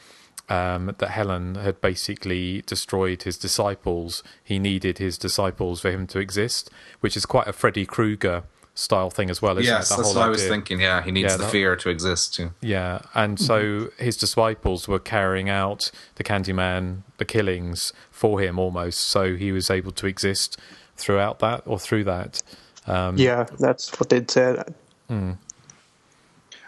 [0.50, 4.22] um, that Helen had basically destroyed his disciples.
[4.44, 6.70] He needed his disciples for him to exist,
[7.00, 9.98] which is quite a Freddy Krueger style thing as well, isn't yes, it?
[9.98, 10.80] That's whole what I was thinking.
[10.80, 12.40] Yeah, he needs Yeah, the that- fear to exist.
[12.40, 12.50] Yeah.
[12.62, 19.02] Yeah, and so his disciples were carrying out the Candyman, the killings for him almost,
[19.02, 20.58] so he was able to exist
[20.96, 22.42] throughout that or through that.
[22.88, 24.74] Um, Yeah, that's what they'd said.
[25.08, 25.32] hmm.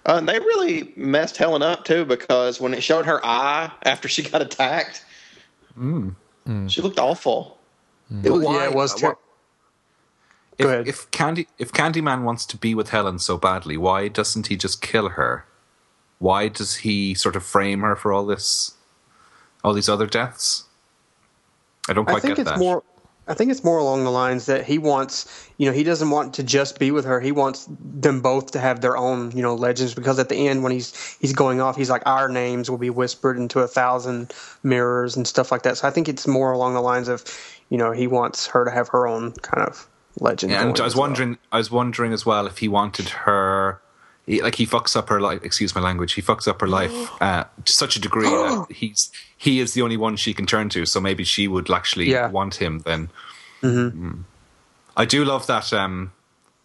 [0.06, 4.22] Uh, they really messed Helen up too because when it showed her eye after she
[4.24, 5.06] got attacked,
[5.80, 6.16] Mm.
[6.68, 7.58] she looked awful.
[8.22, 8.94] It, yeah, it was.
[8.94, 9.18] Ter- what-
[10.58, 14.56] If, if Candy if Candyman wants to be with Helen so badly, why doesn't he
[14.56, 15.46] just kill her?
[16.20, 18.76] Why does he sort of frame her for all this,
[19.64, 20.66] all these other deaths?
[21.90, 22.60] I don't I quite think get it's that.
[22.60, 22.84] more.
[23.26, 26.34] I think it's more along the lines that he wants, you know, he doesn't want
[26.34, 27.22] to just be with her.
[27.22, 29.94] He wants them both to have their own, you know, legends.
[29.94, 32.90] Because at the end, when he's he's going off, he's like, our names will be
[32.90, 35.78] whispered into a thousand mirrors and stuff like that.
[35.78, 37.24] So I think it's more along the lines of,
[37.70, 39.88] you know, he wants her to have her own kind of
[40.20, 40.52] legend.
[40.52, 41.02] Yeah, and I was as well.
[41.08, 43.80] wondering, I was wondering as well if he wanted her
[44.26, 45.44] he, like he fucks up her life.
[45.44, 46.14] Excuse my language.
[46.14, 46.92] He fucks up her life
[47.22, 50.70] uh, to such a degree that he's he is the only one she can turn
[50.70, 50.86] to.
[50.86, 52.30] So maybe she would actually Yeah.
[52.30, 53.10] want him then.
[53.62, 54.08] Mm-hmm.
[54.08, 54.24] Mm.
[54.96, 56.12] I do love that um,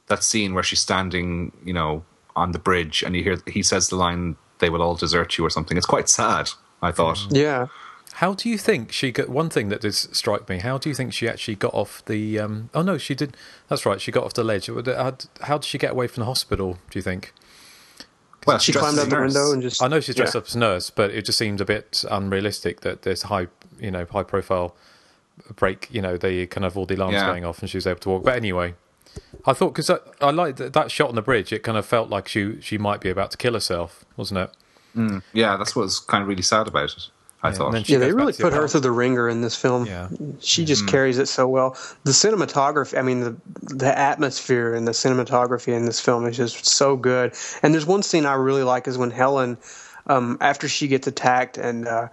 [0.07, 2.05] that scene where she's standing, you know,
[2.37, 5.45] on the bridge, and you hear he says the line, "They will all desert you"
[5.47, 5.77] or something.
[5.77, 6.51] It's quite sad.
[6.81, 7.27] I thought.
[7.31, 7.67] Yeah.
[8.19, 9.29] How do you think she got?
[9.29, 10.59] One thing that did strike me.
[10.59, 12.41] How do you think she actually got off the?
[12.41, 13.37] Um, oh no, she did.
[13.69, 14.01] That's right.
[14.01, 14.67] She got off the ledge.
[14.67, 16.79] How, did she get away from the hospital?
[16.91, 17.33] Do you think?
[18.45, 19.81] Well, She climbed out the window and just.
[19.81, 20.41] I know she's dressed yeah.
[20.41, 23.47] up as a nurse, but it just seemed a bit unrealistic that there's high,
[23.79, 24.75] you know, high profile
[25.55, 25.87] break.
[25.89, 27.27] You know, the kind of all the alarms Yeah.
[27.27, 28.25] going off, and she was able to walk.
[28.25, 28.75] But anyway,
[29.47, 31.53] I thought because I, I liked that, that shot on the bridge.
[31.53, 34.51] It kind of felt like she she might be about to kill herself, wasn't it?
[34.97, 37.11] Mm, yeah, that's what was kind of really sad about it.
[37.43, 37.67] I Yeah, thought.
[37.67, 39.87] and then she Yeah, they really put her the- through the ringer in this film.
[39.87, 40.09] Yeah.
[40.41, 41.77] She just carries it so well.
[42.05, 43.37] The cinematography, I mean, the
[43.75, 47.35] the atmosphere and the cinematography in this film is just so good.
[47.63, 49.57] And there's one scene I really like is when Helen,
[50.09, 52.09] um, after she gets attacked and uh,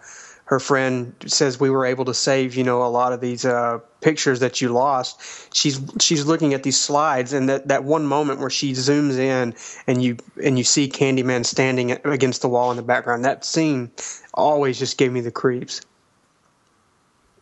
[0.45, 3.79] her friend says we were able to save, you know, a lot of these uh,
[4.05, 5.19] pictures that you lost.
[5.51, 9.55] She's she's looking at these slides, and that, that one moment where she zooms in
[9.87, 13.25] and you and you see Candyman standing against the wall in the background.
[13.25, 13.89] That scene
[14.35, 15.81] always just gave me the creeps.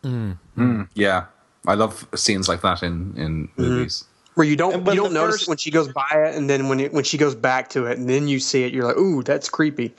[0.02, 1.26] Mm, yeah,
[1.66, 4.04] I love scenes like that in in movies.
[4.34, 6.70] where you don't you don't notice first- it when she goes by it, and then
[6.70, 8.96] when it, when she goes back to it, and then you see it, you're like,
[8.96, 9.94] ooh, that's creepy.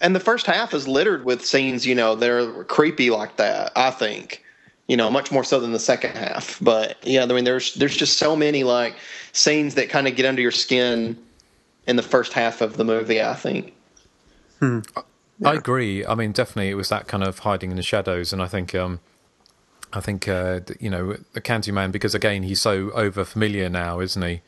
[0.00, 3.72] And the first half is littered with scenes, you know, that are creepy like that.
[3.76, 4.42] I think,
[4.90, 6.58] you know, much more so than the second half.
[6.60, 8.96] But yeah, I mean, there's there's just so many like
[9.30, 11.16] scenes that kind of get under your skin
[11.86, 13.22] in the first half of the movie.
[13.22, 13.72] I think.
[14.60, 16.04] I agree.
[16.04, 18.74] I mean, definitely, it was that kind of hiding in the shadows, and I think,
[18.74, 18.98] um,
[19.92, 24.20] I think, uh, you know, the Candyman, because again, he's so over familiar now, isn't
[24.20, 24.42] he?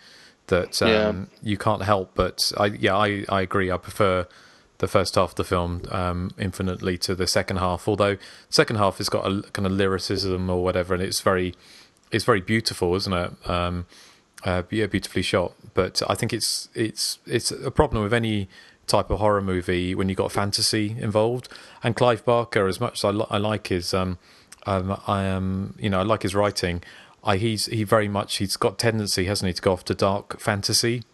[0.48, 1.12] That um, Yeah.
[1.42, 3.70] you can't help but, I, yeah, I, I agree.
[3.70, 4.26] I prefer
[4.82, 7.86] the first half of the film um, infinitely to the second half.
[7.86, 8.16] Although
[8.50, 11.54] second half has got a kind of lyricism or whatever, and it's very,
[12.10, 13.48] it's very beautiful, isn't it?
[13.48, 13.86] Um,
[14.44, 15.52] uh, yeah, beautifully shot.
[15.72, 18.48] But I think it's it's it's a problem with any
[18.88, 21.48] type of horror movie when you've got fantasy involved.
[21.84, 24.18] And Clive Barker, as much as I, li- I like his, um,
[24.66, 26.82] um, I am, you know, I like his writing.
[27.22, 30.40] I he's he very much he's got tendency, hasn't he, to go off to dark
[30.40, 31.04] fantasy,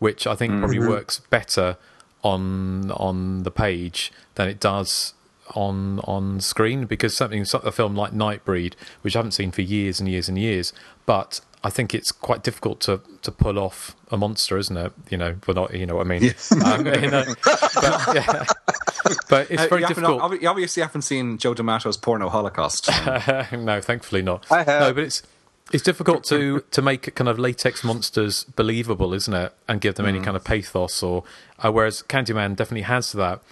[0.00, 1.76] which I think probably works better
[2.22, 5.14] on on the page than it does
[5.54, 9.62] on on screen because something so- a film like Nightbreed, which I haven't seen for
[9.62, 10.72] years and years and years,
[11.06, 14.92] but I think it's quite difficult to to pull off a monster, isn't it?
[15.10, 16.34] You know, well, not you know what I mean.
[16.64, 18.44] Um, you know, but, yeah.
[19.28, 20.20] but it's Uh, very you, haven't- difficult.
[20.22, 22.88] obvi- you obviously haven't seen Joe D'Amato's Porno Holocaust.
[23.52, 24.46] no, thankfully not.
[24.50, 24.80] I have.
[24.80, 25.22] No, but it's
[25.72, 29.52] it's difficult to to make kind of latex monsters believable, isn't it?
[29.68, 31.24] And give them any kind of pathos or
[31.58, 33.42] uh, whereas Candyman definitely has that.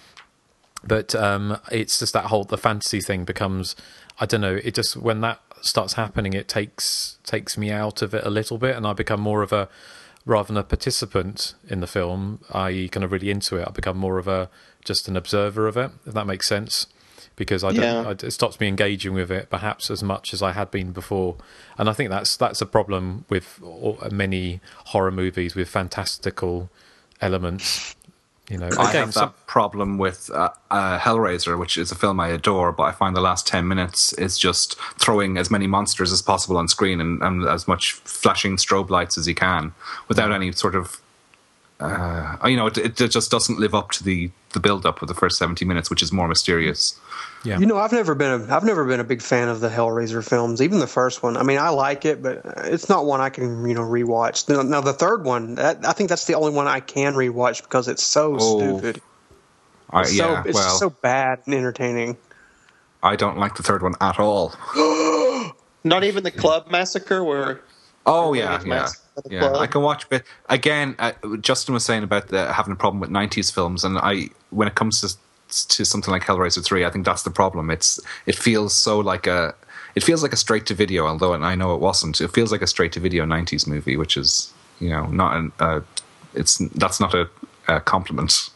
[0.87, 3.75] But um, it's just that whole the fantasy thing becomes
[4.19, 8.13] I don't know, it just when that starts happening it takes takes me out of
[8.13, 9.67] it a little bit and I become more of a
[10.25, 12.89] rather than a participant in the film, i.e.
[12.89, 14.49] kind of really into it, I become more of a
[14.83, 16.87] just an observer of it, if that makes sense
[17.35, 17.81] because I don't.
[17.81, 18.09] Yeah.
[18.09, 21.35] I, it stops me engaging with it perhaps as much as I had been before,
[21.77, 26.69] and I think that's that's a problem with all, many horror movies with fantastical
[27.21, 27.95] elements.
[28.49, 31.95] You know, I again, have some- that problem with uh, uh, Hellraiser, which is a
[31.95, 35.65] film I adore, but I find the last 10 minutes is just throwing as many
[35.65, 39.73] monsters as possible on screen and, and as much flashing strobe lights as you can
[40.07, 41.01] without any sort of.
[41.79, 45.07] Uh, you know, it, it just doesn't live up to the, the build up of
[45.07, 46.99] the first 70 minutes, which is more mysterious.
[47.43, 47.59] Yeah.
[47.59, 50.27] You know, I've never been a I've never been a big fan of the Hellraiser
[50.27, 51.37] films, even the first one.
[51.37, 54.49] I mean, I like it, but it's not one I can you know rewatch.
[54.49, 57.61] Now, now the third one, that, I think that's the only one I can rewatch
[57.61, 59.01] because it's so Oh, stupid.
[59.91, 62.17] I, It's so, yeah, it's well, so bad and entertaining.
[63.03, 64.53] I don't like the third one at all.
[65.83, 67.61] Not even the club massacre where.
[68.07, 69.39] Oh yeah, yeah, massacred at the yeah.
[69.39, 69.55] club.
[69.57, 73.09] I can watch, but again, uh, Justin was saying about the, having a problem with
[73.09, 75.15] '90s films, and I, when it comes to
[75.65, 77.69] to something like Hellraiser three, I think that's the problem.
[77.69, 79.53] It's it feels so like a
[79.95, 82.19] it feels like a straight to video, although I know it wasn't.
[82.19, 84.51] It feels like a straight to video '90s movie, which is
[84.81, 85.79] you know not an uh,
[86.33, 87.29] it's that's not a,
[87.69, 88.49] a compliment.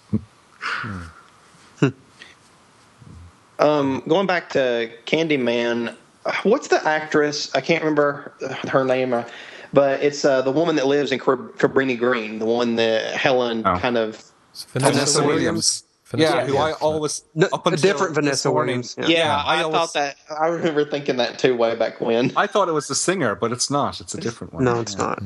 [3.60, 5.94] Um, going back to Candyman,
[6.26, 7.54] uh, what's the actress?
[7.54, 8.32] I can't remember
[8.70, 9.26] her name, uh,
[9.74, 13.78] but it's uh, the woman that lives in Cabrini Green, the one that Helen Oh.
[13.78, 14.24] kind of.
[14.54, 15.84] It's Vanessa Williams.
[16.10, 19.08] Vanessa yeah, who I always No, up a until different Vanessa morning- Williams, yeah.
[19.08, 20.16] Yeah, I, always- thought that.
[20.40, 22.32] I remember thinking that too way back when.
[22.36, 24.02] I thought it was the singer, but it's not.
[24.02, 24.64] It's a different one.
[24.64, 25.22] No, it's not.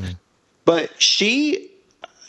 [0.65, 1.69] But she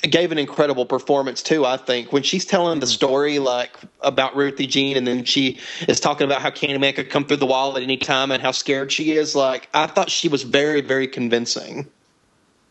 [0.02, 1.64] gave an incredible performance too.
[1.64, 3.70] I think when she's telling the story like
[4.02, 5.58] about Ruthie Jean, and then she
[5.88, 8.50] is talking about how Candyman could come through the wall at any time and how
[8.52, 9.34] scared she is.
[9.34, 11.88] Like I thought she was very, very convincing.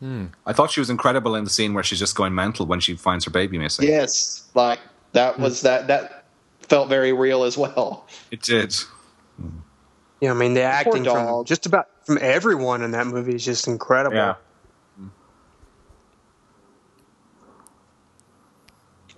[0.00, 0.26] Hmm.
[0.46, 2.94] I thought she was incredible in the scene where she's just going mental when she
[2.94, 3.86] finds her baby missing.
[3.88, 4.78] Yes, like
[5.14, 6.26] that was that that
[6.60, 8.06] felt very real as well.
[8.30, 8.74] It did.
[10.20, 13.66] Yeah, I mean the acting from just about from everyone in that movie is just
[13.66, 14.16] incredible.
[14.16, 14.34] Yeah.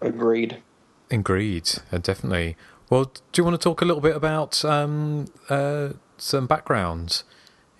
[0.00, 0.62] Agreed.
[1.10, 2.56] Agreed, uh, definitely.
[2.90, 7.22] Well, do you want to talk a little bit about um, uh, some background?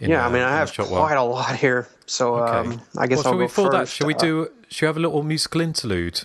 [0.01, 1.01] in, yeah, uh, I mean I have Shotwell?
[1.01, 2.71] quite a lot here, so Okay.
[2.71, 3.89] um, I guess well, I'll shall we go before that?
[3.89, 4.49] Should Shall we Uh, do?
[4.69, 6.25] Should we have a little musical interlude?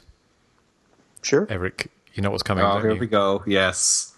[1.21, 1.91] Sure, Eric.
[2.13, 2.63] You know what's coming.
[2.63, 2.99] Oh, here you?
[2.99, 3.43] we go.
[3.45, 4.15] Yes.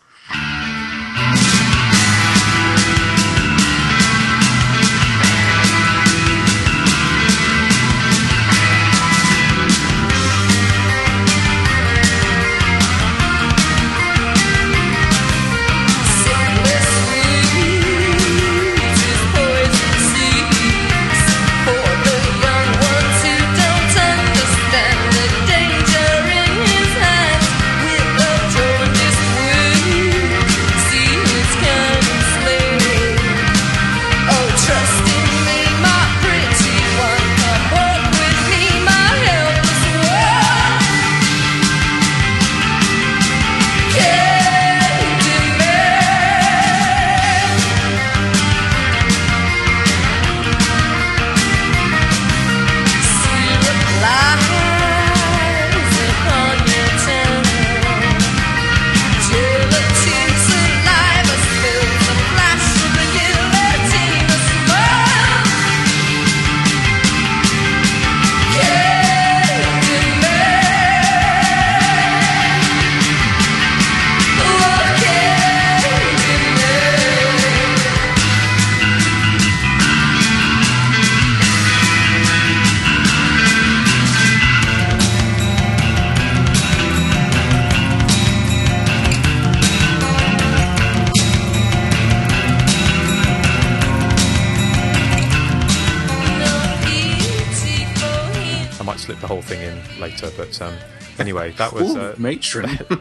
[101.72, 102.78] That was Ooh, uh, matron.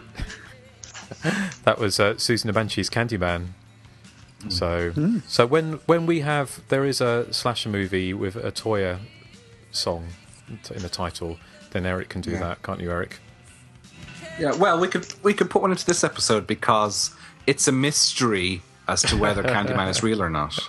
[1.65, 3.49] that was uh, Siouxsie and the Banshees' Candyman.
[4.49, 4.93] So,
[5.29, 8.99] so when when we have there is a slasher movie with a Toyah
[9.71, 10.09] song
[10.49, 11.39] in the title,
[11.71, 12.41] then Eric can do Yeah.
[12.41, 13.21] that, can't you, Eric?
[14.41, 17.15] Yeah, well, we could we could put one into this episode because
[17.47, 20.59] it's a mystery as to whether Candyman is real or not.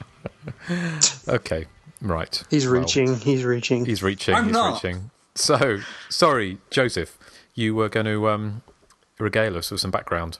[1.28, 1.65] Okay,
[2.02, 2.44] right.
[2.49, 3.15] he's Well, reaching.
[3.18, 3.86] He's reaching.
[3.86, 4.36] he's reaching.
[4.36, 4.84] I'm he's not.
[4.84, 5.10] reaching.
[5.36, 5.80] So,
[6.10, 7.18] sorry, Joseph,
[7.53, 8.61] you were going to um,
[9.19, 10.39] regale us with some background.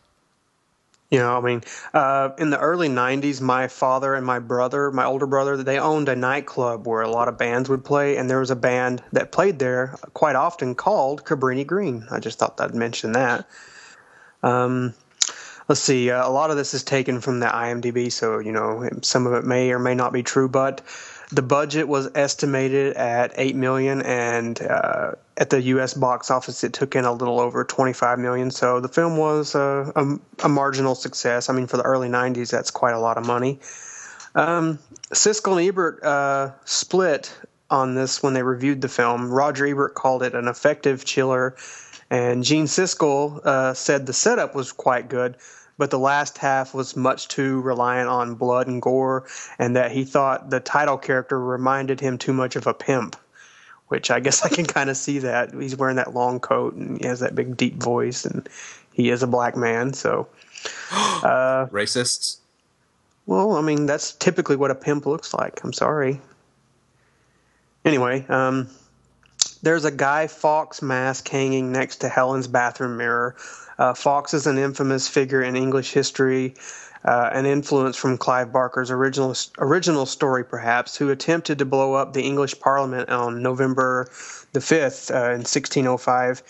[1.14, 1.62] You know, I mean,
[1.94, 6.10] uh, in the early '90s, my father and my brother, my older brother, they owned
[6.10, 9.32] a nightclub where a lot of bands would play, and there was a band that
[9.32, 12.08] played there quite often called Cabrini Green.
[12.10, 13.48] I just thought I'd mention that.
[14.42, 14.96] Um,
[15.70, 16.10] let's see.
[16.10, 19.34] Uh, a lot of this is taken from the IMDb, so you know some of
[19.34, 20.50] it may or may not be true.
[20.50, 20.82] But
[21.32, 25.94] the budget was estimated at eight million, and uh, at the U.S.
[25.94, 28.52] box office, it took in a little over twenty-five million.
[28.52, 31.50] So the film was uh, a, a marginal success.
[31.50, 33.60] I mean, for the early '90s, that's quite a lot of money.
[34.36, 34.80] Um,
[35.12, 37.36] Siskel and Ebert uh, split
[37.70, 39.32] on this when they reviewed the film.
[39.32, 41.56] Roger Ebert called it an effective chiller,
[42.10, 45.38] and Gene Siskel uh, said the setup was quite good,
[45.78, 49.26] but the last half was much too reliant on blood and gore,
[49.58, 53.16] and that he thought the title character reminded him too much of a pimp.
[53.90, 57.00] Which I guess I can kind of see that he's wearing that long coat and
[57.00, 58.48] he has that big deep voice, and
[58.94, 60.28] he is a black man, so.
[61.24, 62.38] Uh, Racists.
[63.26, 65.64] well, I mean, that's typically what a pimp looks like.
[65.64, 66.20] I'm sorry.
[67.86, 68.70] Anyway, um,
[69.62, 73.36] there's a Guy Fawkes mask hanging next to Helen's bathroom mirror.
[73.78, 76.56] Uh, Fawkes is an infamous figure in English history,
[77.06, 82.14] uh, an influence from Clive Barker's original original story, perhaps, who attempted to blow up
[82.14, 84.10] the English Parliament on November
[84.54, 86.44] the 5th uh, in 1605.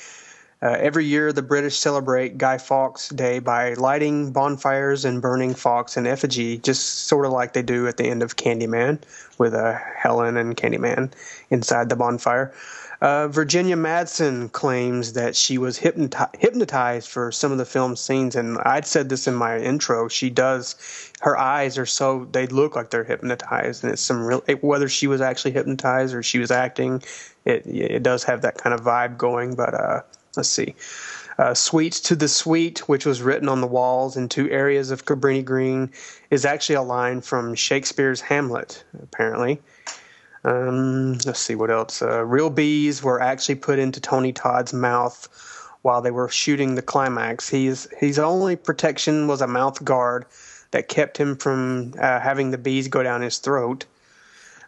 [0.62, 5.98] Uh, every year, the British celebrate Guy Fawkes Day by lighting bonfires and burning Fawkes
[5.98, 9.00] in effigy, just sort of like they do at the end of Candyman,
[9.38, 11.12] with uh, Helen and Candyman
[11.50, 12.54] inside the bonfire.
[13.04, 18.34] Uh, Virginia Madsen claims that she was hypnoti- hypnotized for some of the film scenes,
[18.34, 20.08] and I'd said this in my intro.
[20.08, 20.78] She does.
[21.20, 24.42] Her eyes are so they look like they're hypnotized, and it's some real.
[24.62, 27.04] Whether she was actually hypnotized or she was acting,
[27.44, 29.56] it it does have that kind of vibe going.
[29.56, 30.02] But uh,
[30.38, 30.74] let's see.
[31.38, 35.04] Uh, Sweets to the Sweet, which was written on the walls in two areas of
[35.04, 35.92] Cabrini Green,
[36.30, 39.60] is actually a line from Shakespeare's Hamlet, apparently.
[40.44, 42.02] Um, let's see what else.
[42.02, 45.30] Uh, real bees were actually put into Tony Todd's mouth
[45.84, 47.50] while they were shooting the climax.
[47.50, 50.26] He's his only protection was a mouth guard
[50.72, 53.86] that kept him from uh, having the bees go down his throat.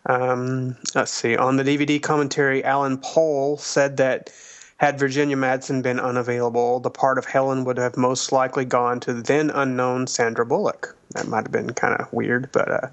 [0.06, 1.36] Um, let's see.
[1.36, 4.32] On the DVD commentary, Alan Poul said that
[4.78, 9.14] had Virginia Madsen been unavailable, the part of Helen would have most likely gone to
[9.14, 10.96] the then unknown Sandra Bullock.
[11.12, 12.88] That might have been kind of weird, but uh,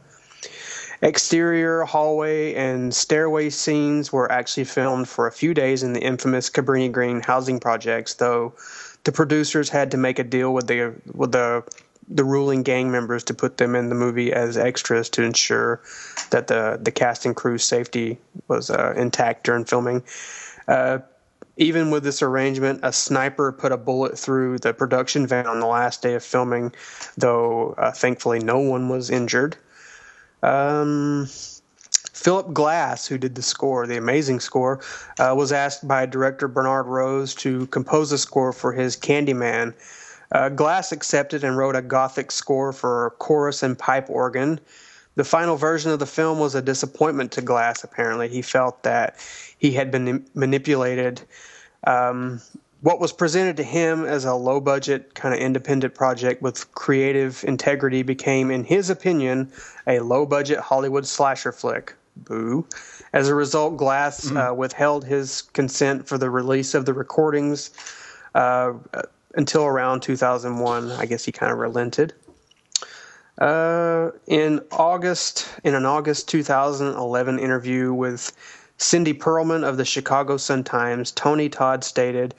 [1.02, 6.48] exterior hallway and stairway scenes were actually filmed for a few days in the infamous
[6.48, 8.54] Cabrini Green housing projects, though
[9.04, 11.64] the producers had to make a deal with the with the
[12.08, 15.80] the ruling gang members to put them in the movie as extras to ensure
[16.30, 18.18] that the the cast and crew safety
[18.48, 20.02] was uh, intact during filming.
[20.68, 20.98] Uh,
[21.56, 25.66] even with this arrangement, a sniper put a bullet through the production van on the
[25.66, 26.72] last day of filming,
[27.18, 29.56] though uh, thankfully no one was injured.
[30.43, 31.28] Um,
[32.12, 34.81] Philip Glass, who did the score, the amazing score,
[35.19, 39.74] uh, was asked by director Bernard Rose to compose a score for his Candyman.
[40.31, 44.60] Uh, Glass accepted and wrote a gothic score for chorus and pipe organ.
[45.14, 48.28] The final version of the film was a disappointment to Glass, apparently.
[48.28, 49.16] He felt that
[49.59, 51.20] he had been manipulated.
[51.85, 52.40] Um,
[52.82, 57.44] what was presented to him as a low budget, kind of independent project with creative
[57.46, 59.50] integrity became, in his opinion,
[59.86, 61.94] a low budget Hollywood slasher flick.
[62.16, 62.66] Boo.
[63.12, 67.70] As a result, Glass uh, withheld his consent for the release of the recordings
[68.34, 68.72] uh,
[69.34, 70.90] until around 2001.
[70.90, 72.12] I guess he kind of relented.
[73.38, 78.32] Uh, in August, in an August 2011 interview with
[78.76, 82.34] Cindy Pearlman of the Chicago Sun Times, Tony Todd stated,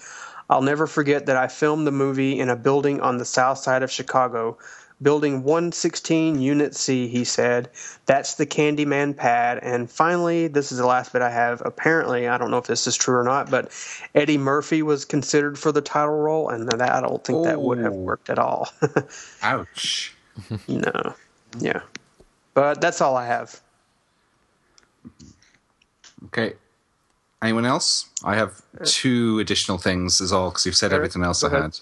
[0.54, 3.82] I'll never forget that I filmed the movie in a building on the south side
[3.82, 4.60] of Chicago.
[5.02, 7.72] Building 116, Unit C, he said.
[8.06, 9.58] That's the Candyman pad.
[9.64, 11.64] And finally, this is the last bit I have.
[11.66, 13.72] Apparently, I don't know if this is true or not, but
[14.14, 17.80] Eddie Murphy was considered for the title role, and that, I don't think that would
[17.80, 18.70] have worked at all.
[19.42, 20.16] Ouch.
[20.68, 21.16] no.
[21.58, 21.82] Yeah.
[22.54, 23.60] But that's all I have.
[26.26, 26.54] Okay.
[27.44, 28.10] Anyone else?
[28.24, 31.78] I have two additional things, is all, because you've said everything else I had.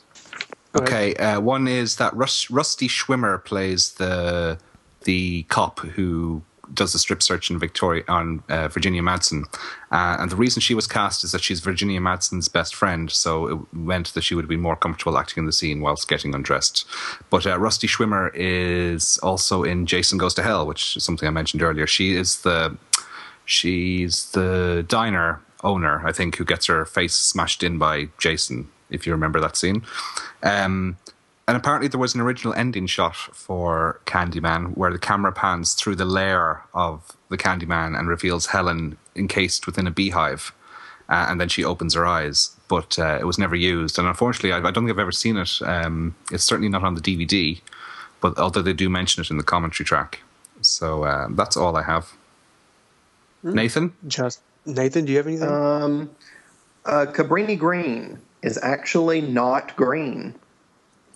[0.76, 4.58] Okay, uh, one is that Rus- Rusty Schwimmer plays the
[5.04, 6.42] the cop who
[6.74, 9.44] does the strip search in Victoria on uh, Virginia Madsen,
[9.92, 13.48] uh, and the reason she was cast is that she's Virginia Madsen's best friend, so
[13.48, 16.88] it meant that she would be more comfortable acting in the scene whilst getting undressed.
[17.30, 21.32] But uh, Rusty Schwimmer is also in Jason Goes to Hell, which is something I
[21.32, 21.86] mentioned earlier.
[21.86, 22.78] She is the
[23.46, 29.06] she's the diner owner, I think, who gets her face smashed in by Jason, if
[29.06, 29.84] you remember that scene.
[30.44, 30.98] Um,
[31.48, 35.96] and apparently, there was an original ending shot for Candyman where the camera pans through
[35.96, 40.54] the lair of the Candyman and reveals Helen encased within a beehive.
[41.10, 44.00] Uh, and then she opens her eyes, but uh, it was never used.
[44.00, 45.62] And unfortunately, I, I don't think I've ever seen it.
[45.62, 47.60] Um, it's certainly not on the DVD,
[48.22, 50.22] but although they do mention it in the commentary track.
[50.62, 52.14] So uh, that's all I have.
[53.44, 53.94] Nathan?
[54.08, 55.48] Just Nathan, do you have anything?
[55.48, 56.10] Um,
[56.86, 60.36] uh, Cabrini Green is actually not green.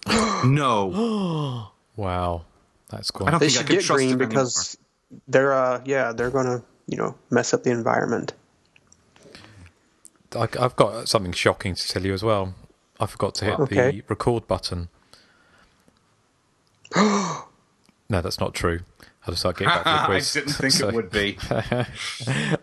[0.45, 1.71] no.
[1.95, 2.45] wow,
[2.89, 3.27] that's cool.
[3.27, 4.77] I don't they think I should can get trust green him because
[5.27, 8.33] they're uh yeah they're gonna you know mess up the environment.
[10.35, 12.53] I, I've got something shocking to tell you as well.
[12.99, 13.91] I forgot to hit Okay.
[13.91, 14.89] the record button.
[16.95, 17.41] no,
[18.09, 18.81] that's not true.
[19.27, 21.37] I'll just start getting back to the I didn't think So- it would be.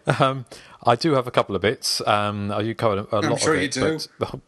[0.20, 0.46] um,
[0.84, 2.00] I do have a couple of bits.
[2.06, 3.98] Um, you covered a, a I'm lot sure of you do.
[4.18, 4.40] But,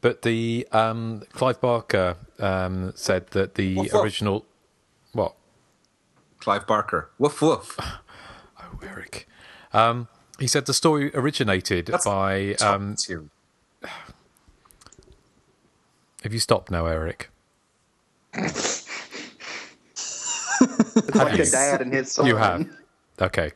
[0.00, 4.02] but the um, Clive Barker um, said that the Woof, woof.
[4.02, 4.46] original
[5.12, 5.34] what
[6.40, 7.10] Clive Barker.
[7.18, 7.76] Woof woof.
[7.80, 9.26] Oh, Eric.
[9.72, 10.08] Um,
[10.38, 12.54] he said the story originated That's by.
[12.54, 12.96] Um,
[16.22, 17.30] have you stopped now, Eric?
[20.60, 22.26] It's like a dad and his son.
[22.26, 22.68] You have.
[23.20, 23.52] Okay.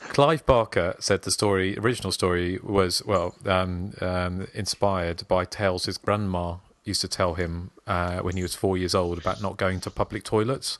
[0.00, 5.98] Clive Barker said the story, original story, was well um, um, inspired by tales his
[5.98, 9.80] grandma used to tell him uh, when he was four years old about not going
[9.80, 10.78] to public toilets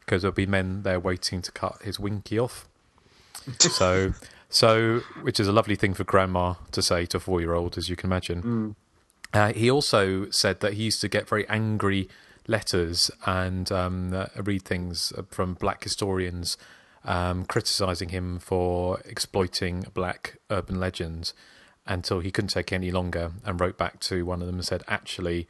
[0.00, 2.68] because there'll be men there waiting to cut his winky off.
[3.58, 4.12] so
[4.48, 7.96] So, which is a lovely thing for grandma to say to a four-year-old, as you
[7.96, 8.76] can imagine.
[9.32, 12.08] Uh, he also said that he used to get very angry
[12.48, 16.56] letters and um, uh, read things from black historians
[17.06, 21.32] um, criticizing him for exploiting black urban legends
[21.86, 24.82] until he couldn't take any longer and wrote back to one of them and said,
[24.88, 25.46] Actually,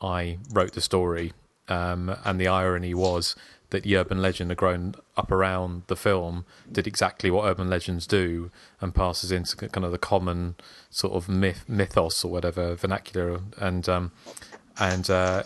[0.00, 1.32] I wrote the story.
[1.68, 3.36] Um, and the irony was
[3.70, 8.06] that the urban legend had grown up around the film, did exactly what urban legends
[8.06, 8.50] do,
[8.80, 10.56] and passes into kind of the common
[10.90, 13.40] sort of myth, mythos or whatever vernacular.
[13.58, 14.12] And um,
[14.80, 15.42] and uh,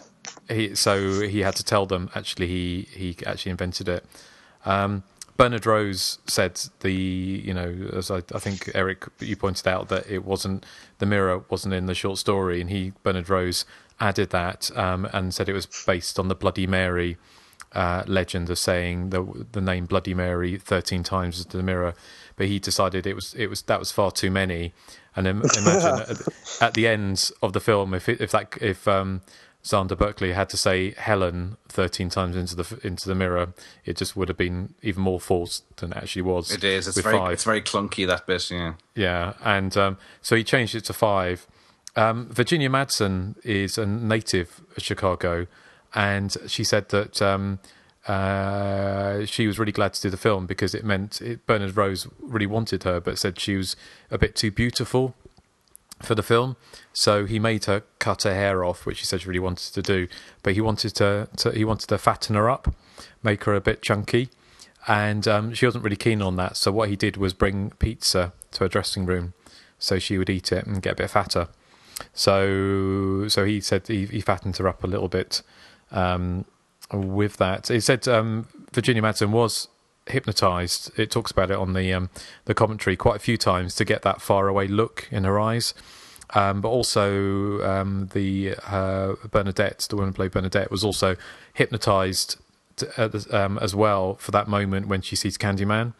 [0.48, 4.04] he, so he had to tell them actually he he actually invented it.
[4.64, 5.02] Um,
[5.36, 10.08] Bernard Rose said the you know as I, I think Eric you pointed out that
[10.08, 10.64] it wasn't
[10.98, 13.64] the mirror wasn't in the short story and he Bernard Rose
[14.00, 17.16] added that um, and said it was based on the Bloody Mary
[17.72, 21.94] uh, legend of saying the the name Bloody Mary thirteen times to the mirror,
[22.36, 24.74] but he decided it was it was that was far too many.
[25.16, 26.28] And im- imagine at, the-
[26.60, 29.22] at the end of the film if it, if that if um,
[29.64, 34.16] Xander Berkeley had to say Helen thirteen times into the into the mirror, it just
[34.16, 36.50] would have been even more forced than it actually was.
[36.50, 36.88] It is.
[36.88, 37.32] It's very five.
[37.32, 38.50] it's very clunky that bit.
[38.50, 38.74] Yeah.
[38.96, 41.46] Yeah, and um, so he changed it to five.
[41.94, 45.46] Um, Virginia Madsen is a native of Chicago,
[45.94, 47.60] and she said that um,
[48.08, 52.08] uh, she was really glad to do the film because it meant it, Bernard Rose
[52.20, 53.76] really wanted her, but said she was
[54.10, 55.14] a bit too beautiful
[56.02, 56.56] for the film.
[56.92, 59.82] So he made her cut her hair off, which he said she really wanted to
[59.82, 60.08] do.
[60.42, 62.74] But he wanted to, to he wanted to fatten her up,
[63.22, 64.28] make her a bit chunky,
[64.86, 66.56] and um, she wasn't really keen on that.
[66.56, 69.32] So what he did was bring pizza to her dressing room,
[69.78, 71.48] so she would eat it and get a bit fatter.
[72.12, 75.42] So so he said he, he fattened her up a little bit.
[75.90, 76.44] Um,
[76.92, 79.68] with that, he said um, Virginia Madsen was
[80.06, 80.90] hypnotized.
[80.98, 82.10] It talks about it on the um,
[82.44, 85.74] the commentary quite a few times to get that far away look in her eyes.
[86.34, 91.16] Um, but also um, the uh, Bernadette, the woman played Bernadette, was also
[91.52, 92.36] hypnotized
[92.76, 95.92] to, uh, um, as well for that moment when she sees Candyman.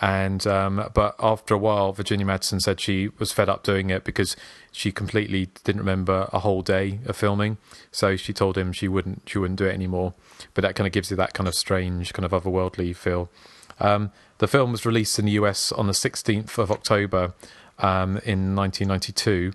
[0.00, 4.04] And um, but after a while, Virginia Madsen said she was fed up doing it
[4.04, 4.34] because
[4.72, 7.58] she completely didn't remember a whole day of filming.
[7.90, 10.14] So she told him she wouldn't she wouldn't do it anymore.
[10.54, 13.30] But that kind of gives you that kind of strange, kind of otherworldly feel.
[13.78, 17.34] Um, the film was released in the US on the 16th of October
[17.82, 19.52] um, in 1992,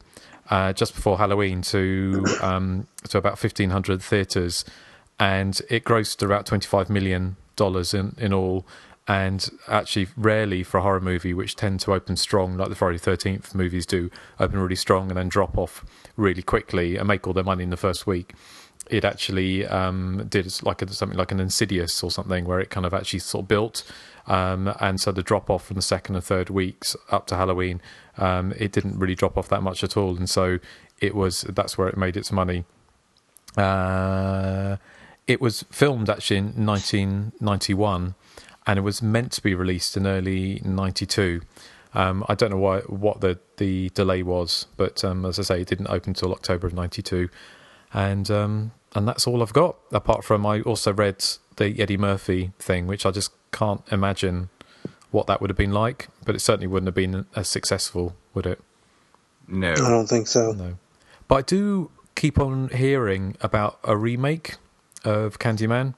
[0.49, 4.65] uh, just before Halloween, to um, to about 1,500 theaters,
[5.19, 8.65] and it grossed about 25 million dollars in in all.
[9.07, 12.97] And actually, rarely for a horror movie, which tend to open strong, like the Friday
[12.97, 15.85] Thirteenth movies do, open really strong and then drop off
[16.17, 18.33] really quickly and make all their money in the first week.
[18.89, 22.85] It actually um, did like a, something like an Insidious or something, where it kind
[22.85, 23.83] of actually sort of built,
[24.25, 27.81] um, and so the drop off from the second and third weeks up to Halloween,
[28.17, 30.59] um, it didn't really drop off that much at all, and so
[30.99, 32.65] it was that's where it made its money.
[33.57, 34.77] Uh,
[35.27, 38.15] it was filmed actually in 1991,
[38.67, 41.41] and it was meant to be released in early '92.
[41.93, 45.61] Um, I don't know why what the the delay was, but um, as I say,
[45.61, 47.29] it didn't open until October of '92,
[47.93, 49.77] and um, and that's all I've got.
[49.91, 51.23] Apart from I also read
[51.57, 54.49] the Eddie Murphy thing, which I just can't imagine
[55.15, 58.45] what that would have been like, but it certainly wouldn't have been as successful, would
[58.45, 58.59] it?
[59.47, 60.51] No, I don't think so.
[60.51, 60.75] No.
[61.27, 64.55] But I do keep on hearing about a remake
[65.03, 65.93] of Candyman.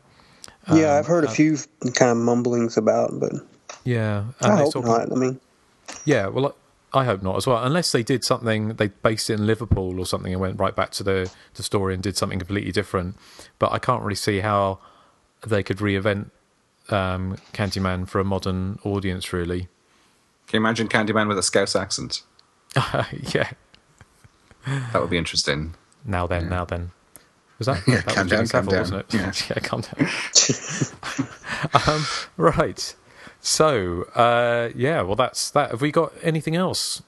[0.72, 1.58] yeah, Um, I've heard a uh, few
[1.96, 3.34] kind of mumblings about, but
[3.84, 5.02] Yeah, I hope sort not.
[5.12, 5.40] of- I mean,
[6.06, 6.56] Yeah, well,
[6.94, 7.64] I hope not as well.
[7.64, 10.92] Unless they did something, they based it in Liverpool or something, and went right back
[10.92, 13.16] to the the story and did something completely different.
[13.60, 14.80] But I can't really see how
[15.46, 16.30] they could reinvent
[16.90, 19.34] um, Candyman for a modern audience.
[19.34, 19.62] Really,
[20.48, 22.22] Can you imagine Candyman with a Scouse accent?
[22.76, 23.52] yeah.
[24.66, 25.76] That would be interesting.
[26.06, 26.92] Now then, now then.
[27.58, 27.82] Was that?
[27.88, 28.80] Yeah, that calm was down, Jimmy calm Savile, down.
[28.82, 29.14] wasn't it?
[29.14, 29.32] Yeah.
[29.56, 30.10] yeah, calm down.
[31.96, 32.06] um,
[32.38, 32.96] right.
[33.40, 35.02] So, uh, yeah.
[35.02, 35.72] Well, that's that.
[35.72, 37.02] Have we got anything else,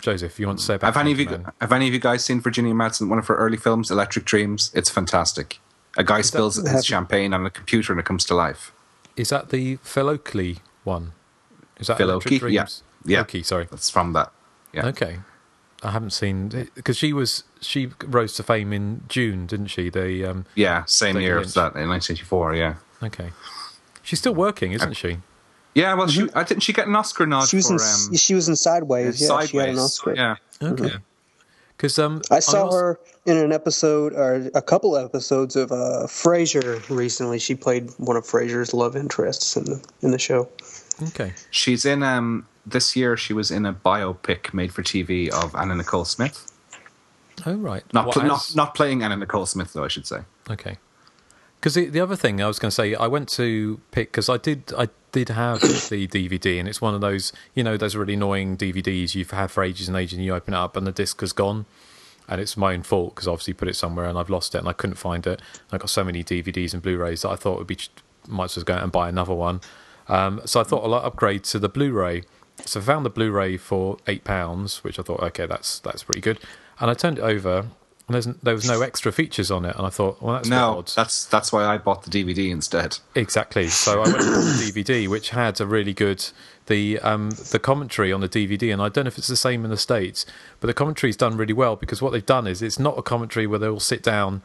[0.00, 0.38] Joseph?
[0.40, 0.94] You want to say about?
[0.94, 1.52] Have any of you Candyman?
[1.60, 4.70] have any of you guys seen Virginia Madsen, one of her early films, Electric Dreams?
[4.74, 5.60] It's fantastic.
[5.96, 8.72] A guy spills that- his champagne on a computer and it comes to life.
[9.16, 11.12] Is that the Phil Oakley one?
[11.78, 12.54] Is that Phil Electric Oakey?
[12.54, 12.62] Yeah.
[12.62, 12.82] Dreams?
[13.04, 13.20] Yeah.
[13.20, 13.66] Oakley, sorry.
[13.70, 14.32] That's from that.
[14.72, 14.86] Yeah.
[14.86, 15.18] Okay.
[15.82, 19.90] I haven't seen because she was she rose to fame in Dune, didn't she?
[19.90, 21.48] The um, Yeah, same year Lynch.
[21.48, 22.54] as that in 1984.
[22.54, 22.74] Yeah.
[23.02, 23.30] Okay.
[24.02, 25.18] She's still working, isn't she?
[25.74, 27.80] Yeah, well, she I didn't she get an Oscar nod she was for in
[28.12, 29.20] um, she was in Sideways.
[29.20, 30.14] Yeah, she had an Oscar.
[30.14, 30.36] Yeah.
[30.62, 30.94] Okay.
[31.76, 36.06] Because um, I saw also- her in an episode or a couple episodes of uh,
[36.06, 37.38] Frasier recently.
[37.38, 40.48] She played one of Frasier's love interests in the in the show.
[41.08, 41.34] Okay.
[41.50, 43.16] She's in um this year.
[43.16, 46.50] She was in a biopic made for TV of Anna Nicole Smith.
[47.44, 47.84] Oh right.
[47.92, 49.84] Not What, pl- not not playing Anna Nicole Smith though.
[49.84, 50.20] I should say.
[50.48, 50.78] Okay.
[51.66, 54.28] Because the, the other thing I was going to say, I went to pick because
[54.28, 55.60] I did I did have
[55.90, 59.50] the DVD, and it's one of those you know those really annoying DVDs you've had
[59.50, 61.66] for ages and ages, and you open it up and the disc has gone,
[62.28, 64.58] and it's my own fault because I obviously put it somewhere and I've lost it
[64.58, 65.42] and I couldn't find it.
[65.72, 67.78] I got so many DVDs and Blu-rays that I thought would be
[68.28, 69.60] might as well go out and buy another one.
[70.06, 72.22] Um, so I thought I'll upgrade to the Blu-ray.
[72.64, 76.20] So I found the Blu-ray for eight pounds, which I thought okay that's that's pretty
[76.20, 76.38] good,
[76.78, 77.70] and I turned it over.
[78.08, 80.92] And there was no extra features on it, and I thought, well, that's no, odd.
[80.94, 82.98] that's that's why I bought the DVD instead.
[83.16, 83.66] Exactly.
[83.66, 86.24] So I went for the DVD, which had a really good
[86.66, 89.64] the um, the commentary on the DVD, and I don't know if it's the same
[89.64, 90.24] in the states,
[90.60, 93.46] but the commentary's done really well because what they've done is it's not a commentary
[93.46, 94.42] where they all sit down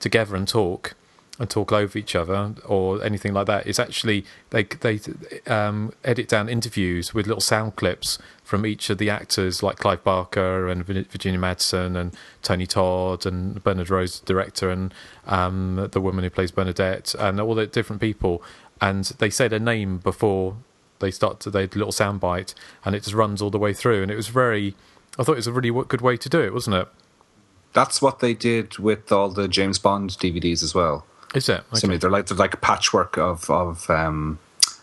[0.00, 0.94] together and talk
[1.38, 3.66] and talk over each other or anything like that.
[3.66, 5.00] It's actually they they
[5.46, 10.04] um, edit down interviews with little sound clips from each of the actors, like Clive
[10.04, 14.94] Barker and Virginia Madsen and Tony Todd and Bernard Rose, the director, and
[15.26, 18.42] um, the woman who plays Bernadette, and all the different people.
[18.80, 20.56] And they say their name before
[21.00, 22.54] they start to they little sound bite,
[22.84, 24.02] and it just runs all the way through.
[24.02, 24.76] And it was very,
[25.18, 26.88] I thought it was a really good way to do it, wasn't it?
[27.72, 31.04] That's what they did with all the James Bond DVDs as well.
[31.34, 31.60] Is it?
[31.70, 31.80] Okay.
[31.80, 34.38] Similarly, they're like they're like a patchwork of of um,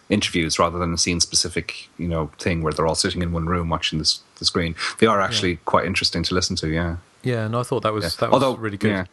[0.09, 3.45] interviews rather than a scene specific, you know, thing where they're all sitting in one
[3.45, 4.75] room watching this, the screen.
[4.99, 6.67] They are actually quite interesting to listen to.
[6.69, 6.97] Yeah.
[7.23, 8.09] Yeah, and I thought that was Yeah.
[8.19, 8.91] that was Although, really good.
[8.91, 9.05] yeah.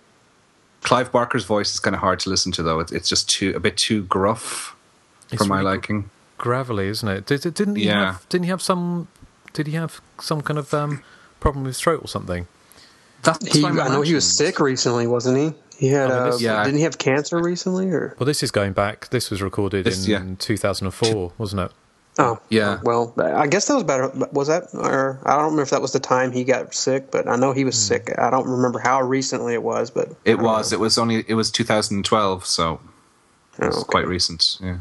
[0.82, 2.80] Clive Barker's voice is kind of hard to listen to, though.
[2.80, 4.74] It, it's just too a bit too gruff
[5.30, 6.10] It's for my really liking.
[6.38, 7.26] gravelly, isn't it?
[7.26, 8.12] Did, didn't he Yeah.
[8.12, 8.28] have?
[8.28, 9.08] Didn't he have some?
[9.52, 11.02] Did he have some kind of um,
[11.40, 12.46] problem with his throat or something?
[13.22, 15.52] That's He, I know he was sick recently, wasn't he?
[15.78, 16.10] He had.
[16.10, 16.64] I mean, uh, Yeah.
[16.64, 17.88] Didn't he have cancer recently?
[17.90, 19.08] Or Well, this is going back.
[19.10, 20.34] This was recorded This- in yeah.
[20.38, 21.72] 2004, wasn't it?
[22.18, 22.80] oh Yeah.
[22.82, 24.10] Well, I guess that was better.
[24.32, 24.64] Was that?
[24.74, 27.52] Or I don't remember if that was the time he got sick, but I know
[27.52, 27.88] he was Hmm.
[27.94, 28.14] sick.
[28.18, 30.72] I don't remember how recently it was, but It was.
[30.72, 31.24] It was only.
[31.28, 32.80] It was 2012, so
[33.60, 33.84] it's okay.
[33.88, 34.58] quite recent.
[34.60, 34.78] Yeah.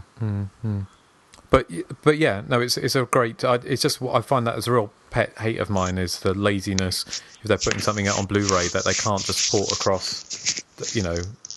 [1.50, 1.70] But
[2.04, 3.44] but yeah, no, it's it's a great.
[3.44, 6.20] I, it's just what I find that as a real pet hate of mine is
[6.20, 7.06] the laziness.
[7.42, 10.62] If they're putting something out on Blu-ray that they can't just port across,
[10.94, 11.16] you know,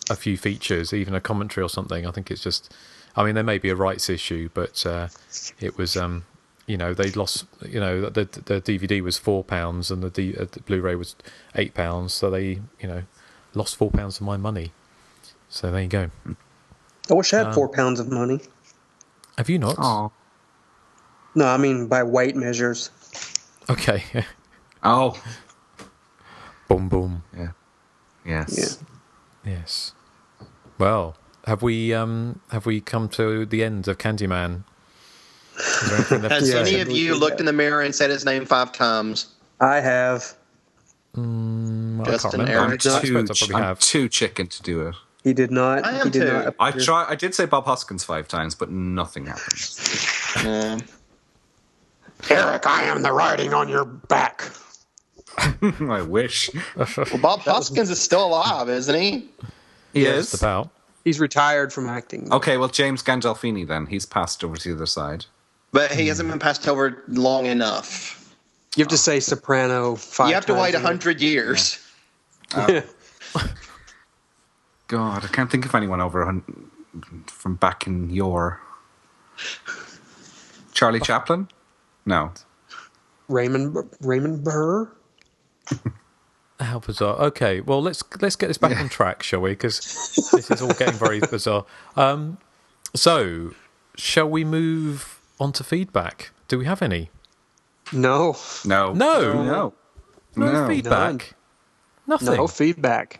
[0.08, 2.06] a few features, even a commentary or something.
[2.06, 2.72] I think it's just.
[3.16, 5.08] I mean, there may be a rights issue, but uh,
[5.58, 5.96] it was.
[5.96, 6.24] Um,
[6.66, 7.46] you know, they lost.
[7.66, 11.16] You know, the the DVD was four pounds and the, D, uh, the Blu-ray was
[11.56, 13.02] eight pounds, so they you know
[13.54, 14.70] lost four pounds of my money.
[15.48, 16.10] So there you go.
[17.10, 18.40] I wish I had Um, four pounds of money.
[19.38, 19.76] Have you not?
[19.78, 20.12] Oh.
[21.34, 22.90] No, I mean by weight measures.
[23.68, 24.02] Okay.
[24.82, 25.14] Oh.
[26.68, 27.22] boom boom.
[27.36, 27.50] Yeah.
[28.24, 28.82] Yes.
[29.44, 29.92] Yes.
[30.78, 31.16] Well,
[31.46, 34.64] have we um have we come to the end of Candyman?
[35.58, 36.60] Is there anything left to Has say?
[36.60, 39.26] any of you looked in the mirror and said his name five times?
[39.60, 40.34] I have.
[41.14, 42.52] Mm, I can't Justin remember.
[42.52, 42.62] Eric.
[42.62, 42.90] I I'm too,
[43.26, 43.80] suppose I probably I'm have.
[43.80, 44.94] too chicken to do it.
[45.22, 45.84] He did not.
[45.84, 46.32] I am he did too.
[46.32, 47.06] not I try.
[47.08, 50.46] I did say Bob Hoskins five times, but nothing happened.
[50.46, 50.80] Um,
[52.30, 54.50] Eric, I am the writing on your back.
[55.38, 56.50] I wish.
[56.76, 59.28] well, Bob Hoskins is still alive, isn't he?
[59.92, 60.40] He Just is.
[60.40, 60.70] about.
[61.04, 62.30] He's retired from acting.
[62.32, 63.86] Okay, well, James Gandolfini then.
[63.86, 65.26] He's passed over to the other side.
[65.72, 68.34] But he hasn't been passed over long enough.
[68.76, 70.28] You have to say soprano five.
[70.28, 71.84] you have to wait a hundred years.
[72.56, 72.82] Yeah.
[74.90, 76.42] God, I can't think of anyone over a
[77.28, 78.60] from back in your.
[80.72, 81.46] Charlie Chaplin?
[82.04, 82.32] No.
[83.28, 84.90] Raymond Raymond Burr.
[86.60, 87.16] How bizarre.
[87.20, 89.50] Okay, well let's let's get this back on track, shall we?
[89.50, 89.78] Because
[90.32, 91.66] this is all getting very bizarre.
[91.94, 92.38] Um,
[92.92, 93.52] so,
[93.94, 96.32] shall we move on to feedback?
[96.48, 97.10] Do we have any?
[97.92, 98.36] No.
[98.64, 98.92] No.
[98.92, 99.44] No.
[99.44, 99.74] No.
[100.34, 100.66] No, No.
[100.66, 101.34] feedback.
[102.08, 102.34] Nothing.
[102.34, 103.19] No feedback.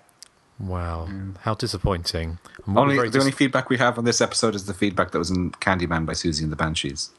[0.60, 1.08] Wow,
[1.40, 2.38] how disappointing.
[2.68, 5.52] Only, the only feedback we have on this episode is the feedback that was in
[5.52, 7.10] Candyman by Siouxsie and the Banshees.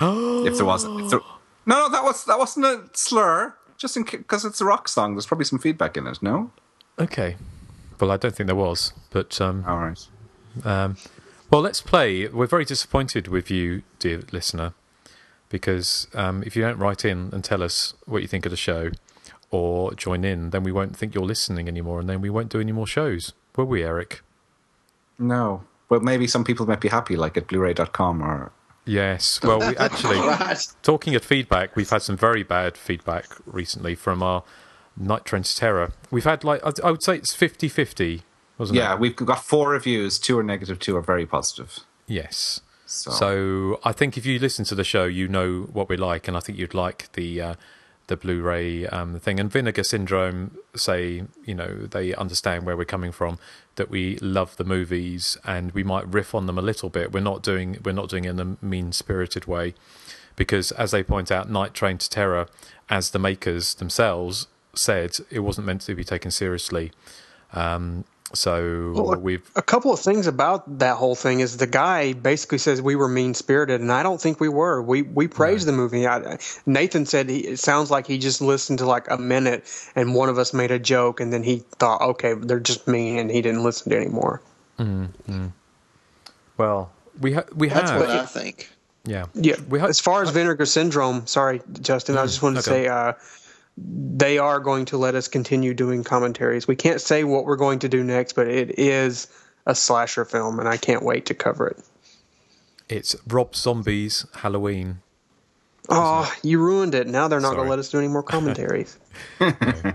[0.00, 1.20] Oh, if there was, if there,
[1.64, 3.54] no, no, that was that wasn't a slur.
[3.78, 6.22] Just in because it's a rock song, there's probably some feedback in it.
[6.22, 6.52] No,
[6.98, 7.36] Okay.
[7.98, 10.06] Well, I don't think there was, but um, all right.
[10.64, 10.96] Um,
[11.50, 12.26] well, let's play.
[12.28, 14.74] We're very disappointed with you, dear listener,
[15.48, 18.56] because um, if you don't write in and tell us what you think of the
[18.56, 18.90] show
[19.52, 22.58] or join in, then we won't think you're listening anymore, and then we won't do
[22.58, 23.34] any more shows.
[23.54, 24.22] Will we, Eric?
[25.18, 28.50] No, but maybe some people might be happy, like at Blu-ray.com or
[28.84, 29.40] Yes.
[29.42, 30.18] Well, we actually,
[30.82, 34.42] talking of feedback, we've had some very bad feedback recently from our
[34.96, 35.92] Night Train to Terror.
[36.10, 38.22] We've had like I I would say it's 50-50,
[38.58, 38.86] wasn't yeah, it?
[38.86, 40.18] Yeah, we've got four reviews.
[40.18, 40.70] Two are negative.
[40.70, 41.80] negative, two are very positive.
[42.06, 42.62] Yes.
[42.86, 43.80] So.
[43.84, 46.40] I think if you listen to the show, you know what we like, and I
[46.40, 47.54] think you'd like the uh,
[48.08, 49.40] the Blu-ray um, thing.
[49.40, 53.38] And Vinegar Syndrome say, you know, they understand where we're coming from,
[53.76, 57.12] that we love the movies, and we might riff on them a little bit.
[57.12, 59.74] We're not doing we're not doing it in a mean-spirited way,
[60.36, 62.48] because as they point out, Night Train to Terror,
[62.90, 66.92] as the makers themselves said, it wasn't meant to be taken seriously.
[67.52, 72.12] Um, so Well, we've A couple of things about that whole thing is the guy
[72.12, 74.80] basically says we were mean spirited, and I don't think we were.
[74.82, 76.06] We we praised the movie.
[76.06, 79.64] I, Nathan said he, it sounds like he just listened to like a minute,
[79.94, 83.18] and one of us made a joke, and then he thought, okay, they're just mean,
[83.18, 84.40] and he didn't listen to anymore.
[84.78, 85.52] Mm, mm.
[86.56, 86.90] Well,
[87.20, 88.00] we ha- we That's have.
[88.00, 88.70] what I think.
[89.04, 89.26] Yeah.
[89.34, 89.56] Yeah.
[89.80, 92.84] as far as vinegar syndrome, sorry, Justin, I just wanted to okay.
[92.84, 93.14] say uh,
[93.76, 96.68] they are going to let us continue doing commentaries.
[96.68, 99.28] We can't say what we're going to do next, but it is
[99.66, 101.78] a slasher film, and I can't wait to cover it.
[102.88, 104.98] It's Rob Zombie's Halloween.
[105.88, 107.06] Oh, you ruined it.
[107.06, 108.98] Now they're not going to let us do any more commentaries.
[109.40, 109.94] I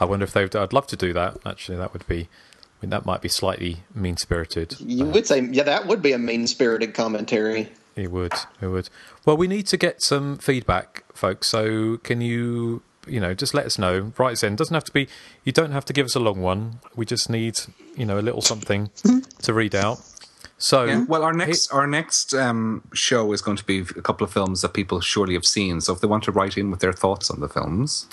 [0.00, 0.54] wonder if they'd.
[0.54, 1.38] I'd love to do that.
[1.44, 2.22] Actually, that would be.
[2.22, 4.80] I mean, that might be slightly mean spirited.
[4.80, 7.68] You would say, yeah, that would be a mean spirited commentary.
[7.96, 8.32] It would.
[8.60, 8.88] It would.
[9.26, 11.48] Well, we need to get some feedback, folks.
[11.48, 14.12] So, can you, you know, just let us know.
[14.16, 14.56] Write us in.
[14.56, 15.08] Doesn't have to be.
[15.44, 16.80] You don't have to give us a long one.
[16.94, 17.58] We just need,
[17.96, 18.90] you know, a little something
[19.42, 20.00] to read out.
[20.58, 24.24] So, Yeah, well, our next our next um, show is going to be a couple
[24.26, 25.80] of films that people surely have seen.
[25.80, 28.06] So if they want to write in with their thoughts on the films,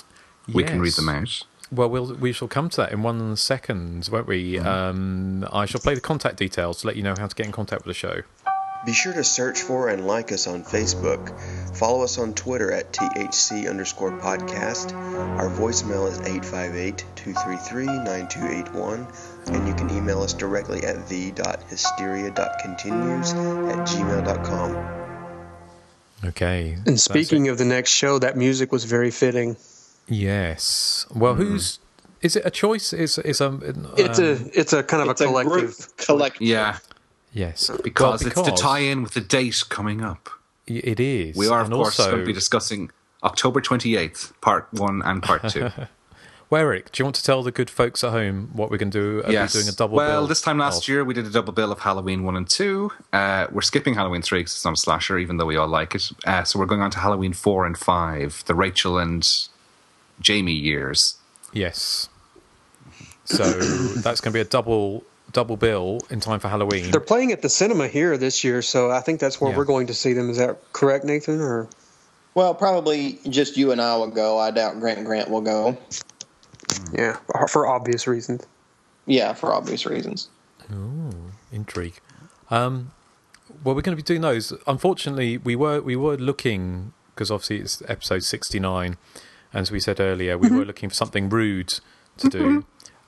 [0.53, 1.43] we can read them out.
[1.69, 4.57] Well, we'll we shall come to that in one second, won't we?
[4.59, 7.51] Um, I shall play the contact details to let you know how to get in
[7.51, 8.21] contact with the show.
[8.87, 11.37] Be sure to search for and like us on Facebook.
[11.75, 14.93] Follow us on Twitter at THC underscore podcast.
[14.95, 19.05] Our voicemail is 858 233 9281.
[19.47, 24.77] And you can email us directly at the.hysteria.continues at gmail.com.
[26.23, 26.77] Okay.
[26.85, 29.57] And speaking of the next show, that music was very fitting.
[30.07, 31.05] Yes.
[31.13, 31.79] Well, who's
[32.21, 32.93] is it a choice?
[32.93, 33.61] Is is um?
[33.97, 35.97] It's a it's a kind of It's a a group collective.
[35.97, 36.41] collect.
[36.41, 36.77] Yeah,
[37.33, 40.29] yes because, Well, it's to tie in with the date coming up.
[40.65, 41.35] It is.
[41.37, 42.91] We are, of and course, also, going to be discussing
[43.23, 45.69] October twenty eighth, part one and part two.
[46.49, 48.91] Well, Eric, do you want to tell the good folks at home what we're going
[48.91, 49.23] to do?
[49.25, 49.51] Are we yes.
[49.51, 50.27] doing a double well, bill?
[50.27, 52.91] this time last of- year we did a double bill of Halloween one and two.
[53.11, 55.93] Uh, we're skipping Halloween three because it's not a slasher, even though we all like
[55.93, 56.09] it.
[56.25, 59.27] Uh, so we're going on to Halloween four and five, the Rachel and
[60.21, 61.17] Jamie years.
[61.51, 62.07] Yes.
[63.25, 63.43] So
[63.99, 66.91] that's going to be a double double bill in time for Halloween.
[66.91, 69.57] They're playing at the cinema here this year, so I think that's where Yeah.
[69.57, 70.29] we're going to see them.
[70.29, 71.41] Is that correct, Nathan?
[71.41, 71.67] Or
[72.33, 74.37] Well, probably just you and I will go.
[74.37, 75.77] I doubt Grant and Grant will go.
[76.93, 77.17] yeah,
[77.49, 78.45] for obvious reasons.
[79.05, 80.29] Yeah, for obvious reasons.
[80.73, 81.99] Ooh, intrigue.
[82.49, 82.91] Um,
[83.63, 84.53] well, we're going to be doing those.
[84.67, 88.97] Unfortunately, we were we were looking because obviously it's episode sixty nine,
[89.53, 91.73] and as we said earlier, we were looking for something rude
[92.17, 92.65] to do.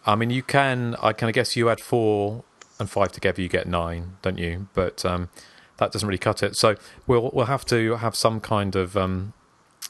[0.10, 0.96] I mean, you can.
[1.02, 1.28] I can.
[1.28, 2.44] I guess you add four
[2.80, 4.68] and five together, you get nine, don't you?
[4.74, 5.30] But um,
[5.78, 6.56] that doesn't really cut it.
[6.56, 6.76] So
[7.06, 9.34] we'll we'll have to have some kind of um,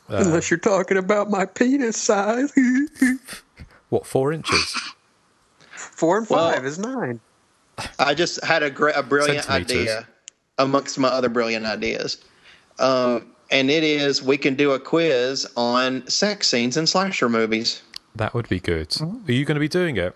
[0.09, 2.51] uh, Unless you're talking about my penis size.
[3.89, 4.75] what four inches.
[5.71, 7.21] Four and Well- five is nine.
[7.97, 10.05] I just had a, gra- a brilliant idea
[10.57, 12.17] amongst my other brilliant ideas.
[12.77, 17.81] Um, and it is we can do a quiz on sex scenes in slasher movies.
[18.19, 18.95] That would be good.
[19.01, 19.21] Oh.
[19.27, 20.13] Are you going to be doing it?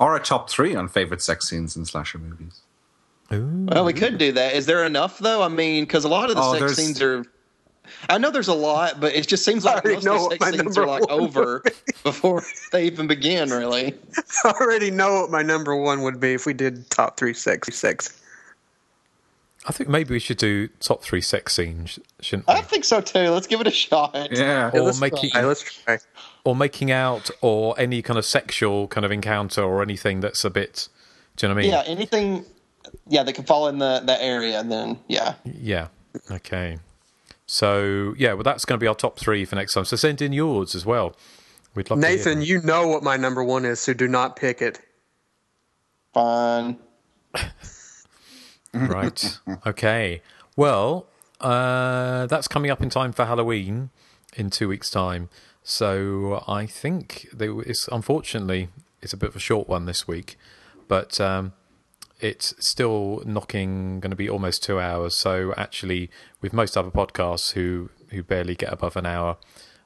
[0.00, 2.60] Or a top three on favorite sex scenes in slasher movies.
[3.32, 3.66] Ooh.
[3.68, 4.54] Well, we could do that.
[4.54, 5.42] Is there enough though?
[5.42, 7.24] I mean, because a lot of the Oh, sex there's- scenes are.
[8.10, 10.78] I know there's a lot, but it just seems like most of the sex scenes
[10.78, 11.62] are like over
[12.04, 12.42] before
[12.72, 13.50] they even begin.
[13.50, 13.94] Really,
[14.44, 17.74] I already know what my number one would be if we did top three sex
[17.74, 18.20] sex.
[19.66, 22.54] I think maybe we should do top three sex scenes, shouldn't we?
[22.54, 23.28] I think so too.
[23.30, 24.14] Let's give it a shot.
[24.32, 24.70] Yeah.
[24.72, 25.98] or let's making try, let's try.
[26.44, 30.50] Or making out or any kind of sexual kind of encounter or anything that's a
[30.50, 30.88] bit
[31.38, 31.70] do you know what I mean?
[31.70, 32.44] Yeah, anything.
[33.06, 34.62] Yeah, that can fall in the that area.
[34.64, 35.88] Then yeah, Yeah.
[36.30, 36.78] Okay.
[37.46, 39.84] So yeah, well that's going to be our top three for next time.
[39.84, 41.14] So send in yours as well.
[41.76, 44.60] We'd love to Nathan, you know what my number one is, so do not pick
[44.60, 44.80] it.
[46.12, 46.76] fine.
[48.74, 49.38] Right.
[49.66, 50.20] okay.
[50.54, 51.06] Well,
[51.40, 53.88] uh, that's coming up in time for Halloween
[54.36, 55.30] in two weeks' time.
[55.68, 58.70] So I think they, it's unfortunately
[59.02, 60.38] it's a bit of a short one this week,
[60.88, 61.52] but um,
[62.20, 65.14] it's still knocking going to be almost two hours.
[65.14, 69.36] So actually, with most other podcasts who who barely get above an hour,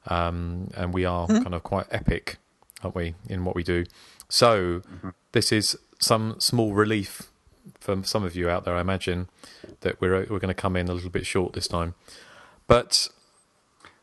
[0.06, 2.36] um, and we are kind of quite epic,
[2.84, 3.84] aren't we, in what we do?
[4.28, 4.82] So
[5.32, 7.22] this is some small relief
[7.80, 9.28] for some of you out there, I imagine
[9.80, 11.96] that we're we're going to come in a little bit short this time.
[12.68, 13.08] But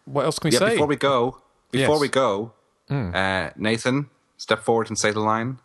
[0.03, 0.71] what else can we yeah, say?
[0.71, 1.37] before we go,
[1.71, 2.01] before Yes.
[2.01, 2.53] we go,
[2.89, 3.13] Mm.
[3.15, 5.59] uh, Nathan, step forward and say the line.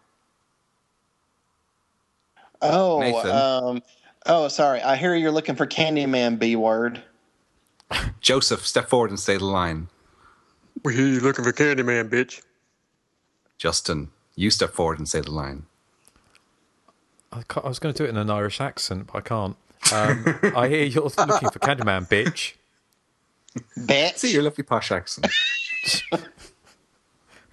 [2.63, 3.31] Oh, Nathan.
[3.31, 3.83] um,
[4.27, 4.81] oh, sorry.
[4.83, 7.03] I hear you're looking for Candyman B word.
[8.21, 9.89] Joseph, step forward and say the line.
[10.83, 12.43] We hear you looking for Candyman, bitch.
[13.59, 15.67] Justin, you step forward and say the line.
[17.33, 19.57] I, I was going to do it in an Irish accent, but I can't.
[19.93, 20.25] Um,
[20.57, 22.55] I hear you're looking for Candyman, bitch.
[23.79, 24.17] Bitch.
[24.17, 25.27] See your lovely posh accent.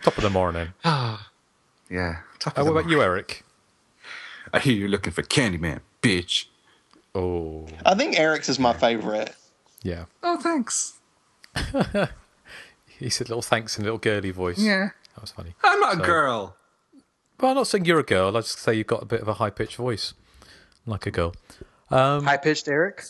[0.04, 0.70] Top of the morning.
[0.84, 1.18] yeah.
[2.40, 3.44] Top Uh, what the about you, Eric?
[4.54, 6.46] I hear you're looking for Candyman, bitch.
[7.14, 9.36] Oh, I think Eric's is my favorite.
[9.84, 10.06] yeah.
[10.24, 10.94] Oh, thanks.
[13.00, 14.60] He said little thanks in a little girly voice.
[14.60, 14.90] Yeah.
[15.16, 15.56] That was funny.
[15.64, 16.56] I'm not So- a girl.
[17.40, 18.38] Well, I'm not saying you're a girl.
[18.38, 20.14] I just say you've got a bit of a high pitched voice,
[20.86, 21.34] like a girl.
[21.90, 23.04] Um, High pitched Eric.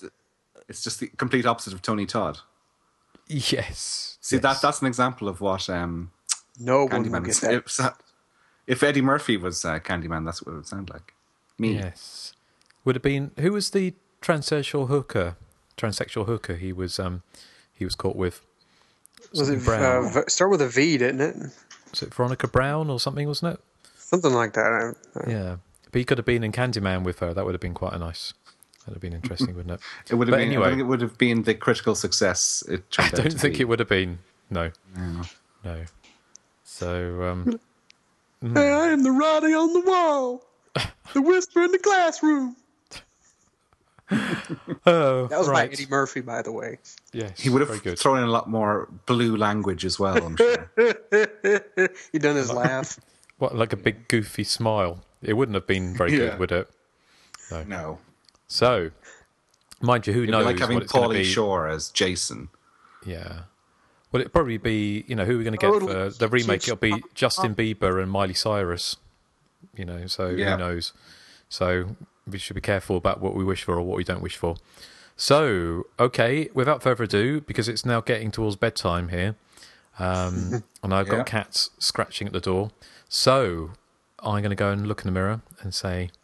[0.70, 2.40] It's just the complete opposite of Tony Todd.
[3.32, 4.18] Yes.
[4.22, 4.44] See, yes.
[4.44, 6.12] that that's an example of what um,
[6.60, 7.80] No one will Candyman get is.
[7.80, 7.90] If,
[8.68, 11.14] if Eddie Murphy was uh, Candyman, that's what it would sound like.
[11.58, 11.74] Me.
[11.76, 12.34] Yes.
[12.86, 15.36] Would have been who was the transsexual hooker?
[15.78, 16.56] Transsexual hooker.
[16.56, 17.24] He was um
[17.74, 18.42] he was caught with.
[19.34, 20.06] Was it Brown.
[20.16, 21.36] uh, start with a V, didn't it?
[21.92, 23.28] was it Veronica Brown or something?
[23.28, 23.60] Wasn't it?
[23.98, 24.94] Something like that.
[25.16, 25.56] I- I- Yeah.
[25.92, 27.34] But he could have been in Candyman with her.
[27.34, 28.34] That would have been quite a nice.
[28.86, 29.82] That'd have been interesting, wouldn't it?
[30.12, 30.48] It would have But been.
[30.50, 33.38] I Anyway, don't think it would have been the critical success it I don't to
[33.38, 33.62] think be.
[33.62, 34.20] it would have been.
[34.50, 34.72] No.
[34.98, 35.22] No.
[35.64, 35.84] No.
[36.64, 37.60] So um,
[38.56, 40.44] Hey, I am the writing on the wall,
[41.14, 42.56] the whisper in the classroom.
[44.86, 45.70] oh, That was right.
[45.70, 46.80] by Eddie Murphy, by the way.
[47.14, 50.18] Yes, He would have thrown in a lot more blue language as well.
[50.26, 50.70] I'm sure.
[52.12, 53.00] he done his laugh.
[53.38, 55.04] What, like a big goofy smile?
[55.22, 56.18] It wouldn't have been very Yeah.
[56.32, 56.70] good, would it?
[57.52, 57.64] No.
[57.64, 58.00] no.
[58.52, 58.92] So,
[59.82, 61.24] mind you, who It'd be knows like having what it's Pauly be?
[61.24, 62.50] Shore as Jason.
[63.06, 63.44] Yeah.
[64.12, 65.94] Well, it'd probably be, you know, who we're going to get Totally.
[65.94, 66.64] for the remake.
[66.68, 68.98] It'll be Justin Bieber and Miley Cyrus.
[69.74, 70.52] You know, so Yeah.
[70.52, 70.92] who knows?
[71.48, 71.96] So
[72.28, 74.58] we should be careful about what we wish for or what we don't wish for.
[75.16, 79.36] So, okay, without further ado, because it's now getting towards bedtime here,
[79.98, 81.24] um, and I've got Yeah.
[81.24, 82.72] cats scratching at the door.
[83.08, 83.72] So
[84.20, 86.21] I'm going to go and look in the mirror and say, well,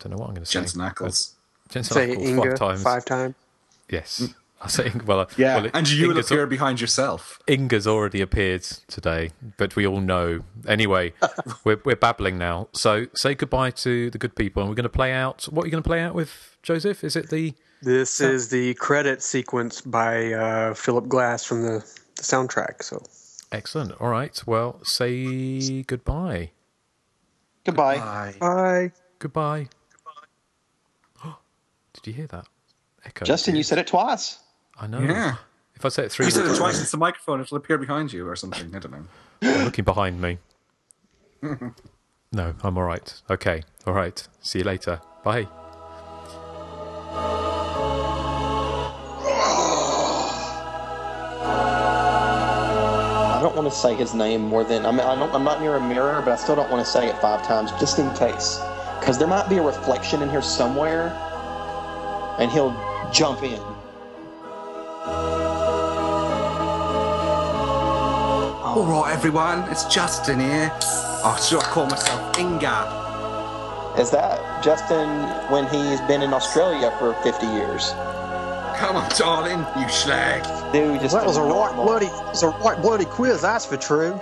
[0.00, 0.60] I don't know what I'm going to say.
[0.60, 1.32] Jensen Ackles.
[1.70, 2.82] Jensen Say Ackles Inga five times.
[2.82, 3.34] five times.
[3.90, 4.28] Yes.
[4.60, 5.04] I say Inga.
[5.04, 7.40] Well, uh, Yeah, well, it- and you will Inga's- appear behind yourself.
[7.46, 10.40] Inga's already appeared today, but we all know.
[10.66, 11.12] Anyway,
[11.64, 12.68] we're we're babbling now.
[12.72, 15.44] So say goodbye to the good people, and we're going to play out.
[15.50, 17.04] What are you going to play out with, Joseph?
[17.04, 17.54] Is it the?
[17.82, 21.84] This is the credit sequence by uh, Philip Glass from the,
[22.16, 22.82] the soundtrack.
[22.82, 23.02] So
[23.52, 23.92] Excellent.
[24.00, 24.42] All right.
[24.46, 26.50] Well, say goodbye.
[27.64, 28.34] Goodbye.
[28.40, 28.92] bye.
[29.18, 29.68] Goodbye.
[32.02, 32.46] Did you hear that?
[33.04, 33.24] Echo.
[33.24, 34.38] Justin, you said it twice.
[34.78, 35.00] I know.
[35.00, 35.36] Yeah.
[35.74, 36.80] If I say it three You said it twice.
[36.80, 37.40] It's the microphone.
[37.40, 38.74] It'll appear behind you or something.
[38.74, 39.04] I don't know.
[39.42, 40.38] I'm looking behind me.
[41.42, 43.22] no, I'm all right.
[43.30, 43.62] Okay.
[43.86, 44.26] All right.
[44.40, 45.00] See you later.
[45.22, 45.46] Bye.
[53.36, 55.00] I don't want to say his name more than I mean.
[55.00, 57.18] I don't, I'm not near a mirror, but I still don't want to say it
[57.18, 58.60] five times just in case,
[58.98, 61.10] because there might be a reflection in here somewhere,
[62.38, 62.74] and he'll
[63.12, 63.60] jump in.
[68.66, 69.60] All right, everyone.
[69.70, 70.70] It's Justin here.
[70.72, 73.94] Oh, I should call myself Inga.
[73.98, 75.08] Is that Justin
[75.50, 77.92] when he's been in Australia for 50 years?
[78.76, 80.42] Come on, darling, you slag.
[80.72, 83.40] Dude, just that was a right bloody, it was a right bloody quiz.
[83.40, 84.20] That's for true.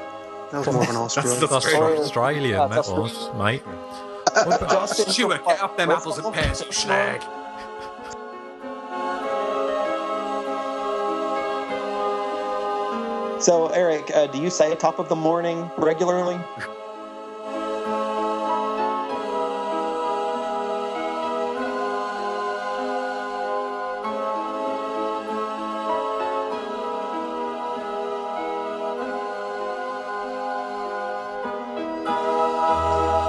[0.53, 1.41] That was more of an Australian.
[1.41, 2.03] That's That's Australian.
[2.03, 3.65] Australian, Yeah, that was, mate.
[4.71, 7.21] Justin Stuart, get up them apples and pears, you slag.
[13.45, 16.41] So, Eric, uh, do you say top of the morning regularly?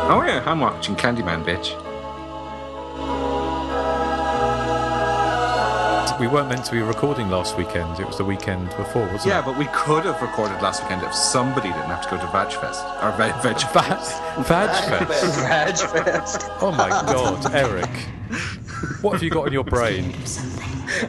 [0.08, 1.85] Oh yeah, I'm watching Candyman, bitch.
[6.20, 8.00] We weren't meant to be recording last weekend.
[8.00, 9.42] It was the weekend before, wasn't Yeah, it?
[9.42, 12.26] Yeah, but we could have recorded last weekend if somebody didn't have to go to
[12.28, 13.36] Vagfest or Veg.
[13.42, 16.50] Veg Vag, Vag Fest.
[16.62, 17.90] Oh my god, Eric.
[19.02, 20.16] What have you got in your brain?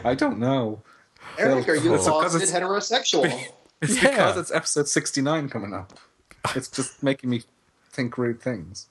[0.03, 0.81] I don't know.
[1.37, 3.47] Eric, are you It's because closeted it's- heterosexual?
[3.81, 4.09] It's Yeah.
[4.09, 5.97] because it's episode 69 coming up.
[6.55, 7.43] It's just making me
[7.91, 8.87] think rude things.